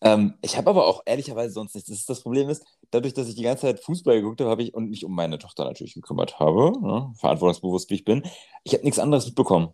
Ähm, 0.00 0.34
ich 0.42 0.56
habe 0.56 0.70
aber 0.70 0.86
auch 0.86 1.02
ehrlicherweise 1.06 1.54
sonst 1.54 1.74
nichts. 1.74 1.88
Das, 1.88 1.98
ist 1.98 2.08
das 2.08 2.20
Problem 2.20 2.48
ist, 2.48 2.64
dadurch, 2.92 3.14
dass 3.14 3.26
ich 3.26 3.34
die 3.34 3.42
ganze 3.42 3.62
Zeit 3.62 3.80
Fußball 3.80 4.20
geguckt 4.20 4.40
habe, 4.40 4.50
habe 4.50 4.62
ich 4.62 4.74
und 4.74 4.90
mich 4.90 5.04
um 5.04 5.12
meine 5.12 5.38
Tochter 5.38 5.64
natürlich 5.64 5.94
gekümmert 5.94 6.38
habe, 6.38 6.70
ne, 6.80 7.12
verantwortungsbewusst 7.16 7.90
wie 7.90 7.96
ich 7.96 8.04
bin, 8.04 8.22
ich 8.62 8.74
habe 8.74 8.84
nichts 8.84 9.00
anderes 9.00 9.26
mitbekommen. 9.26 9.70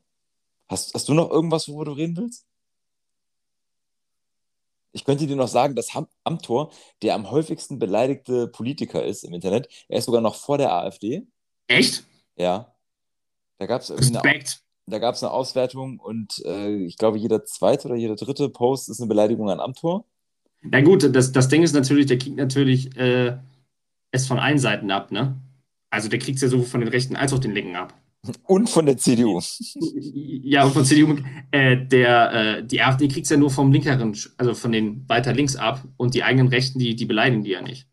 Hast, 0.71 0.95
hast 0.95 1.11
du 1.11 1.13
noch 1.13 1.31
irgendwas, 1.31 1.69
worüber 1.69 1.85
du 1.85 1.93
reden 1.93 2.17
willst? 2.17 2.47
Ich 4.93 5.05
könnte 5.05 5.27
dir 5.27 5.37
noch 5.37 5.49
sagen, 5.49 5.75
dass 5.75 5.97
Amtor 6.25 6.71
der 7.03 7.15
am 7.15 7.31
häufigsten 7.31 7.79
beleidigte 7.79 8.49
Politiker 8.49 9.05
ist 9.05 9.25
im 9.25 9.33
Internet. 9.33 9.69
Er 9.89 9.99
ist 9.99 10.05
sogar 10.05 10.21
noch 10.21 10.35
vor 10.35 10.59
der 10.59 10.73
AfD. 10.73 11.27
Echt? 11.67 12.05
Ja. 12.37 12.75
Da 13.59 13.67
gab 13.67 13.81
es 13.81 13.91
eine, 13.91 14.23
eine 14.23 15.31
Auswertung 15.31 15.99
und 15.99 16.43
äh, 16.45 16.85
ich 16.85 16.97
glaube, 16.97 17.19
jeder 17.19 17.45
zweite 17.45 17.89
oder 17.89 17.97
jeder 17.97 18.17
dritte 18.17 18.49
Post 18.49 18.89
ist 18.89 19.01
eine 19.01 19.09
Beleidigung 19.09 19.49
an 19.51 19.61
Amtor. 19.61 20.05
Na 20.63 20.81
gut, 20.81 21.15
das, 21.15 21.33
das 21.33 21.49
Ding 21.49 21.63
ist 21.63 21.73
natürlich, 21.73 22.07
der 22.07 22.19
kriegt 22.19 22.37
natürlich 22.37 22.97
äh, 22.97 23.39
es 24.11 24.27
von 24.27 24.39
allen 24.39 24.59
Seiten 24.59 24.91
ab, 24.91 25.11
ne? 25.11 25.41
Also 25.91 26.09
der 26.09 26.19
kriegt 26.19 26.37
es 26.37 26.43
ja 26.43 26.49
sowohl 26.49 26.67
von 26.67 26.81
den 26.81 26.89
Rechten 26.89 27.17
als 27.17 27.33
auch 27.33 27.39
den 27.39 27.53
Linken 27.53 27.77
ab. 27.77 27.95
Und 28.45 28.71
von 28.71 28.87
der 28.87 28.97
CDU. 28.97 29.41
Ja, 29.75 30.65
und 30.65 30.73
von 30.73 30.85
CDU. 30.85 31.17
Äh, 31.51 31.87
der, 31.87 32.33
äh, 32.33 32.65
die 32.65 32.81
AfD 32.81 33.09
kriegt 33.09 33.25
es 33.25 33.31
ja 33.31 33.37
nur 33.37 33.51
vom 33.51 33.73
linkeren, 33.73 34.17
also 34.37 34.55
von 34.55 34.71
den 34.71 35.09
weiter 35.09 35.33
links 35.33 35.57
ab 35.57 35.85
und 35.97 36.15
die 36.15 36.23
eigenen 36.23 36.49
Rechten, 36.49 36.79
die, 36.79 36.95
die 36.95 37.07
beleidigen 37.07 37.43
die 37.43 37.51
ja 37.51 37.63
nicht. 37.63 37.89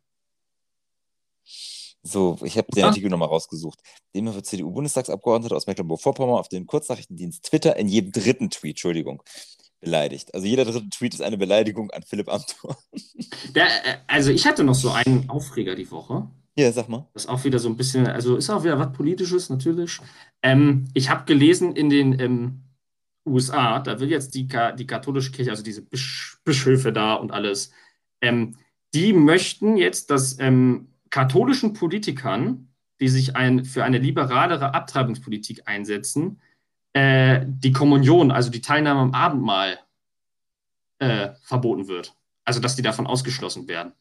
So, 2.03 2.37
ich 2.43 2.57
habe 2.57 2.67
den 2.71 2.85
Artikel 2.85 3.09
nochmal 3.09 3.27
rausgesucht. 3.27 3.79
Demnach 4.15 4.35
wird 4.35 4.45
CDU-Bundestagsabgeordneter 4.45 5.55
aus 5.55 5.67
Mecklenburg-Vorpommern 5.67 6.39
auf 6.39 6.47
den 6.47 6.65
Kurznachrichtendienst 6.65 7.43
Twitter 7.43 7.75
in 7.75 7.87
jedem 7.87 8.11
dritten 8.11 8.49
Tweet, 8.49 8.71
Entschuldigung, 8.71 9.21
beleidigt. 9.81 10.33
Also 10.33 10.47
jeder 10.47 10.63
dritte 10.63 10.89
Tweet 10.89 11.13
ist 11.13 11.21
eine 11.21 11.37
Beleidigung 11.37 11.91
an 11.91 12.03
Philipp 12.03 12.29
Amthor. 12.29 12.77
Der, 13.55 13.65
äh, 13.65 13.97
also 14.07 14.31
ich 14.31 14.45
hatte 14.45 14.63
noch 14.63 14.75
so 14.75 14.91
einen 14.91 15.29
Aufreger 15.29 15.75
die 15.75 15.89
Woche. 15.91 16.29
Ja, 16.59 16.73
sag 16.73 16.89
mal. 16.89 17.07
Das 17.13 17.23
ist 17.23 17.29
auch 17.29 17.45
wieder 17.45 17.57
so 17.57 17.69
ein 17.69 17.77
bisschen, 17.77 18.05
also 18.05 18.35
ist 18.35 18.49
auch 18.49 18.65
wieder 18.65 18.77
was 18.77 18.91
Politisches, 18.91 19.49
natürlich. 19.49 20.01
Ähm, 20.41 20.89
ich 20.93 21.09
habe 21.09 21.23
gelesen 21.23 21.73
in 21.73 21.89
den 21.89 22.19
ähm, 22.19 22.63
USA, 23.25 23.79
da 23.79 24.01
will 24.01 24.09
jetzt 24.09 24.35
die, 24.35 24.45
die 24.77 24.85
katholische 24.85 25.31
Kirche, 25.31 25.51
also 25.51 25.63
diese 25.63 25.81
Bisch 25.81 26.37
Bischöfe 26.43 26.91
da 26.91 27.13
und 27.13 27.31
alles, 27.31 27.71
ähm, 28.19 28.57
die 28.93 29.13
möchten 29.13 29.77
jetzt, 29.77 30.09
dass 30.11 30.37
ähm, 30.39 30.89
katholischen 31.09 31.71
Politikern, 31.71 32.67
die 32.99 33.07
sich 33.07 33.37
ein, 33.37 33.63
für 33.63 33.85
eine 33.85 33.99
liberalere 33.99 34.73
Abtreibungspolitik 34.73 35.61
einsetzen, 35.65 36.41
äh, 36.91 37.45
die 37.47 37.71
Kommunion, 37.71 38.31
also 38.31 38.49
die 38.49 38.61
Teilnahme 38.61 38.99
am 38.99 39.13
Abendmahl, 39.13 39.79
äh, 40.97 41.29
verboten 41.41 41.87
wird. 41.87 42.17
Also 42.43 42.59
dass 42.59 42.75
die 42.75 42.81
davon 42.81 43.07
ausgeschlossen 43.07 43.69
werden. 43.69 43.93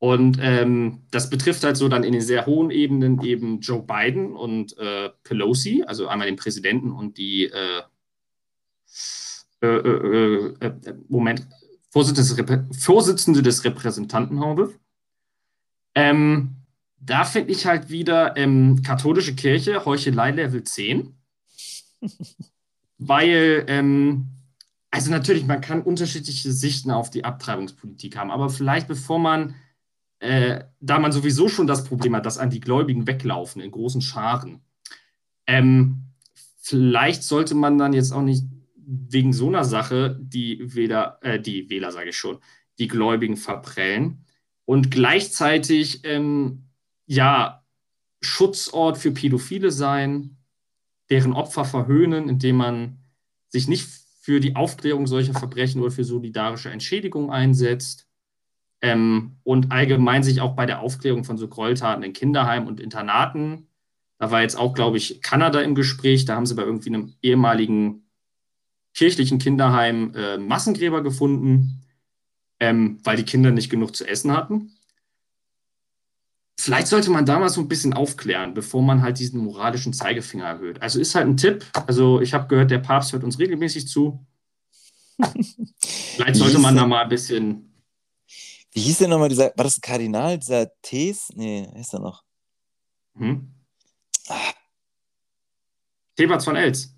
Und 0.00 0.38
ähm, 0.40 1.02
das 1.10 1.28
betrifft 1.28 1.64
halt 1.64 1.76
so 1.76 1.88
dann 1.88 2.04
in 2.04 2.12
den 2.12 2.22
sehr 2.22 2.46
hohen 2.46 2.70
Ebenen 2.70 3.20
eben 3.22 3.60
Joe 3.60 3.82
Biden 3.82 4.36
und 4.36 4.78
äh, 4.78 5.10
Pelosi, 5.24 5.82
also 5.86 6.06
einmal 6.06 6.28
den 6.28 6.36
Präsidenten 6.36 6.92
und 6.92 7.18
die 7.18 7.44
äh, 7.46 7.82
äh, 9.60 9.66
äh, 9.66 10.54
äh 10.60 10.94
Moment, 11.08 11.48
Vorsitzende, 11.90 12.68
Vorsitzende 12.78 13.42
des 13.42 13.64
Repräsentantenhauses. 13.64 14.78
Ähm, 15.94 16.56
da 17.00 17.24
finde 17.24 17.52
ich 17.52 17.66
halt 17.66 17.90
wieder 17.90 18.36
ähm, 18.36 18.82
katholische 18.82 19.34
Kirche, 19.34 19.84
Heuchelei 19.84 20.30
Level 20.30 20.62
10. 20.62 21.14
weil, 22.98 23.64
ähm, 23.68 24.28
also 24.90 25.10
natürlich, 25.10 25.46
man 25.46 25.60
kann 25.60 25.82
unterschiedliche 25.82 26.52
Sichten 26.52 26.90
auf 26.90 27.10
die 27.10 27.24
Abtreibungspolitik 27.24 28.16
haben, 28.16 28.30
aber 28.30 28.50
vielleicht 28.50 28.88
bevor 28.88 29.18
man 29.18 29.54
äh, 30.20 30.64
da 30.80 30.98
man 30.98 31.12
sowieso 31.12 31.48
schon 31.48 31.66
das 31.66 31.84
Problem 31.84 32.16
hat, 32.16 32.26
dass 32.26 32.38
an 32.38 32.50
die 32.50 32.60
Gläubigen 32.60 33.06
weglaufen 33.06 33.62
in 33.62 33.70
großen 33.70 34.00
Scharen, 34.00 34.60
ähm, 35.46 36.08
vielleicht 36.60 37.22
sollte 37.22 37.54
man 37.54 37.78
dann 37.78 37.92
jetzt 37.92 38.12
auch 38.12 38.22
nicht 38.22 38.44
wegen 38.74 39.32
so 39.32 39.48
einer 39.48 39.64
Sache 39.64 40.18
die 40.20 40.74
Wähler, 40.74 41.18
äh, 41.22 41.40
die 41.40 41.70
Wähler 41.70 41.92
sage 41.92 42.10
ich 42.10 42.16
schon, 42.16 42.38
die 42.78 42.88
Gläubigen 42.88 43.36
verprellen 43.36 44.24
und 44.64 44.90
gleichzeitig 44.90 46.04
ähm, 46.04 46.64
ja 47.06 47.64
Schutzort 48.20 48.98
für 48.98 49.12
Pädophile 49.12 49.70
sein, 49.70 50.36
deren 51.10 51.32
Opfer 51.32 51.64
verhöhnen, 51.64 52.28
indem 52.28 52.56
man 52.56 52.98
sich 53.48 53.68
nicht 53.68 53.88
für 54.20 54.40
die 54.40 54.56
Aufklärung 54.56 55.06
solcher 55.06 55.32
Verbrechen 55.32 55.80
oder 55.80 55.90
für 55.90 56.04
solidarische 56.04 56.70
Entschädigung 56.70 57.30
einsetzt 57.30 58.07
ähm, 58.80 59.36
und 59.42 59.72
allgemein 59.72 60.22
sich 60.22 60.40
auch 60.40 60.54
bei 60.54 60.66
der 60.66 60.80
Aufklärung 60.80 61.24
von 61.24 61.38
so 61.38 61.48
Gräueltaten 61.48 62.02
in 62.02 62.12
Kinderheimen 62.12 62.68
und 62.68 62.80
Internaten. 62.80 63.68
Da 64.18 64.30
war 64.30 64.42
jetzt 64.42 64.56
auch, 64.56 64.74
glaube 64.74 64.96
ich, 64.96 65.22
Kanada 65.22 65.60
im 65.60 65.74
Gespräch. 65.74 66.24
Da 66.24 66.34
haben 66.34 66.46
sie 66.46 66.54
bei 66.54 66.62
irgendwie 66.62 66.90
einem 66.90 67.14
ehemaligen 67.22 68.08
kirchlichen 68.94 69.38
Kinderheim 69.38 70.12
äh, 70.14 70.38
Massengräber 70.38 71.02
gefunden, 71.02 71.82
ähm, 72.60 72.98
weil 73.04 73.16
die 73.16 73.24
Kinder 73.24 73.50
nicht 73.50 73.70
genug 73.70 73.94
zu 73.94 74.06
essen 74.06 74.32
hatten. 74.32 74.72
Vielleicht 76.60 76.88
sollte 76.88 77.10
man 77.10 77.24
da 77.24 77.38
mal 77.38 77.48
so 77.48 77.60
ein 77.60 77.68
bisschen 77.68 77.94
aufklären, 77.94 78.54
bevor 78.54 78.82
man 78.82 79.02
halt 79.02 79.20
diesen 79.20 79.40
moralischen 79.40 79.92
Zeigefinger 79.92 80.44
erhöht. 80.44 80.82
Also 80.82 80.98
ist 80.98 81.14
halt 81.14 81.28
ein 81.28 81.36
Tipp. 81.36 81.64
Also 81.86 82.20
ich 82.20 82.34
habe 82.34 82.48
gehört, 82.48 82.72
der 82.72 82.78
Papst 82.78 83.12
hört 83.12 83.22
uns 83.22 83.38
regelmäßig 83.38 83.86
zu. 83.86 84.26
Vielleicht 85.80 86.36
sollte 86.36 86.58
man 86.58 86.74
da 86.74 86.84
mal 86.86 87.04
ein 87.04 87.08
bisschen 87.08 87.67
wie 88.72 88.80
hieß 88.80 88.98
denn 88.98 89.10
nochmal 89.10 89.28
dieser, 89.28 89.52
war 89.56 89.64
das 89.64 89.78
ein 89.78 89.82
Kardinal, 89.82 90.38
dieser 90.38 90.70
Tees? 90.82 91.30
Nee, 91.34 91.68
ist 91.76 91.94
er 91.94 92.00
noch? 92.00 92.22
Hm? 93.16 93.52
Ah. 94.28 94.52
Von 96.16 96.56
Els. 96.56 96.94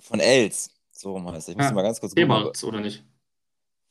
Von 0.00 0.20
Els. 0.20 0.70
So 0.90 1.12
rum 1.12 1.30
heißt 1.30 1.48
er. 1.48 1.52
Ich 1.52 1.56
muss 1.56 1.66
ja. 1.66 1.72
mal 1.72 1.82
ganz 1.82 2.00
kurz 2.00 2.14
Thebats, 2.14 2.64
oder 2.64 2.80
nicht? 2.80 3.04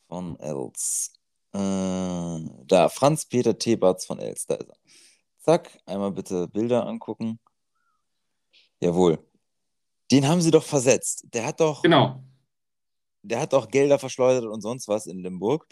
Von 0.08 0.40
Els. 0.40 1.14
Äh, 1.54 2.40
da, 2.66 2.90
Franz-Peter 2.90 3.58
Theberts 3.58 4.06
von 4.06 4.20
Els, 4.20 4.46
da 4.46 4.56
ist 4.56 4.70
er. 4.70 4.78
Zack, 5.40 5.80
einmal 5.86 6.12
bitte 6.12 6.48
Bilder 6.48 6.86
angucken. 6.86 7.40
Jawohl. 8.80 9.18
Den 10.12 10.28
haben 10.28 10.42
sie 10.42 10.52
doch 10.52 10.64
versetzt. 10.64 11.26
Der 11.34 11.46
hat 11.46 11.60
doch. 11.60 11.82
Genau. 11.82 12.24
Der 13.22 13.42
hat 13.42 13.54
doch 13.54 13.68
Gelder 13.70 14.00
verschleudert 14.00 14.46
und 14.46 14.62
sonst 14.62 14.88
was 14.88 15.08
in 15.08 15.20
Limburg. 15.20 15.68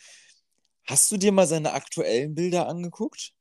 Hast 0.88 1.11
du 1.11 1.17
dir 1.17 1.33
mal 1.33 1.45
seine 1.45 1.73
aktuellen 1.73 2.33
Bilder 2.33 2.67
angeguckt? 2.67 3.33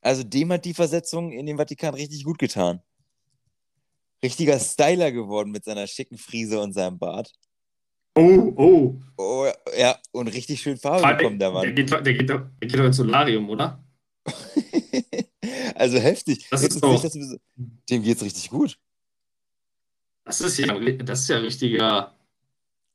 Also 0.00 0.22
dem 0.22 0.52
hat 0.52 0.64
die 0.64 0.72
Versetzung 0.72 1.32
in 1.32 1.46
den 1.46 1.58
Vatikan 1.58 1.94
richtig 1.94 2.24
gut 2.24 2.38
getan. 2.38 2.80
Richtiger 4.22 4.58
Styler 4.58 5.10
geworden 5.10 5.50
mit 5.50 5.64
seiner 5.64 5.86
schicken 5.86 6.16
Frise 6.16 6.60
und 6.60 6.72
seinem 6.72 6.98
Bart. 6.98 7.32
Oh, 8.14 8.52
oh. 8.56 9.00
Oh, 9.16 9.46
ja, 9.76 9.98
und 10.12 10.28
richtig 10.28 10.60
schön 10.60 10.76
Farbe 10.76 11.16
bekommen, 11.16 11.38
der 11.38 11.50
Mann. 11.50 11.62
Der 11.62 11.72
geht, 11.72 11.90
der, 11.90 12.02
geht, 12.02 12.28
der 12.28 12.50
geht 12.60 12.78
doch 12.78 12.84
ins 12.84 12.96
Solarium, 12.96 13.48
oder? 13.50 13.82
also 15.74 15.98
heftig. 15.98 16.46
Das 16.50 16.62
ist 16.62 16.82
doch... 16.82 17.02
Nicht, 17.02 17.40
dem 17.90 18.02
geht's 18.02 18.22
richtig 18.22 18.50
gut. 18.50 18.78
Das 20.24 20.40
ist 20.40 20.58
ja, 20.58 20.78
das 20.78 21.20
ist 21.20 21.28
ja 21.28 21.38
richtiger 21.38 22.14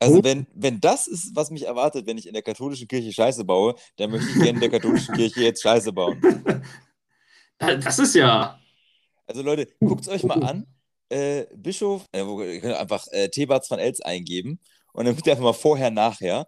also, 0.06 0.24
wenn, 0.24 0.48
wenn 0.54 0.80
das 0.80 1.08
ist, 1.08 1.36
was 1.36 1.52
mich 1.52 1.66
erwartet, 1.66 2.08
wenn 2.08 2.18
ich 2.18 2.28
in 2.28 2.34
der 2.34 2.42
katholischen 2.42 2.88
Kirche 2.88 3.12
Scheiße 3.12 3.44
baue, 3.44 3.76
dann 3.98 4.12
möchte 4.12 4.30
ich 4.30 4.36
gerne 4.36 4.50
in 4.50 4.60
der 4.60 4.70
katholischen 4.70 5.16
Kirche 5.16 5.42
jetzt 5.42 5.62
Scheiße 5.62 5.92
bauen. 5.92 6.22
Das 7.58 8.00
ist 8.00 8.14
ja. 8.16 8.60
Also, 9.28 9.42
Leute, 9.42 9.68
guckt 9.80 10.02
es 10.02 10.10
euch 10.10 10.24
mal 10.24 10.44
an. 10.44 10.68
Äh, 11.08 11.46
Bischof, 11.56 12.06
äh, 12.12 12.22
ihr 12.22 12.60
könnt 12.60 12.76
einfach 12.76 13.08
äh, 13.12 13.30
Thebats 13.30 13.70
von 13.70 13.80
Els 13.80 14.02
eingeben 14.02 14.60
und 14.92 15.06
dann 15.06 15.16
bitte 15.16 15.32
einfach 15.32 15.44
mal 15.44 15.54
vorher, 15.54 15.90
nachher. 15.90 16.48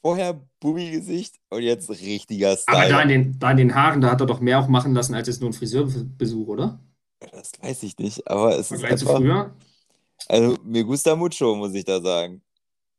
Vorher 0.00 0.40
Bubi-Gesicht 0.60 1.36
und 1.50 1.60
jetzt 1.62 1.90
richtiger 1.90 2.56
Style. 2.56 2.78
Aber 2.78 2.88
da 2.88 3.02
in, 3.02 3.08
den, 3.08 3.38
da 3.38 3.50
in 3.50 3.56
den 3.58 3.74
Haaren, 3.74 4.00
da 4.00 4.12
hat 4.12 4.20
er 4.20 4.26
doch 4.26 4.40
mehr 4.40 4.60
auch 4.60 4.68
machen 4.68 4.94
lassen 4.94 5.14
als 5.14 5.28
jetzt 5.28 5.42
nur 5.42 5.50
ein 5.50 5.52
Friseurbesuch, 5.52 6.48
oder? 6.48 6.80
Das 7.18 7.52
weiß 7.60 7.82
ich 7.82 7.98
nicht, 7.98 8.26
aber 8.26 8.58
es 8.58 8.70
ist 8.70 8.82
einfach... 8.82 8.96
Zu 8.96 9.06
früher? 9.06 9.54
Also, 10.28 10.56
mir 10.64 10.84
gusta 10.84 11.16
mucho, 11.16 11.54
muss 11.54 11.74
ich 11.74 11.84
da 11.84 12.00
sagen. 12.00 12.42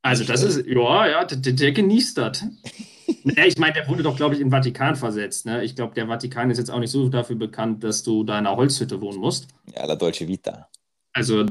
Also 0.01 0.23
das 0.23 0.41
ist, 0.41 0.65
ja, 0.65 1.07
ja, 1.07 1.25
der, 1.25 1.53
der 1.53 1.71
genießt 1.71 2.17
das. 2.17 2.43
naja, 3.23 3.45
ich 3.45 3.57
meine, 3.57 3.73
der 3.73 3.87
wurde 3.87 4.03
doch, 4.03 4.15
glaube 4.15 4.35
ich, 4.35 4.41
in 4.41 4.47
den 4.47 4.51
Vatikan 4.51 4.95
versetzt. 4.95 5.45
Ne? 5.45 5.63
Ich 5.63 5.75
glaube, 5.75 5.93
der 5.93 6.07
Vatikan 6.07 6.49
ist 6.49 6.57
jetzt 6.57 6.71
auch 6.71 6.79
nicht 6.79 6.91
so 6.91 7.09
dafür 7.09 7.35
bekannt, 7.35 7.83
dass 7.83 8.03
du 8.03 8.23
da 8.23 8.39
in 8.39 8.45
einer 8.45 8.55
Holzhütte 8.55 9.01
wohnen 9.01 9.19
musst. 9.19 9.47
Ja, 9.75 9.85
la 9.85 9.95
Dolce 9.95 10.27
Vita. 10.27 10.67
Also, 11.13 11.45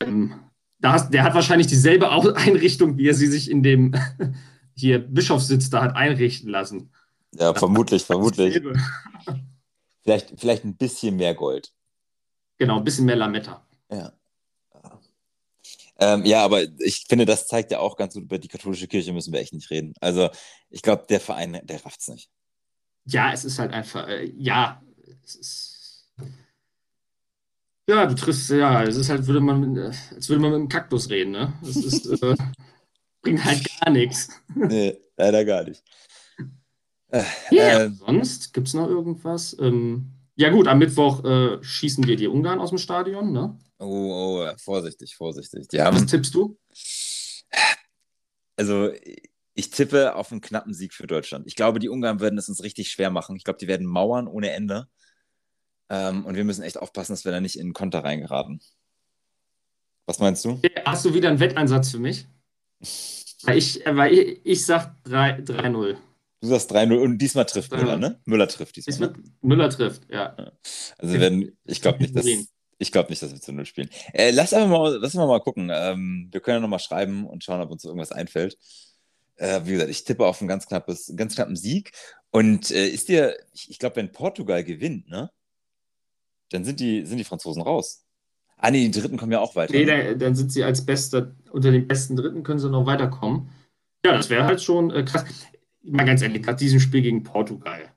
ähm, 0.00 0.34
da 0.78 0.92
hast, 0.92 1.12
der 1.12 1.22
hat 1.22 1.34
wahrscheinlich 1.34 1.66
dieselbe 1.66 2.10
Einrichtung, 2.36 2.96
wie 2.96 3.08
er 3.08 3.14
sie 3.14 3.26
sich 3.26 3.50
in 3.50 3.62
dem 3.62 3.94
hier 4.74 4.98
Bischofssitz 4.98 5.68
da 5.68 5.82
hat 5.82 5.96
einrichten 5.96 6.48
lassen. 6.48 6.90
Ja, 7.32 7.54
vermutlich, 7.54 8.04
vermutlich. 8.04 8.60
Vielleicht, 10.02 10.40
vielleicht 10.40 10.64
ein 10.64 10.76
bisschen 10.76 11.16
mehr 11.16 11.34
Gold. 11.34 11.72
Genau, 12.58 12.78
ein 12.78 12.84
bisschen 12.84 13.04
mehr 13.04 13.16
Lametta. 13.16 13.64
Ja. 13.90 14.12
Ähm, 16.00 16.24
ja, 16.24 16.42
aber 16.42 16.62
ich 16.78 17.04
finde, 17.08 17.26
das 17.26 17.46
zeigt 17.46 17.70
ja 17.70 17.78
auch 17.78 17.96
ganz 17.96 18.14
gut, 18.14 18.24
über 18.24 18.38
die 18.38 18.48
katholische 18.48 18.88
Kirche 18.88 19.12
müssen 19.12 19.32
wir 19.34 19.40
echt 19.40 19.52
nicht 19.52 19.70
reden. 19.70 19.92
Also, 20.00 20.30
ich 20.70 20.80
glaube, 20.80 21.04
der 21.08 21.20
Verein, 21.20 21.60
der 21.62 21.84
rafft 21.84 22.00
es 22.00 22.08
nicht. 22.08 22.30
Ja, 23.04 23.32
es 23.32 23.44
ist 23.44 23.58
halt 23.58 23.72
einfach, 23.72 24.08
äh, 24.08 24.32
ja, 24.36 24.82
es 25.22 25.34
ist. 25.36 26.08
Ja, 27.86 28.06
du 28.06 28.14
triffst, 28.14 28.48
ja, 28.50 28.82
es 28.84 28.96
ist 28.96 29.10
halt, 29.10 29.26
würde 29.26 29.40
man, 29.40 29.76
äh, 29.76 29.92
als 30.14 30.28
würde 30.28 30.40
man 30.40 30.52
mit 30.52 30.60
einem 30.60 30.68
Kaktus 30.68 31.10
reden, 31.10 31.32
ne? 31.32 31.52
Es 31.62 31.76
ist, 31.76 32.06
äh, 32.22 32.36
bringt 33.22 33.44
halt 33.44 33.66
gar 33.80 33.90
nichts. 33.90 34.28
Nee, 34.54 34.96
leider 35.16 35.44
gar 35.44 35.64
nicht. 35.64 35.82
Äh, 37.12 37.24
ja, 37.50 37.80
äh, 37.80 37.90
sonst 37.90 38.54
gibt 38.54 38.68
es 38.68 38.74
noch 38.74 38.86
irgendwas? 38.86 39.56
Ähm, 39.58 40.12
ja, 40.36 40.48
gut, 40.50 40.68
am 40.68 40.78
Mittwoch 40.78 41.24
äh, 41.24 41.60
schießen 41.60 42.06
wir 42.06 42.14
die 42.14 42.28
Ungarn 42.28 42.60
aus 42.60 42.68
dem 42.68 42.78
Stadion, 42.78 43.32
ne? 43.32 43.58
Oh, 43.80 44.44
oh, 44.46 44.52
vorsichtig, 44.58 45.16
vorsichtig. 45.16 45.68
Die 45.68 45.80
haben, 45.80 45.96
Was 45.96 46.06
tippst 46.06 46.34
du? 46.34 46.58
Also, 48.56 48.92
ich 49.54 49.70
tippe 49.70 50.14
auf 50.14 50.30
einen 50.30 50.42
knappen 50.42 50.74
Sieg 50.74 50.92
für 50.92 51.06
Deutschland. 51.06 51.46
Ich 51.46 51.56
glaube, 51.56 51.78
die 51.78 51.88
Ungarn 51.88 52.20
werden 52.20 52.38
es 52.38 52.50
uns 52.50 52.62
richtig 52.62 52.90
schwer 52.90 53.10
machen. 53.10 53.36
Ich 53.36 53.44
glaube, 53.44 53.58
die 53.58 53.68
werden 53.68 53.86
mauern 53.86 54.28
ohne 54.28 54.50
Ende. 54.50 54.86
Ähm, 55.88 56.26
und 56.26 56.36
wir 56.36 56.44
müssen 56.44 56.62
echt 56.62 56.78
aufpassen, 56.78 57.14
dass 57.14 57.24
wir 57.24 57.32
da 57.32 57.40
nicht 57.40 57.58
in 57.58 57.68
den 57.68 57.72
Konter 57.72 58.04
reingeraten. 58.04 58.60
Was 60.04 60.18
meinst 60.18 60.44
du? 60.44 60.60
Hast 60.84 61.06
du 61.06 61.14
wieder 61.14 61.30
einen 61.30 61.40
Wetteinsatz 61.40 61.90
für 61.90 61.98
mich? 61.98 62.26
Weil 63.42 63.56
ich, 63.56 63.82
weil 63.86 64.12
ich, 64.12 64.40
ich 64.44 64.66
sag 64.66 64.94
3-0. 65.06 65.96
Du 66.42 66.48
sagst 66.48 66.70
3-0 66.72 66.96
und 66.96 67.18
diesmal 67.18 67.46
trifft 67.46 67.72
Müller, 67.72 67.96
ne? 67.96 68.20
Müller 68.26 68.48
trifft 68.48 68.76
diesmal. 68.76 69.08
diesmal 69.08 69.22
ne? 69.22 69.32
Müller 69.40 69.70
trifft, 69.70 70.02
ja. 70.10 70.36
Also 70.98 71.20
wenn, 71.20 71.56
ich 71.64 71.80
glaube 71.80 72.02
nicht, 72.02 72.14
dass, 72.14 72.26
ich 72.80 72.92
glaube 72.92 73.10
nicht, 73.10 73.22
dass 73.22 73.32
wir 73.32 73.40
zu 73.40 73.52
Null 73.52 73.66
spielen. 73.66 73.90
Äh, 74.14 74.30
lass 74.30 74.54
einfach 74.54 74.68
mal, 74.68 74.98
lass 75.00 75.14
mal, 75.14 75.26
mal 75.26 75.40
gucken. 75.40 75.70
Ähm, 75.72 76.28
wir 76.32 76.40
können 76.40 76.56
ja 76.56 76.60
nochmal 76.60 76.78
schreiben 76.78 77.26
und 77.26 77.44
schauen, 77.44 77.60
ob 77.60 77.70
uns 77.70 77.84
irgendwas 77.84 78.10
einfällt. 78.10 78.56
Äh, 79.36 79.60
wie 79.64 79.72
gesagt, 79.72 79.90
ich 79.90 80.04
tippe 80.04 80.26
auf 80.26 80.40
einen 80.40 80.48
ganz, 80.48 80.66
knappes, 80.66 81.12
ganz 81.14 81.34
knappen 81.34 81.56
Sieg. 81.56 81.92
Und 82.30 82.70
äh, 82.70 82.88
ist 82.88 83.08
dir, 83.08 83.36
ich, 83.52 83.70
ich 83.70 83.78
glaube, 83.78 83.96
wenn 83.96 84.12
Portugal 84.12 84.64
gewinnt, 84.64 85.08
ne, 85.10 85.30
dann 86.50 86.64
sind 86.64 86.80
die, 86.80 87.04
sind 87.04 87.18
die 87.18 87.24
Franzosen 87.24 87.62
raus. 87.62 88.06
Ah, 88.56 88.70
nee, 88.70 88.88
die 88.88 88.98
Dritten 88.98 89.18
kommen 89.18 89.32
ja 89.32 89.40
auch 89.40 89.56
weiter. 89.56 89.74
Nee, 89.74 89.84
ne? 89.84 90.04
dann, 90.04 90.18
dann 90.18 90.34
sind 90.34 90.50
sie 90.50 90.64
als 90.64 90.84
Bester, 90.84 91.34
unter 91.50 91.70
den 91.70 91.86
besten 91.86 92.16
Dritten 92.16 92.42
können 92.42 92.58
sie 92.58 92.70
noch 92.70 92.86
weiterkommen. 92.86 93.50
Ja, 94.04 94.16
das 94.16 94.30
wäre 94.30 94.44
halt 94.44 94.62
schon 94.62 94.90
äh, 94.90 95.02
krass. 95.02 95.24
Mal 95.82 96.06
ganz 96.06 96.22
ehrlich, 96.22 96.42
gerade 96.42 96.58
diesem 96.58 96.80
Spiel 96.80 97.02
gegen 97.02 97.22
Portugal. 97.24 97.92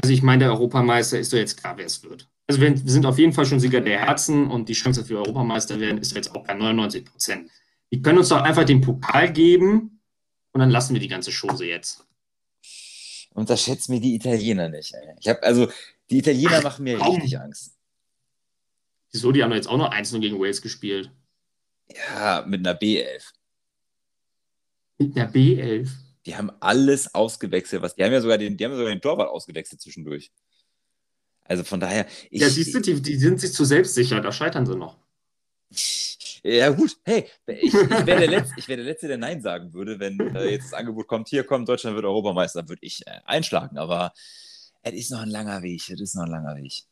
Also 0.00 0.12
ich 0.12 0.22
meine, 0.22 0.44
der 0.44 0.52
Europameister 0.52 1.20
ist 1.20 1.32
doch 1.32 1.38
jetzt 1.38 1.56
klar, 1.56 1.76
wer 1.76 1.86
es 1.86 2.02
wird. 2.02 2.31
Also 2.52 2.60
wir, 2.60 2.76
sind 2.76 3.06
auf 3.06 3.18
jeden 3.18 3.32
Fall 3.32 3.46
schon 3.46 3.60
Sieger 3.60 3.80
der 3.80 3.98
Herzen 3.98 4.50
und 4.50 4.68
die 4.68 4.74
Chance, 4.74 5.00
dass 5.00 5.08
wir 5.08 5.16
Europameister 5.16 5.80
werden, 5.80 5.96
ist 5.96 6.14
jetzt 6.14 6.34
auch 6.34 6.44
bei 6.44 6.52
99 6.52 7.06
Prozent. 7.06 7.50
Die 7.90 8.02
können 8.02 8.18
uns 8.18 8.28
doch 8.28 8.42
einfach 8.42 8.64
den 8.64 8.82
Pokal 8.82 9.32
geben 9.32 10.02
und 10.52 10.60
dann 10.60 10.68
lassen 10.68 10.92
wir 10.92 11.00
die 11.00 11.08
ganze 11.08 11.30
Chose 11.32 11.64
jetzt. 11.64 12.04
Unterschätzt 13.30 13.88
mir 13.88 14.00
die 14.00 14.14
Italiener 14.14 14.68
nicht. 14.68 14.92
Ey. 14.92 15.14
Ich 15.18 15.28
habe 15.28 15.42
also 15.42 15.68
die 16.10 16.18
Italiener 16.18 16.58
Ach, 16.58 16.62
machen 16.62 16.84
mir 16.84 16.98
komm. 16.98 17.14
richtig 17.14 17.38
Angst. 17.38 17.72
Wieso? 19.12 19.32
Die 19.32 19.42
haben 19.42 19.52
jetzt 19.52 19.68
auch 19.68 19.78
noch 19.78 19.90
1 19.90 20.12
gegen 20.20 20.38
Wales 20.38 20.60
gespielt. 20.60 21.10
Ja, 21.88 22.44
mit 22.46 22.60
einer 22.60 22.78
B11. 22.78 23.22
Mit 24.98 25.16
einer 25.16 25.32
B11? 25.32 25.88
Die 26.26 26.36
haben 26.36 26.52
alles 26.60 27.14
ausgewechselt. 27.14 27.80
Was, 27.80 27.94
die 27.94 28.04
haben 28.04 28.12
ja 28.12 28.20
sogar 28.20 28.36
den, 28.36 28.58
die 28.58 28.64
haben 28.66 28.76
sogar 28.76 28.92
den 28.92 29.00
Torwart 29.00 29.30
ausgewechselt 29.30 29.80
zwischendurch. 29.80 30.30
Also 31.52 31.64
von 31.64 31.80
daher. 31.80 32.06
Ich, 32.30 32.40
ja, 32.40 32.48
siehst 32.48 32.74
du, 32.74 32.80
die, 32.80 33.02
die 33.02 33.16
sind 33.16 33.38
sich 33.38 33.52
zu 33.52 33.66
selbstsicher, 33.66 34.22
da 34.22 34.32
scheitern 34.32 34.64
sie 34.64 34.74
noch. 34.74 34.96
Ja, 36.42 36.70
gut. 36.70 36.96
Hey, 37.04 37.26
ich, 37.46 37.74
ich 37.74 37.74
wäre 37.74 38.20
der, 38.20 38.26
Letzte, 38.26 38.66
wär 38.66 38.76
der 38.76 38.86
Letzte, 38.86 39.06
der 39.06 39.18
Nein 39.18 39.42
sagen 39.42 39.74
würde, 39.74 40.00
wenn 40.00 40.18
äh, 40.34 40.48
jetzt 40.50 40.64
das 40.64 40.72
Angebot 40.72 41.06
kommt, 41.06 41.28
hier 41.28 41.44
kommt, 41.44 41.68
Deutschland 41.68 41.94
wird 41.94 42.06
Europameister, 42.06 42.66
würde 42.70 42.80
ich 42.82 43.06
äh, 43.06 43.20
einschlagen. 43.26 43.76
Aber 43.76 44.14
es 44.80 44.94
ist 44.94 45.10
noch 45.10 45.20
ein 45.20 45.28
langer 45.28 45.62
Weg. 45.62 45.90
Es 45.90 46.00
ist 46.00 46.14
noch 46.14 46.24
ein 46.24 46.30
langer 46.30 46.56
Weg. 46.56 46.84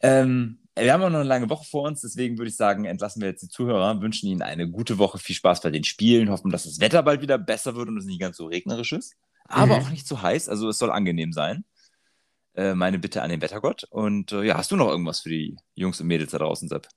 Ähm, 0.00 0.58
wir 0.76 0.92
haben 0.92 1.02
auch 1.02 1.10
noch 1.10 1.18
eine 1.18 1.28
lange 1.28 1.50
Woche 1.50 1.64
vor 1.64 1.82
uns, 1.88 2.02
deswegen 2.02 2.38
würde 2.38 2.50
ich 2.50 2.56
sagen, 2.56 2.84
entlassen 2.84 3.20
wir 3.20 3.28
jetzt 3.28 3.42
die 3.42 3.48
Zuhörer, 3.48 4.00
wünschen 4.00 4.28
Ihnen 4.28 4.42
eine 4.42 4.70
gute 4.70 4.98
Woche, 4.98 5.18
viel 5.18 5.34
Spaß 5.34 5.60
bei 5.60 5.70
den 5.70 5.82
Spielen, 5.82 6.30
hoffen, 6.30 6.52
dass 6.52 6.64
das 6.64 6.78
Wetter 6.78 7.02
bald 7.02 7.20
wieder 7.20 7.36
besser 7.36 7.74
wird 7.74 7.88
und 7.88 7.98
es 7.98 8.04
nicht 8.04 8.20
ganz 8.20 8.36
so 8.36 8.46
regnerisch 8.46 8.92
ist, 8.92 9.16
aber 9.44 9.76
mhm. 9.78 9.84
auch 9.84 9.90
nicht 9.90 10.06
zu 10.06 10.22
heiß, 10.22 10.48
also 10.48 10.68
es 10.68 10.78
soll 10.78 10.92
angenehm 10.92 11.32
sein. 11.32 11.64
Äh, 12.54 12.74
meine 12.74 12.98
Bitte 12.98 13.22
an 13.22 13.30
den 13.30 13.40
Wettergott. 13.40 13.84
Und 13.90 14.32
äh, 14.32 14.42
ja, 14.42 14.56
hast 14.56 14.70
du 14.70 14.76
noch 14.76 14.88
irgendwas 14.88 15.20
für 15.20 15.28
die 15.28 15.56
Jungs 15.74 16.00
und 16.00 16.06
Mädels 16.06 16.32
da 16.32 16.38
draußen, 16.38 16.68
Sepp? 16.68 16.88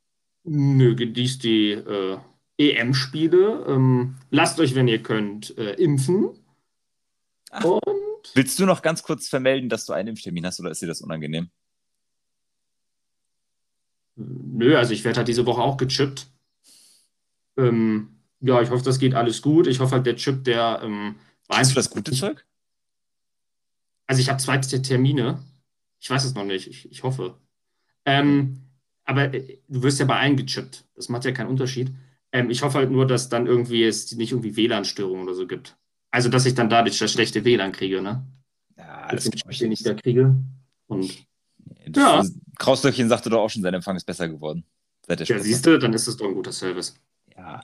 Nö, 0.43 0.95
genießt 0.95 1.43
die 1.43 1.71
äh, 1.71 2.17
EM-Spiele. 2.57 3.65
Ähm, 3.67 4.15
lasst 4.29 4.59
euch, 4.59 4.75
wenn 4.75 4.87
ihr 4.87 5.01
könnt, 5.01 5.57
äh, 5.57 5.73
impfen. 5.73 6.31
Ach, 7.51 7.63
und 7.63 8.31
willst 8.33 8.59
du 8.59 8.65
noch 8.65 8.81
ganz 8.81 9.03
kurz 9.03 9.27
vermelden, 9.27 9.69
dass 9.69 9.85
du 9.85 9.93
einen 9.93 10.09
Impftermin 10.09 10.45
hast 10.45 10.59
oder 10.59 10.71
ist 10.71 10.81
dir 10.81 10.87
das 10.87 11.01
unangenehm? 11.01 11.49
Nö, 14.15 14.77
also 14.77 14.93
ich 14.93 15.03
werde 15.03 15.17
halt 15.17 15.27
diese 15.27 15.45
Woche 15.45 15.61
auch 15.61 15.77
gechippt. 15.77 16.27
Ähm, 17.57 18.09
ja, 18.39 18.61
ich 18.61 18.69
hoffe, 18.69 18.83
das 18.83 18.99
geht 18.99 19.15
alles 19.15 19.41
gut. 19.41 19.67
Ich 19.67 19.79
hoffe 19.79 19.95
halt, 19.95 20.05
der 20.05 20.15
Chip, 20.15 20.43
der. 20.43 20.81
Ähm, 20.83 21.15
Weißt 21.47 21.71
du 21.71 21.75
das 21.75 21.89
gute 21.89 22.11
Zeug? 22.11 22.45
Also 24.13 24.21
ich 24.21 24.29
habe 24.29 24.37
zwei 24.37 24.59
Termine. 24.59 25.39
Ich 25.99 26.07
weiß 26.07 26.23
es 26.23 26.35
noch 26.35 26.45
nicht. 26.45 26.67
Ich, 26.67 26.91
ich 26.91 27.01
hoffe. 27.01 27.35
Ähm, 28.05 28.59
aber 29.05 29.33
äh, 29.33 29.57
du 29.67 29.81
wirst 29.81 29.99
ja 29.99 30.05
bei 30.05 30.19
allen 30.19 30.37
gechippt. 30.37 30.85
Das 30.93 31.09
macht 31.09 31.25
ja 31.25 31.31
keinen 31.31 31.47
Unterschied. 31.49 31.91
Ähm, 32.31 32.51
ich 32.51 32.61
hoffe 32.61 32.77
halt 32.77 32.91
nur, 32.91 33.07
dass 33.07 33.29
dann 33.29 33.47
irgendwie 33.47 33.83
es 33.83 34.11
nicht 34.11 34.31
irgendwie 34.31 34.55
WLAN-Störungen 34.55 35.23
oder 35.23 35.33
so 35.33 35.47
gibt. 35.47 35.77
Also, 36.11 36.29
dass 36.29 36.45
ich 36.45 36.53
dann 36.53 36.69
dadurch 36.69 36.99
das 36.99 37.11
schlechte 37.11 37.43
WLAN 37.43 37.71
kriege, 37.71 38.03
ne? 38.03 38.23
Ja, 38.77 39.07
das 39.07 39.23
den 39.23 39.41
ich 39.49 39.61
nicht 39.61 39.83
da 39.83 39.95
kriege. 39.95 40.35
Und 40.85 41.25
ja. 41.87 42.23
Krauslöckchen 42.59 43.09
sagte 43.09 43.31
doch 43.31 43.39
auch 43.39 43.49
schon, 43.49 43.63
sein 43.63 43.73
Empfang 43.73 43.95
ist 43.95 44.05
besser 44.05 44.29
geworden. 44.29 44.63
Seit 45.07 45.21
der 45.21 45.25
ja, 45.25 45.39
siehst 45.39 45.65
du, 45.65 45.79
dann 45.79 45.93
ist 45.93 46.07
es 46.07 46.17
doch 46.17 46.27
ein 46.27 46.35
guter 46.35 46.51
Service. 46.51 46.93
Ja. 47.35 47.61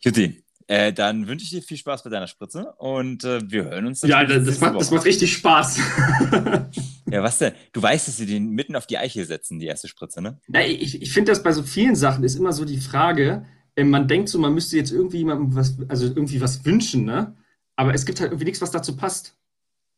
Jutti, 0.00 0.42
äh, 0.68 0.92
dann 0.92 1.28
wünsche 1.28 1.44
ich 1.44 1.50
dir 1.50 1.62
viel 1.62 1.76
Spaß 1.76 2.02
bei 2.02 2.10
deiner 2.10 2.26
Spritze 2.26 2.72
und 2.78 3.22
äh, 3.24 3.40
wir 3.48 3.64
hören 3.64 3.86
uns. 3.86 4.02
Ja, 4.02 4.24
das, 4.24 4.44
das, 4.44 4.60
macht, 4.60 4.74
das 4.74 4.90
macht 4.90 5.04
richtig 5.04 5.32
Spaß. 5.32 5.78
ja, 7.10 7.22
was 7.22 7.38
denn? 7.38 7.52
Du 7.72 7.80
weißt, 7.80 8.08
dass 8.08 8.16
sie 8.16 8.26
den 8.26 8.50
mitten 8.50 8.74
auf 8.74 8.86
die 8.86 8.98
Eiche 8.98 9.24
setzen, 9.24 9.60
die 9.60 9.66
erste 9.66 9.86
Spritze, 9.86 10.20
ne? 10.20 10.40
Ja, 10.48 10.60
ich 10.62 11.00
ich 11.00 11.12
finde 11.12 11.30
das 11.30 11.42
bei 11.42 11.52
so 11.52 11.62
vielen 11.62 11.94
Sachen 11.94 12.24
ist 12.24 12.34
immer 12.34 12.52
so 12.52 12.64
die 12.64 12.80
Frage, 12.80 13.46
äh, 13.76 13.84
man 13.84 14.08
denkt 14.08 14.28
so, 14.28 14.40
man 14.40 14.54
müsste 14.54 14.76
jetzt 14.76 14.90
irgendwie 14.90 15.18
jemandem 15.18 15.54
was, 15.54 15.76
also 15.88 16.06
irgendwie 16.06 16.40
was 16.40 16.64
wünschen, 16.64 17.04
ne? 17.04 17.36
Aber 17.76 17.94
es 17.94 18.04
gibt 18.04 18.20
halt 18.20 18.32
irgendwie 18.32 18.46
nichts, 18.46 18.60
was 18.60 18.70
dazu 18.72 18.96
passt. 18.96 19.38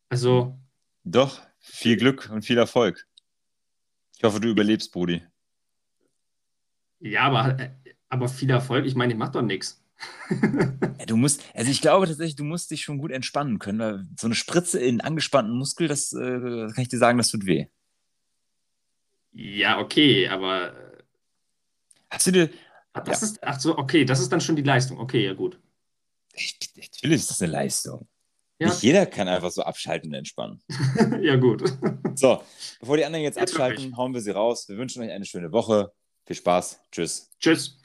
Also. 0.09 0.59
Doch, 1.03 1.41
viel 1.59 1.97
Glück 1.97 2.29
und 2.31 2.43
viel 2.43 2.57
Erfolg. 2.57 3.07
Ich 4.17 4.23
hoffe, 4.23 4.39
du 4.39 4.49
überlebst, 4.49 4.91
Brudi. 4.91 5.23
Ja, 6.99 7.23
aber, 7.23 7.57
aber 8.09 8.27
viel 8.27 8.49
Erfolg. 8.49 8.85
Ich 8.85 8.95
meine, 8.95 9.13
ich 9.13 9.17
mache 9.19 9.31
doch 9.31 9.41
nichts. 9.41 9.81
Du 11.07 11.17
musst, 11.17 11.43
also 11.53 11.71
ich 11.71 11.81
glaube 11.81 12.07
tatsächlich, 12.07 12.35
du 12.35 12.43
musst 12.43 12.71
dich 12.71 12.83
schon 12.83 12.97
gut 12.97 13.11
entspannen 13.11 13.59
können, 13.59 13.79
weil 13.79 14.05
so 14.17 14.27
eine 14.27 14.35
Spritze 14.35 14.79
in 14.79 15.01
angespannten 15.01 15.57
Muskel, 15.57 15.87
das, 15.87 16.13
äh, 16.13 16.17
kann 16.73 16.81
ich 16.81 16.89
dir 16.89 16.97
sagen, 16.97 17.17
das 17.17 17.29
tut 17.29 17.45
weh. 17.45 17.67
Ja, 19.31 19.79
okay, 19.79 20.27
aber. 20.27 20.73
Hast 22.09 22.27
du 22.27 22.31
dir. 22.31 22.49
Ach, 22.93 23.03
das 23.03 23.21
ja. 23.21 23.27
ist, 23.27 23.43
ach 23.43 23.59
so, 23.59 23.77
okay, 23.77 24.05
das 24.05 24.19
ist 24.19 24.31
dann 24.31 24.41
schon 24.41 24.55
die 24.55 24.63
Leistung. 24.63 24.99
Okay, 24.99 25.23
ja, 25.25 25.33
gut. 25.33 25.59
Natürlich 26.33 27.21
ist 27.21 27.29
das 27.29 27.41
eine 27.41 27.51
Leistung. 27.51 28.07
Ja. 28.59 28.67
Nicht 28.67 28.83
jeder 28.83 29.05
kann 29.05 29.27
einfach 29.27 29.51
so 29.51 29.61
abschalten 29.63 30.09
und 30.09 30.15
entspannen. 30.15 30.61
ja, 31.21 31.35
gut. 31.37 31.63
So, 32.15 32.43
bevor 32.79 32.97
die 32.97 33.05
anderen 33.05 33.23
jetzt 33.23 33.37
abschalten, 33.37 33.95
hauen 33.95 34.13
wir 34.13 34.21
sie 34.21 34.31
raus. 34.31 34.67
Wir 34.67 34.77
wünschen 34.77 35.01
euch 35.01 35.11
eine 35.11 35.25
schöne 35.25 35.51
Woche. 35.51 35.93
Viel 36.25 36.35
Spaß. 36.35 36.81
Tschüss. 36.91 37.29
Tschüss. 37.39 37.78